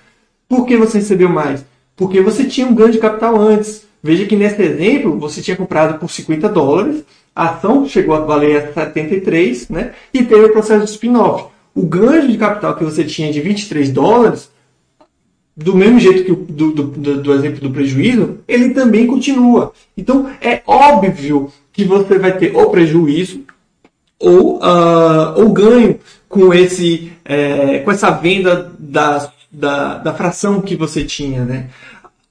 Por 0.47 0.65
que 0.65 0.77
você 0.77 0.99
recebeu 0.99 1.27
mais? 1.27 1.65
Porque 1.95 2.21
você 2.21 2.43
tinha 2.43 2.67
um 2.67 2.75
ganho 2.75 2.91
de 2.91 2.99
capital 2.99 3.35
antes. 3.35 3.83
Veja 4.03 4.25
que 4.25 4.35
nesse 4.35 4.61
exemplo, 4.61 5.17
você 5.17 5.41
tinha 5.41 5.57
comprado 5.57 5.97
por 5.97 6.11
50 6.11 6.47
dólares, 6.49 7.03
a 7.35 7.49
ação 7.49 7.87
chegou 7.87 8.15
a 8.15 8.21
valer 8.21 8.73
73, 8.73 9.69
né? 9.69 9.91
E 10.13 10.23
teve 10.23 10.45
o 10.45 10.53
processo 10.53 10.85
de 10.85 10.91
spin-off. 10.91 11.47
O 11.73 11.83
ganho 11.83 12.27
de 12.27 12.37
capital 12.37 12.75
que 12.75 12.83
você 12.83 13.03
tinha 13.03 13.31
de 13.31 13.41
23 13.41 13.91
dólares, 13.91 14.49
do 15.55 15.75
mesmo 15.75 15.99
jeito 15.99 16.23
que 16.23 16.31
o 16.31 16.35
do, 16.35 16.71
do, 16.71 17.21
do 17.21 17.33
exemplo 17.33 17.59
do 17.59 17.71
prejuízo, 17.71 18.39
ele 18.47 18.69
também 18.69 19.05
continua. 19.05 19.73
Então 19.97 20.29
é 20.41 20.61
óbvio 20.65 21.51
que 21.73 21.83
você 21.83 22.17
vai 22.17 22.37
ter 22.37 22.55
ou 22.55 22.69
prejuízo 22.69 23.41
ou, 24.19 24.57
uh, 24.57 25.49
ganho 25.49 25.99
com, 26.27 26.53
esse, 26.53 27.11
é, 27.23 27.79
com 27.79 27.91
essa 27.91 28.11
venda 28.11 28.71
da, 28.79 29.31
da, 29.51 29.97
da 29.97 30.13
fração 30.13 30.61
que 30.61 30.75
você 30.75 31.03
tinha. 31.03 31.43
Né? 31.43 31.67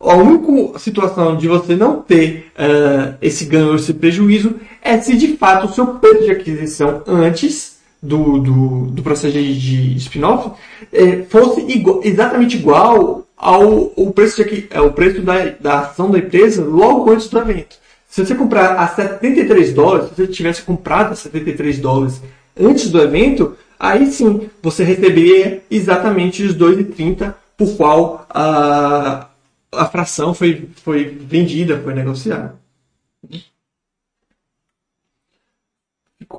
A 0.00 0.14
única 0.14 0.78
situação 0.78 1.36
de 1.36 1.48
você 1.48 1.76
não 1.76 2.02
ter 2.02 2.50
uh, 2.58 3.14
esse 3.22 3.44
ganho 3.44 3.68
ou 3.68 3.76
esse 3.76 3.94
prejuízo 3.94 4.56
é 4.84 5.00
se 5.00 5.16
de 5.16 5.36
fato 5.38 5.66
o 5.66 5.72
seu 5.72 5.86
preço 5.86 6.24
de 6.24 6.30
aquisição 6.30 7.02
antes 7.06 7.78
do, 8.02 8.38
do, 8.38 8.86
do 8.88 9.02
processo 9.02 9.32
de, 9.32 9.96
spin-off 9.96 10.50
é, 10.92 11.22
fosse 11.22 11.62
igual, 11.62 12.02
exatamente 12.04 12.56
igual 12.58 13.26
ao, 13.34 13.92
ao 13.96 14.12
preço, 14.12 14.44
de, 14.44 14.68
ao 14.74 14.92
preço 14.92 15.22
da, 15.22 15.46
da 15.58 15.78
ação 15.80 16.10
da 16.10 16.18
empresa 16.18 16.62
logo 16.62 17.10
antes 17.10 17.28
do 17.28 17.38
evento. 17.38 17.76
Se 18.06 18.24
você 18.24 18.34
comprar 18.34 18.76
a 18.76 18.86
73 18.86 19.72
dólares, 19.72 20.10
se 20.10 20.16
você 20.16 20.26
tivesse 20.26 20.62
comprado 20.62 21.12
a 21.12 21.16
73 21.16 21.78
dólares 21.78 22.20
antes 22.60 22.90
do 22.90 23.00
evento, 23.00 23.56
aí 23.80 24.12
sim 24.12 24.50
você 24.62 24.84
receberia 24.84 25.62
exatamente 25.70 26.42
os 26.42 26.54
2,30 26.54 27.34
por 27.56 27.74
qual 27.76 28.26
a, 28.28 29.28
a 29.72 29.84
fração 29.86 30.34
foi, 30.34 30.68
foi 30.76 31.04
vendida, 31.04 31.80
foi 31.82 31.94
negociada. 31.94 32.63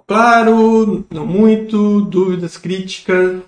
Claro? 0.08 1.06
Não 1.10 1.26
muito? 1.26 2.02
Dúvidas, 2.02 2.58
críticas? 2.58 3.42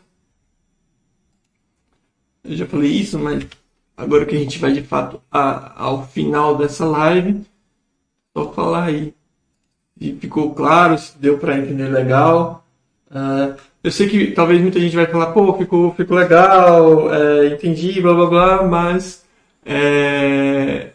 Eu 2.43 2.55
já 2.55 2.65
falei 2.65 2.91
isso, 2.91 3.19
mas 3.19 3.45
agora 3.95 4.25
que 4.25 4.35
a 4.35 4.39
gente 4.39 4.59
vai 4.59 4.71
de 4.71 4.81
fato 4.81 5.21
a, 5.31 5.83
ao 5.83 6.07
final 6.07 6.57
dessa 6.57 6.85
live, 6.85 7.41
só 8.35 8.51
falar 8.53 8.85
aí. 8.85 9.13
Se 9.99 10.13
ficou 10.13 10.53
claro, 10.53 10.97
se 10.97 11.17
deu 11.17 11.37
para 11.37 11.57
entender 11.57 11.89
legal. 11.89 12.65
Uh, 13.09 13.57
eu 13.83 13.91
sei 13.91 14.07
que 14.07 14.31
talvez 14.31 14.61
muita 14.61 14.79
gente 14.79 14.95
vai 14.95 15.07
falar, 15.07 15.27
pô, 15.33 15.57
ficou, 15.57 15.93
ficou 15.93 16.17
legal, 16.17 17.13
é, 17.13 17.47
entendi, 17.47 18.01
blá 18.01 18.13
blá 18.13 18.25
blá, 18.25 18.63
mas 18.63 19.25
é, 19.65 20.91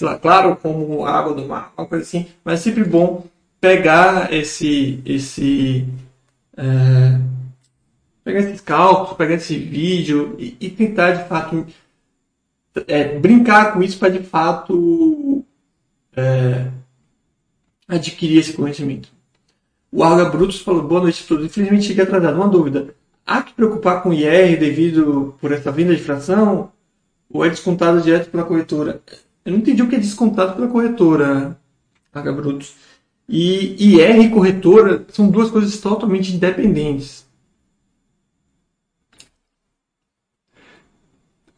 lá, 0.00 0.18
claro, 0.18 0.56
como 0.56 1.04
água 1.04 1.34
do 1.34 1.46
mar, 1.46 1.72
uma 1.76 1.86
coisa 1.86 2.04
assim, 2.04 2.26
mas 2.44 2.60
é 2.60 2.62
sempre 2.62 2.84
bom 2.84 3.26
pegar 3.60 4.32
esse, 4.32 5.00
esse 5.04 5.86
é, 6.56 7.20
pegar 8.24 8.40
esses 8.40 8.60
cálculos, 8.60 9.16
pegar 9.16 9.34
esse 9.34 9.58
vídeo 9.58 10.36
e, 10.38 10.56
e 10.60 10.70
tentar 10.70 11.12
de 11.12 11.28
fato 11.28 11.66
é, 12.86 13.18
brincar 13.18 13.72
com 13.72 13.82
isso 13.82 13.98
para 13.98 14.10
de 14.10 14.22
fato 14.22 15.44
é, 16.16 16.70
adquirir 17.86 18.38
esse 18.38 18.52
conhecimento. 18.52 19.08
O 19.90 20.04
Arga 20.04 20.26
Brutus 20.26 20.60
falou, 20.60 20.82
boa 20.82 21.00
noite 21.00 21.24
a 21.24 21.26
todos. 21.26 21.46
Infelizmente 21.46 21.86
cheguei 21.86 22.04
atrasado. 22.04 22.36
Uma 22.36 22.48
dúvida. 22.48 22.94
Há 23.26 23.42
que 23.42 23.54
preocupar 23.54 24.02
com 24.02 24.12
IR 24.12 24.58
devido 24.58 25.34
por 25.40 25.50
essa 25.50 25.72
vinda 25.72 25.94
de 25.96 26.02
fração? 26.02 26.70
Ou 27.30 27.44
é 27.44 27.48
descontado 27.48 28.00
direto 28.02 28.30
pela 28.30 28.44
corretora? 28.44 29.00
Eu 29.44 29.52
não 29.52 29.58
entendi 29.58 29.82
o 29.82 29.88
que 29.88 29.96
é 29.96 29.98
descontado 29.98 30.54
pela 30.54 30.68
corretora, 30.68 31.58
Arga 32.12 32.32
Brutus. 32.32 32.74
E 33.28 33.76
IR 33.78 34.20
e 34.24 34.30
corretora 34.30 35.04
são 35.10 35.28
duas 35.30 35.50
coisas 35.50 35.78
totalmente 35.80 36.34
independentes. 36.34 37.26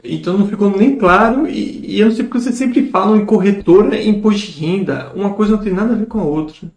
Então 0.03 0.39
não 0.39 0.49
ficou 0.49 0.71
nem 0.77 0.97
claro, 0.97 1.47
e, 1.47 1.95
e 1.95 2.01
eu 2.01 2.09
não 2.09 2.15
sei 2.15 2.25
porque 2.25 2.41
vocês 2.41 2.57
sempre 2.57 2.89
falam 2.91 3.17
em 3.17 3.27
corretora 3.27 3.97
e 3.97 4.09
imposto 4.09 4.51
de 4.51 4.61
renda. 4.61 5.13
Uma 5.15 5.35
coisa 5.35 5.57
não 5.57 5.63
tem 5.63 5.73
nada 5.73 5.93
a 5.93 5.97
ver 5.97 6.07
com 6.07 6.21
a 6.21 6.25
outra. 6.25 6.71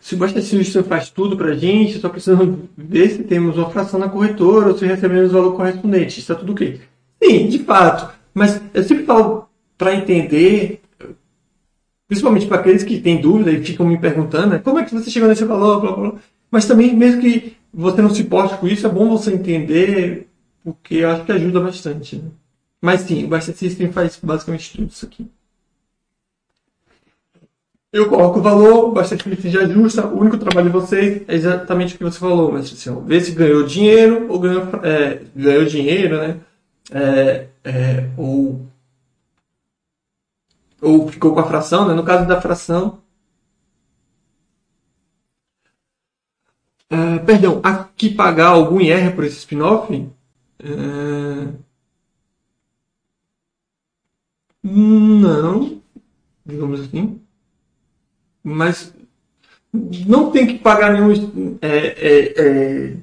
Se 0.00 0.16
o 0.16 0.42
System 0.42 0.82
faz 0.82 1.10
tudo 1.10 1.36
para 1.36 1.54
gente, 1.54 2.00
só 2.00 2.08
precisamos 2.08 2.58
ver 2.76 3.08
se 3.10 3.22
temos 3.22 3.56
uma 3.56 3.70
fração 3.70 4.00
na 4.00 4.08
corretora 4.08 4.70
ou 4.70 4.76
se 4.76 4.84
recebemos 4.84 5.30
o 5.30 5.34
valor 5.34 5.54
correspondente. 5.54 6.18
Isso 6.18 6.32
é 6.32 6.34
tudo 6.34 6.52
ok. 6.52 6.80
Sim, 7.22 7.48
de 7.48 7.60
fato. 7.60 8.12
Mas 8.34 8.60
eu 8.74 8.82
sempre 8.82 9.04
falo 9.04 9.48
para 9.78 9.94
entender, 9.94 10.82
principalmente 12.12 12.46
para 12.46 12.58
aqueles 12.58 12.84
que 12.84 13.00
têm 13.00 13.22
dúvida 13.22 13.50
e 13.50 13.64
ficam 13.64 13.86
me 13.86 13.96
perguntando, 13.96 14.48
né, 14.48 14.58
como 14.58 14.78
é 14.78 14.84
que 14.84 14.94
você 14.94 15.10
chegou 15.10 15.30
nesse 15.30 15.46
valor, 15.46 15.80
blá, 15.80 15.92
blá. 15.92 16.12
Mas 16.50 16.66
também, 16.66 16.94
mesmo 16.94 17.22
que 17.22 17.56
você 17.72 18.02
não 18.02 18.10
se 18.10 18.20
importe 18.20 18.54
com 18.58 18.68
isso, 18.68 18.86
é 18.86 18.90
bom 18.90 19.08
você 19.08 19.32
entender, 19.32 20.28
porque 20.62 20.96
eu 20.96 21.08
acho 21.08 21.24
que 21.24 21.32
ajuda 21.32 21.58
bastante. 21.58 22.16
Né? 22.16 22.28
Mas 22.82 23.00
sim, 23.00 23.24
o 23.24 23.28
Basta 23.28 23.54
System 23.54 23.90
faz 23.90 24.20
basicamente 24.22 24.76
tudo 24.76 24.88
isso 24.88 25.06
aqui. 25.06 25.26
Eu 27.90 28.10
coloco 28.10 28.40
o 28.40 28.42
valor, 28.42 28.92
bastante 28.92 29.24
que 29.24 29.40
seja 29.40 29.66
justa. 29.66 30.06
O 30.06 30.20
único 30.20 30.36
trabalho 30.36 30.66
de 30.66 30.72
vocês 30.72 31.22
é 31.26 31.34
exatamente 31.34 31.94
o 31.94 31.98
que 31.98 32.04
você 32.04 32.18
falou, 32.18 32.52
mas 32.52 32.70
assim, 32.70 32.94
ver 33.06 33.22
se 33.22 33.32
ganhou 33.32 33.62
dinheiro 33.64 34.26
ou 34.28 34.38
ganhou, 34.38 34.68
é, 34.82 35.22
ganhou 35.34 35.64
dinheiro, 35.64 36.18
né? 36.18 36.36
É, 36.90 37.46
é, 37.64 38.06
ou, 38.18 38.66
ou 40.82 41.08
ficou 41.08 41.32
com 41.34 41.40
a 41.40 41.46
fração, 41.46 41.88
né? 41.88 41.94
No 41.94 42.04
caso 42.04 42.26
da 42.28 42.40
fração. 42.40 43.00
É, 46.90 47.18
perdão, 47.20 47.60
há 47.64 47.84
que 47.84 48.10
pagar 48.10 48.48
algum 48.48 48.80
IR 48.80 49.14
por 49.14 49.24
esse 49.24 49.38
spin-off? 49.38 50.06
É, 50.60 50.68
não, 54.62 55.80
digamos 56.44 56.80
assim 56.80 57.22
mas 58.42 58.92
não 59.72 60.30
tem 60.30 60.46
que 60.46 60.58
pagar 60.58 60.92
nenhum, 60.92 61.58
é, 61.62 61.76
é, 61.76 62.40
é, 62.40 62.96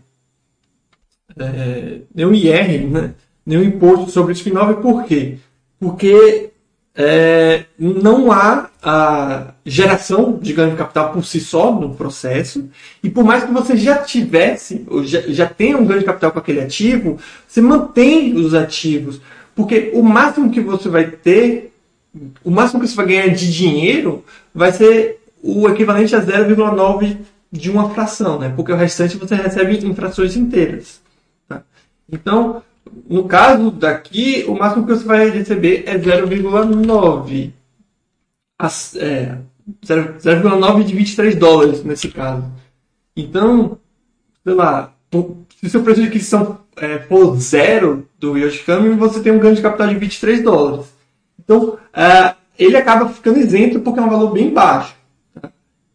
é 1.37 2.01
nenhum 2.13 2.33
IR, 2.33 2.87
né? 2.89 3.15
nenhum 3.45 3.63
imposto 3.63 4.11
sobre 4.11 4.33
o 4.33 4.35
spin-off. 4.35 4.81
Por 4.81 5.05
quê? 5.05 5.37
Porque 5.79 6.51
é, 6.95 7.65
não 7.77 8.31
há 8.31 8.69
a 8.81 9.53
geração 9.65 10.37
de 10.41 10.53
ganho 10.53 10.71
de 10.71 10.77
capital 10.77 11.11
por 11.11 11.23
si 11.23 11.39
só 11.39 11.73
no 11.73 11.95
processo, 11.95 12.69
e 13.03 13.09
por 13.09 13.23
mais 13.23 13.43
que 13.43 13.51
você 13.51 13.77
já 13.77 13.99
tivesse, 13.99 14.85
ou 14.87 15.03
já, 15.03 15.21
já 15.21 15.45
tenha 15.45 15.77
um 15.77 15.85
ganho 15.85 15.99
de 15.99 16.05
capital 16.05 16.31
com 16.31 16.39
aquele 16.39 16.61
ativo, 16.61 17.17
você 17.47 17.61
mantém 17.61 18.35
os 18.35 18.53
ativos, 18.53 19.21
porque 19.55 19.91
o 19.93 20.01
máximo 20.01 20.51
que 20.51 20.61
você 20.61 20.89
vai 20.89 21.05
ter, 21.09 21.73
o 22.43 22.51
máximo 22.51 22.81
que 22.81 22.87
você 22.87 22.95
vai 22.95 23.05
ganhar 23.05 23.27
de 23.27 23.53
dinheiro 23.53 24.23
vai 24.53 24.71
ser 24.71 25.19
o 25.41 25.67
equivalente 25.69 26.15
a 26.15 26.21
0,9 26.21 27.17
de 27.51 27.71
uma 27.71 27.89
fração, 27.89 28.39
né? 28.39 28.51
porque 28.55 28.71
o 28.71 28.75
restante 28.75 29.17
você 29.17 29.35
recebe 29.35 29.77
em 29.85 29.95
frações 29.95 30.35
inteiras. 30.35 31.01
Tá? 31.47 31.63
Então, 32.11 32.61
no 33.09 33.25
caso 33.25 33.71
daqui, 33.71 34.45
o 34.47 34.55
máximo 34.55 34.85
que 34.85 34.93
você 34.93 35.03
vai 35.03 35.29
receber 35.29 35.83
é 35.87 35.97
0,9. 35.97 37.51
É, 38.97 39.37
0,9 39.85 40.83
de 40.83 40.95
23 40.95 41.35
dólares 41.35 41.83
nesse 41.83 42.09
caso. 42.09 42.45
Então, 43.15 43.77
sei 44.43 44.53
lá, 44.53 44.93
se 45.11 45.65
o 45.65 45.69
seu 45.69 45.83
preço 45.83 46.01
de 46.01 46.07
aquisição 46.07 46.59
é, 46.77 46.99
for 46.99 47.35
zero 47.37 48.07
do 48.19 48.37
Yoshikami, 48.37 48.89
você 48.95 49.21
tem 49.21 49.31
um 49.31 49.39
ganho 49.39 49.55
de 49.55 49.61
capital 49.61 49.87
de 49.87 49.95
23 49.95 50.43
dólares. 50.43 50.87
Então, 51.39 51.77
é, 51.93 52.35
ele 52.57 52.77
acaba 52.77 53.09
ficando 53.09 53.39
isento 53.39 53.79
porque 53.79 53.99
é 53.99 54.03
um 54.03 54.09
valor 54.09 54.31
bem 54.31 54.53
baixo. 54.53 54.95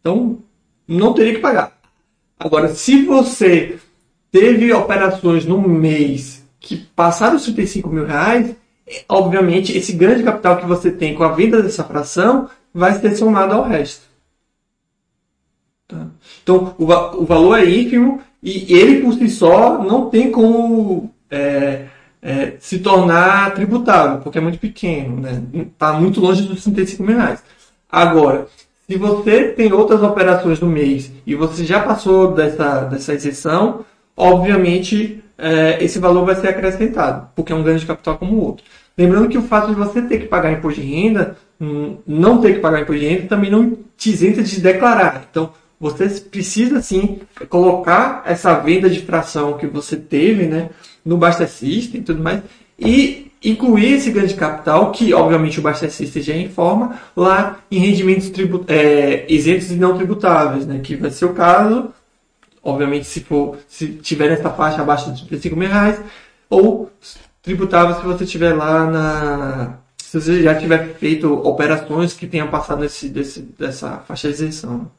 Então, 0.01 0.39
não 0.87 1.15
teria 1.15 1.35
que 1.35 1.41
pagar. 1.41 1.79
Agora, 2.39 2.75
se 2.75 3.05
você 3.05 3.79
teve 4.31 4.73
operações 4.73 5.47
no 5.47 5.61
mês 5.61 6.34
que 6.65 6.77
passaram 6.97 7.37
os 7.37 7.45
35 7.45 7.91
mil 7.91 8.07
reais, 8.07 8.57
obviamente 9.07 9.77
esse 9.77 9.93
grande 9.93 10.23
capital 10.23 10.57
que 10.57 10.67
você 10.67 10.91
tem 10.91 11.15
com 11.15 11.23
a 11.23 11.29
venda 11.29 11.63
dessa 11.63 11.85
fração 11.85 12.49
vai 12.73 12.99
ser 12.99 13.15
somado 13.17 13.53
ao 13.53 13.65
resto. 13.65 14.07
Tá? 15.87 16.07
Então, 16.43 16.75
o, 16.79 16.85
o, 16.85 17.27
valor 17.27 17.59
é 17.59 17.67
ínfimo 17.67 18.23
e 18.43 18.75
ele 18.75 19.03
por 19.03 19.13
si 19.13 19.29
só 19.29 19.83
não 19.85 20.09
tem 20.09 20.31
como 20.31 21.11
é, 21.31 21.85
é, 22.23 22.55
se 22.59 22.79
tornar 22.79 23.53
tributável, 23.53 24.21
porque 24.21 24.39
é 24.39 24.41
muito 24.41 24.59
pequeno, 24.59 25.19
está 25.19 25.31
né? 25.31 25.67
Tá 25.79 25.93
muito 25.93 26.19
longe 26.19 26.43
dos 26.45 26.65
35 26.65 27.03
mil 27.03 27.19
reais. 27.19 27.43
Agora, 27.93 28.47
se 28.89 28.97
você 28.97 29.49
tem 29.49 29.71
outras 29.71 30.03
operações 30.03 30.61
no 30.61 30.67
mês 30.67 31.13
e 31.27 31.35
você 31.35 31.63
já 31.63 31.81
passou 31.81 32.33
dessa, 32.33 32.85
dessa 32.85 33.13
isenção, 33.13 33.85
obviamente 34.17 35.24
é, 35.39 35.83
esse 35.83 35.99
valor 35.99 36.25
vai 36.25 36.37
ser 36.37 36.49
acrescentado, 36.49 37.29
porque 37.35 37.53
é 37.53 37.57
um 37.57 37.63
ganho 37.63 37.79
de 37.79 37.87
capital 37.87 38.17
como 38.19 38.35
o 38.35 38.45
outro. 38.45 38.65
Lembrando 38.97 39.29
que 39.29 39.39
o 39.39 39.43
fato 39.43 39.69
de 39.69 39.75
você 39.75 40.03
ter 40.03 40.19
que 40.19 40.27
pagar 40.27 40.53
imposto 40.53 40.81
de 40.81 40.87
renda, 40.87 41.37
hum, 41.61 41.97
não 42.07 42.41
ter 42.41 42.55
que 42.55 42.61
pagar 42.61 42.81
imposto 42.81 43.01
de 43.01 43.09
renda, 43.09 43.29
também 43.29 43.51
não 43.51 43.77
te 43.97 44.11
isenta 44.11 44.43
de 44.43 44.61
declarar. 44.61 45.27
Então, 45.31 45.51
você 45.81 46.09
precisa 46.09 46.81
sim 46.81 47.21
colocar 47.49 48.23
essa 48.25 48.55
venda 48.55 48.89
de 48.89 49.01
fração 49.01 49.55
que 49.59 49.67
você 49.67 49.97
teve 49.97 50.47
né, 50.47 50.71
no 51.05 51.17
Basta 51.17 51.47
System 51.47 52.01
e 52.01 52.05
tudo 52.05 52.23
mais, 52.23 52.41
e 52.79 53.33
incluir 53.45 53.95
esse 53.95 54.11
ganho 54.11 54.27
de 54.27 54.35
capital, 54.35 54.91
que 54.91 55.13
obviamente 55.13 55.59
o 55.59 55.63
Bastecista 55.63 56.21
já 56.21 56.35
informa, 56.35 56.99
lá 57.15 57.59
em 57.71 57.79
rendimentos 57.79 58.31
tribut 58.31 58.65
é, 58.69 59.27
isentos 59.29 59.71
e 59.71 59.75
não 59.75 59.97
tributáveis, 59.97 60.67
né? 60.67 60.81
que 60.83 60.97
vai 60.97 61.11
ser 61.11 61.27
o 61.27 61.35
caso, 61.35 61.91
obviamente 62.65 63.07
se 63.07 63.21
for 63.21 63.59
se 63.69 63.89
tiver 63.97 64.31
nessa 64.31 64.51
faixa 64.51 64.83
abaixo 64.83 65.13
de 65.13 65.27
35 65.27 65.57
mil 65.57 65.69
reais, 65.69 66.01
ou 66.51 66.91
tributáveis 67.43 67.99
se 67.99 68.05
você 68.05 68.27
tiver 68.27 68.55
lá 68.55 68.87
na. 68.87 69.79
Se 69.99 70.21
você 70.21 70.43
já 70.43 70.55
tiver 70.55 70.95
feito 70.95 71.33
operações 71.33 72.15
que 72.15 72.27
tenham 72.27 72.49
passado 72.49 72.81
nesse, 72.81 73.09
desse, 73.09 73.43
dessa 73.43 73.99
faixa 73.99 74.29
de 74.29 74.35
isenção. 74.35 74.91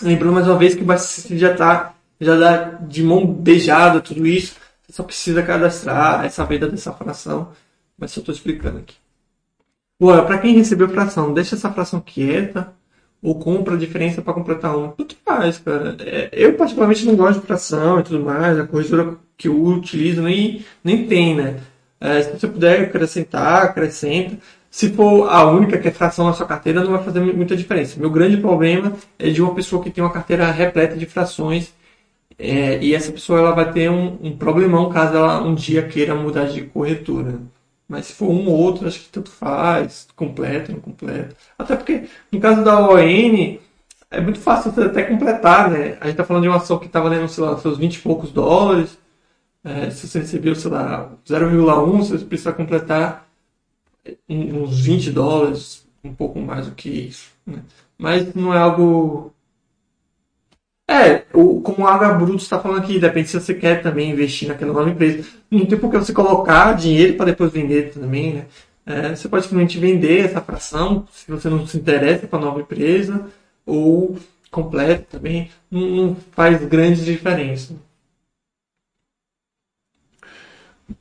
Lembrando 0.00 0.34
mais 0.34 0.46
uma 0.48 0.56
vez 0.56 0.74
que 0.74 0.84
Bastecista 0.84 1.36
já 1.36 1.52
está 1.52 1.94
já 2.20 2.36
dá 2.36 2.56
de 2.80 3.02
mão 3.02 3.26
beijada 3.26 4.00
tudo 4.00 4.24
isso 4.24 4.54
só 4.92 5.02
precisa 5.02 5.42
cadastrar 5.42 6.24
essa 6.24 6.44
venda 6.44 6.68
dessa 6.68 6.92
fração, 6.92 7.52
mas 7.96 8.10
só 8.10 8.20
estou 8.20 8.34
explicando 8.34 8.78
aqui. 8.78 8.94
para 9.98 10.38
quem 10.38 10.54
recebeu 10.54 10.88
fração, 10.88 11.32
deixa 11.32 11.56
essa 11.56 11.72
fração 11.72 11.98
quieta 11.98 12.74
ou 13.22 13.38
compra 13.38 13.74
a 13.74 13.78
diferença 13.78 14.20
para 14.20 14.34
completar 14.34 14.76
um. 14.76 14.88
Tudo 14.88 15.14
faz, 15.24 15.58
cara. 15.58 15.96
É, 16.00 16.28
eu, 16.32 16.54
particularmente, 16.54 17.06
não 17.06 17.14
gosto 17.14 17.40
de 17.40 17.46
fração 17.46 18.00
e 18.00 18.02
tudo 18.02 18.24
mais. 18.24 18.58
A 18.58 18.66
corretora 18.66 19.16
que 19.36 19.48
eu 19.48 19.62
utilizo 19.64 20.22
nem, 20.22 20.64
nem 20.82 21.06
tem, 21.06 21.36
né? 21.36 21.60
É, 22.00 22.22
se 22.22 22.32
você 22.32 22.48
puder 22.48 22.82
acrescentar, 22.82 23.64
acrescenta. 23.64 24.38
Se 24.70 24.90
for 24.90 25.28
a 25.28 25.44
única 25.48 25.78
que 25.78 25.88
é 25.88 25.90
fração 25.90 26.26
na 26.26 26.32
sua 26.32 26.46
carteira, 26.46 26.82
não 26.82 26.92
vai 26.92 27.04
fazer 27.04 27.20
muita 27.20 27.54
diferença. 27.54 28.00
Meu 28.00 28.10
grande 28.10 28.38
problema 28.38 28.94
é 29.18 29.30
de 29.30 29.40
uma 29.42 29.54
pessoa 29.54 29.82
que 29.82 29.90
tem 29.90 30.02
uma 30.02 30.12
carteira 30.12 30.50
repleta 30.50 30.96
de 30.96 31.06
frações 31.06 31.72
é, 32.38 32.82
e 32.82 32.94
essa 32.94 33.12
pessoa 33.12 33.38
ela 33.38 33.52
vai 33.52 33.72
ter 33.72 33.90
um, 33.90 34.18
um 34.20 34.36
problemão 34.36 34.88
caso 34.90 35.16
ela 35.16 35.42
um 35.42 35.54
dia 35.54 35.86
queira 35.86 36.14
mudar 36.14 36.46
de 36.46 36.62
corretora. 36.62 37.38
Mas 37.92 38.06
se 38.06 38.14
for 38.14 38.30
um 38.30 38.48
ou 38.48 38.56
outro, 38.56 38.88
acho 38.88 39.00
que 39.00 39.10
tanto 39.10 39.30
faz, 39.30 40.08
completo, 40.16 40.72
não 40.72 40.80
completo. 40.80 41.36
Até 41.58 41.76
porque, 41.76 42.08
no 42.32 42.40
caso 42.40 42.64
da 42.64 42.80
ON, 42.88 43.58
é 44.10 44.18
muito 44.18 44.38
fácil 44.38 44.72
até 44.82 45.02
completar, 45.02 45.70
né? 45.70 45.98
A 46.00 46.06
gente 46.06 46.16
tá 46.16 46.24
falando 46.24 46.44
de 46.44 46.48
uma 46.48 46.56
ação 46.56 46.78
que 46.78 46.86
estava 46.86 47.10
valendo, 47.10 47.28
sei 47.28 47.44
lá, 47.44 47.58
seus 47.58 47.76
20 47.76 47.96
e 47.96 47.98
poucos 48.00 48.32
dólares. 48.32 48.98
É, 49.62 49.90
se 49.90 50.08
você 50.08 50.20
recebeu, 50.20 50.54
sei 50.54 50.70
lá, 50.70 51.12
0,1, 51.26 51.98
você 51.98 52.24
precisa 52.24 52.54
completar 52.54 53.28
uns 54.26 54.80
20 54.80 55.10
dólares, 55.10 55.86
um 56.02 56.14
pouco 56.14 56.40
mais 56.40 56.68
do 56.68 56.74
que 56.74 56.88
isso. 56.88 57.30
Né? 57.46 57.62
Mas 57.98 58.32
não 58.32 58.54
é 58.54 58.58
algo 58.58 59.34
é, 60.88 61.24
o, 61.32 61.60
como 61.60 61.84
o 61.84 61.86
Água 61.86 62.14
Bruto 62.14 62.42
está 62.42 62.58
falando 62.58 62.80
aqui, 62.80 62.98
depende 62.98 63.28
se 63.28 63.40
você 63.40 63.54
quer 63.54 63.82
também 63.82 64.10
investir 64.10 64.48
naquela 64.48 64.72
nova 64.72 64.90
empresa. 64.90 65.28
Não 65.50 65.64
tem 65.64 65.78
por 65.78 65.90
que 65.90 65.98
você 65.98 66.12
colocar 66.12 66.74
dinheiro 66.74 67.16
para 67.16 67.26
depois 67.26 67.52
vender 67.52 67.92
também, 67.92 68.34
né? 68.34 68.46
É, 68.84 69.14
você 69.14 69.28
pode 69.28 69.44
simplesmente 69.44 69.78
vender 69.78 70.24
essa 70.24 70.40
fração 70.40 71.06
se 71.12 71.30
você 71.30 71.48
não 71.48 71.66
se 71.66 71.78
interessa 71.78 72.26
com 72.26 72.36
a 72.36 72.40
nova 72.40 72.60
empresa, 72.60 73.26
ou 73.64 74.16
completo 74.50 75.06
também, 75.10 75.50
não, 75.70 75.80
não 75.80 76.16
faz 76.32 76.62
grande 76.64 77.04
diferença. 77.04 77.74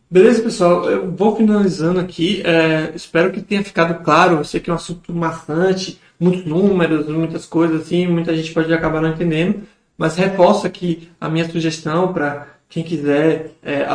Beleza, 0.10 0.44
pessoal? 0.44 0.90
Eu 0.90 1.12
vou 1.12 1.36
finalizando 1.36 2.00
aqui. 2.00 2.42
É, 2.46 2.92
espero 2.96 3.32
que 3.32 3.42
tenha 3.42 3.64
ficado 3.64 4.04
claro. 4.04 4.38
Eu 4.38 4.44
sei 4.44 4.60
que 4.60 4.70
é 4.70 4.74
um 4.74 4.76
assunto 4.76 5.14
maçante, 5.14 6.00
muitos 6.22 6.46
números, 6.46 7.08
muitas 7.08 7.48
coisas 7.48 7.82
assim, 7.82 8.06
muita 8.06 8.36
gente 8.36 8.54
pode 8.54 8.72
acabar 8.72 9.02
não 9.02 9.10
entendendo, 9.10 9.64
mas 9.98 10.16
reforço 10.16 10.68
aqui 10.68 11.10
a 11.20 11.28
minha 11.28 11.50
sugestão 11.50 12.14
para 12.14 12.48
quem 12.70 12.84
quiser 12.84 13.54
é, 13.64 13.88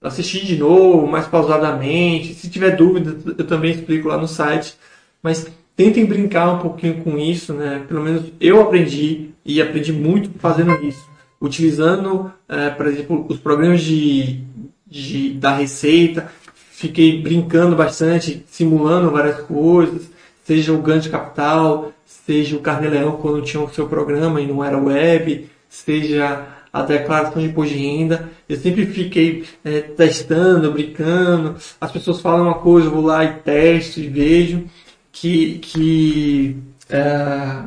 assistir 0.00 0.46
de 0.46 0.56
novo, 0.56 1.08
mais 1.08 1.26
pausadamente. 1.26 2.34
Se 2.34 2.48
tiver 2.48 2.76
dúvida, 2.76 3.16
eu 3.36 3.44
também 3.44 3.72
explico 3.72 4.08
lá 4.08 4.16
no 4.16 4.28
site. 4.28 4.76
Mas 5.20 5.46
tentem 5.76 6.06
brincar 6.06 6.52
um 6.52 6.58
pouquinho 6.58 7.02
com 7.02 7.18
isso, 7.18 7.52
né? 7.52 7.84
Pelo 7.86 8.02
menos 8.02 8.24
eu 8.40 8.60
aprendi 8.60 9.30
e 9.44 9.60
aprendi 9.60 9.92
muito 9.92 10.30
fazendo 10.38 10.72
isso. 10.84 11.04
Utilizando, 11.40 12.32
é, 12.48 12.70
por 12.70 12.86
exemplo, 12.86 13.26
os 13.28 13.38
programas 13.38 13.82
de, 13.82 14.40
de, 14.86 15.32
da 15.34 15.56
Receita, 15.56 16.30
fiquei 16.54 17.20
brincando 17.20 17.76
bastante, 17.76 18.44
simulando 18.48 19.10
várias 19.10 19.40
coisas 19.40 20.13
seja 20.44 20.72
o 20.72 20.80
Gantt 20.80 21.08
Capital, 21.08 21.92
seja 22.04 22.56
o 22.56 22.60
Carneleão 22.60 23.12
quando 23.16 23.42
tinha 23.42 23.62
o 23.62 23.72
seu 23.72 23.88
programa 23.88 24.40
e 24.40 24.46
não 24.46 24.62
era 24.62 24.78
web, 24.78 25.50
seja 25.68 26.46
a 26.72 26.82
declaração 26.82 27.40
de 27.40 27.48
imposto 27.48 27.74
de 27.74 27.80
renda. 27.80 28.30
Eu 28.48 28.56
sempre 28.56 28.86
fiquei 28.86 29.44
é, 29.64 29.80
testando, 29.80 30.70
brincando. 30.72 31.56
As 31.80 31.90
pessoas 31.90 32.20
falam 32.20 32.46
uma 32.46 32.54
coisa, 32.54 32.88
eu 32.88 32.92
vou 32.92 33.02
lá 33.02 33.24
e 33.24 33.34
testo 33.34 34.00
e 34.00 34.08
vejo 34.08 34.64
que, 35.10 35.58
que, 35.60 36.56
é, 36.90 37.62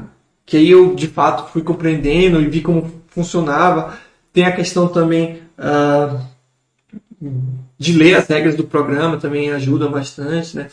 que 0.45 0.57
aí 0.57 0.69
eu 0.69 0.93
de 0.93 1.07
fato 1.07 1.51
fui 1.51 1.63
compreendendo 1.63 2.41
e 2.41 2.47
vi 2.47 2.61
como 2.61 3.01
funcionava. 3.07 3.97
Tem 4.31 4.43
a 4.43 4.51
questão 4.51 4.87
também 4.87 5.41
uh, 5.57 6.19
de 7.79 7.93
ler 7.93 8.15
as 8.15 8.27
regras 8.27 8.55
do 8.55 8.65
programa, 8.65 9.17
também 9.17 9.51
ajuda 9.51 9.87
bastante, 9.87 10.55
né? 10.55 10.67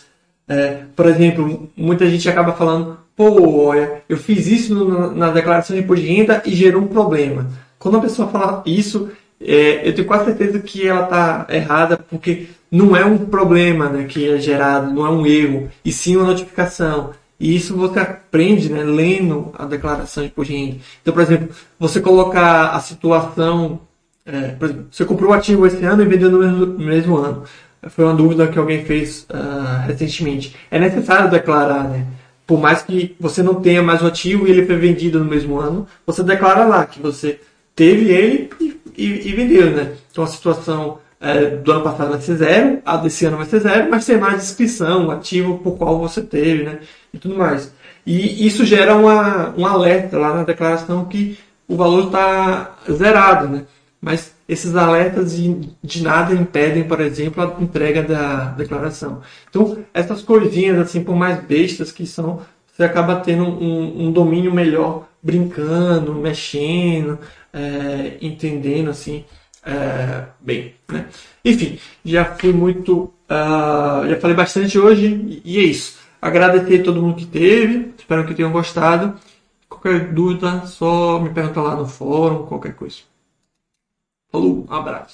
É, 0.46 0.82
por 0.94 1.06
exemplo, 1.06 1.70
muita 1.76 2.08
gente 2.08 2.28
acaba 2.28 2.52
falando, 2.52 2.98
pô, 3.16 3.66
olha, 3.66 4.02
eu 4.08 4.16
fiz 4.16 4.46
isso 4.46 4.74
no, 4.74 5.14
na 5.14 5.30
declaração 5.30 5.74
de 5.74 5.82
imposto 5.82 6.04
de 6.04 6.12
renda 6.12 6.42
e 6.44 6.54
gerou 6.54 6.82
um 6.82 6.86
problema. 6.86 7.48
Quando 7.78 7.98
a 7.98 8.00
pessoa 8.00 8.28
fala 8.28 8.62
isso, 8.66 9.10
é, 9.40 9.88
eu 9.88 9.94
tenho 9.94 10.06
quase 10.06 10.26
certeza 10.26 10.58
que 10.58 10.86
ela 10.86 11.04
está 11.04 11.46
errada, 11.50 11.96
porque 11.96 12.46
não 12.70 12.96
é 12.96 13.04
um 13.04 13.18
problema 13.18 13.88
né, 13.88 14.04
que 14.04 14.28
é 14.28 14.38
gerado, 14.38 14.92
não 14.92 15.06
é 15.06 15.10
um 15.10 15.26
erro, 15.26 15.70
e 15.84 15.92
sim 15.92 16.16
uma 16.16 16.26
notificação. 16.26 17.10
E 17.38 17.54
isso 17.54 17.76
você 17.76 18.00
aprende 18.00 18.70
né, 18.70 18.82
lendo 18.82 19.52
a 19.58 19.64
declaração 19.64 20.22
de 20.22 20.30
imposto 20.30 20.52
de 20.52 20.58
renda. 20.58 20.76
Então, 21.02 21.14
por 21.14 21.22
exemplo, 21.22 21.48
você 21.78 22.00
colocar 22.00 22.70
a 22.70 22.80
situação, 22.80 23.80
é, 24.24 24.48
por 24.48 24.66
exemplo, 24.66 24.86
você 24.90 25.04
comprou 25.04 25.30
o 25.30 25.34
ativo 25.34 25.66
esse 25.66 25.84
ano 25.84 26.02
e 26.02 26.06
vendeu 26.06 26.30
no 26.30 26.38
mesmo, 26.38 26.66
no 26.66 26.84
mesmo 26.84 27.16
ano 27.16 27.44
foi 27.88 28.04
uma 28.04 28.14
dúvida 28.14 28.48
que 28.48 28.58
alguém 28.58 28.84
fez 28.84 29.26
uh, 29.30 29.86
recentemente. 29.86 30.56
É 30.70 30.78
necessário 30.78 31.30
declarar, 31.30 31.84
né? 31.84 32.06
Por 32.46 32.60
mais 32.60 32.82
que 32.82 33.16
você 33.18 33.42
não 33.42 33.54
tenha 33.54 33.82
mais 33.82 34.02
o 34.02 34.06
ativo 34.06 34.46
e 34.46 34.50
ele 34.50 34.66
foi 34.66 34.76
vendido 34.76 35.18
no 35.18 35.24
mesmo 35.24 35.58
ano, 35.58 35.86
você 36.06 36.22
declara 36.22 36.66
lá 36.66 36.84
que 36.84 37.00
você 37.00 37.40
teve 37.74 38.10
ele 38.10 38.50
e, 38.60 38.80
e, 38.96 39.28
e 39.28 39.32
vendeu, 39.32 39.70
né? 39.70 39.92
Então 40.10 40.24
a 40.24 40.26
situação 40.26 40.98
é, 41.20 41.46
do 41.46 41.72
ano 41.72 41.82
passado 41.82 42.10
vai 42.10 42.20
ser 42.20 42.36
zero, 42.36 42.82
a 42.84 42.96
desse 42.98 43.24
ano 43.24 43.38
vai 43.38 43.46
ser 43.46 43.60
zero, 43.60 43.90
mas 43.90 44.04
tem 44.04 44.18
mais 44.18 44.42
descrição, 44.42 45.10
ativo 45.10 45.58
por 45.58 45.78
qual 45.78 45.98
você 45.98 46.20
teve, 46.20 46.64
né? 46.64 46.80
E 47.12 47.18
tudo 47.18 47.36
mais. 47.36 47.72
E 48.06 48.46
isso 48.46 48.64
gera 48.66 48.94
uma, 48.94 49.54
um 49.56 49.66
alerta 49.66 50.18
lá 50.18 50.34
na 50.34 50.44
declaração 50.44 51.06
que 51.06 51.38
o 51.66 51.76
valor 51.76 52.06
está 52.06 52.76
zerado, 52.90 53.48
né? 53.48 53.64
Mas 54.00 54.33
esses 54.48 54.76
alertas 54.76 55.36
de, 55.36 55.70
de, 55.82 56.02
nada 56.02 56.34
impedem, 56.34 56.84
por 56.84 57.00
exemplo, 57.00 57.42
a 57.42 57.62
entrega 57.62 58.02
da 58.02 58.46
declaração. 58.50 59.22
Então, 59.48 59.78
essas 59.92 60.22
coisinhas, 60.22 60.78
assim, 60.78 61.02
por 61.02 61.16
mais 61.16 61.42
bestas 61.42 61.90
que 61.90 62.06
são, 62.06 62.40
você 62.66 62.84
acaba 62.84 63.16
tendo 63.16 63.44
um, 63.44 64.06
um 64.06 64.12
domínio 64.12 64.52
melhor 64.52 65.08
brincando, 65.22 66.14
mexendo, 66.14 67.18
é, 67.52 68.18
entendendo, 68.20 68.90
assim, 68.90 69.24
é, 69.64 70.24
bem. 70.40 70.74
Né? 70.88 71.06
Enfim, 71.44 71.78
já 72.04 72.24
fui 72.24 72.52
muito. 72.52 73.12
Uh, 73.24 74.06
já 74.08 74.20
falei 74.20 74.36
bastante 74.36 74.78
hoje 74.78 75.40
e 75.44 75.58
é 75.58 75.62
isso. 75.62 75.98
Agradecer 76.20 76.80
a 76.80 76.84
todo 76.84 77.00
mundo 77.00 77.16
que 77.16 77.26
teve, 77.26 77.92
espero 77.98 78.26
que 78.26 78.34
tenham 78.34 78.52
gostado. 78.52 79.14
Qualquer 79.68 80.12
dúvida, 80.12 80.66
só 80.66 81.18
me 81.20 81.30
pergunta 81.30 81.60
lá 81.60 81.74
no 81.74 81.86
fórum, 81.86 82.46
qualquer 82.46 82.74
coisa. 82.74 82.98
Falou, 84.34 84.66
um 84.68 84.74
abraço. 84.74 85.12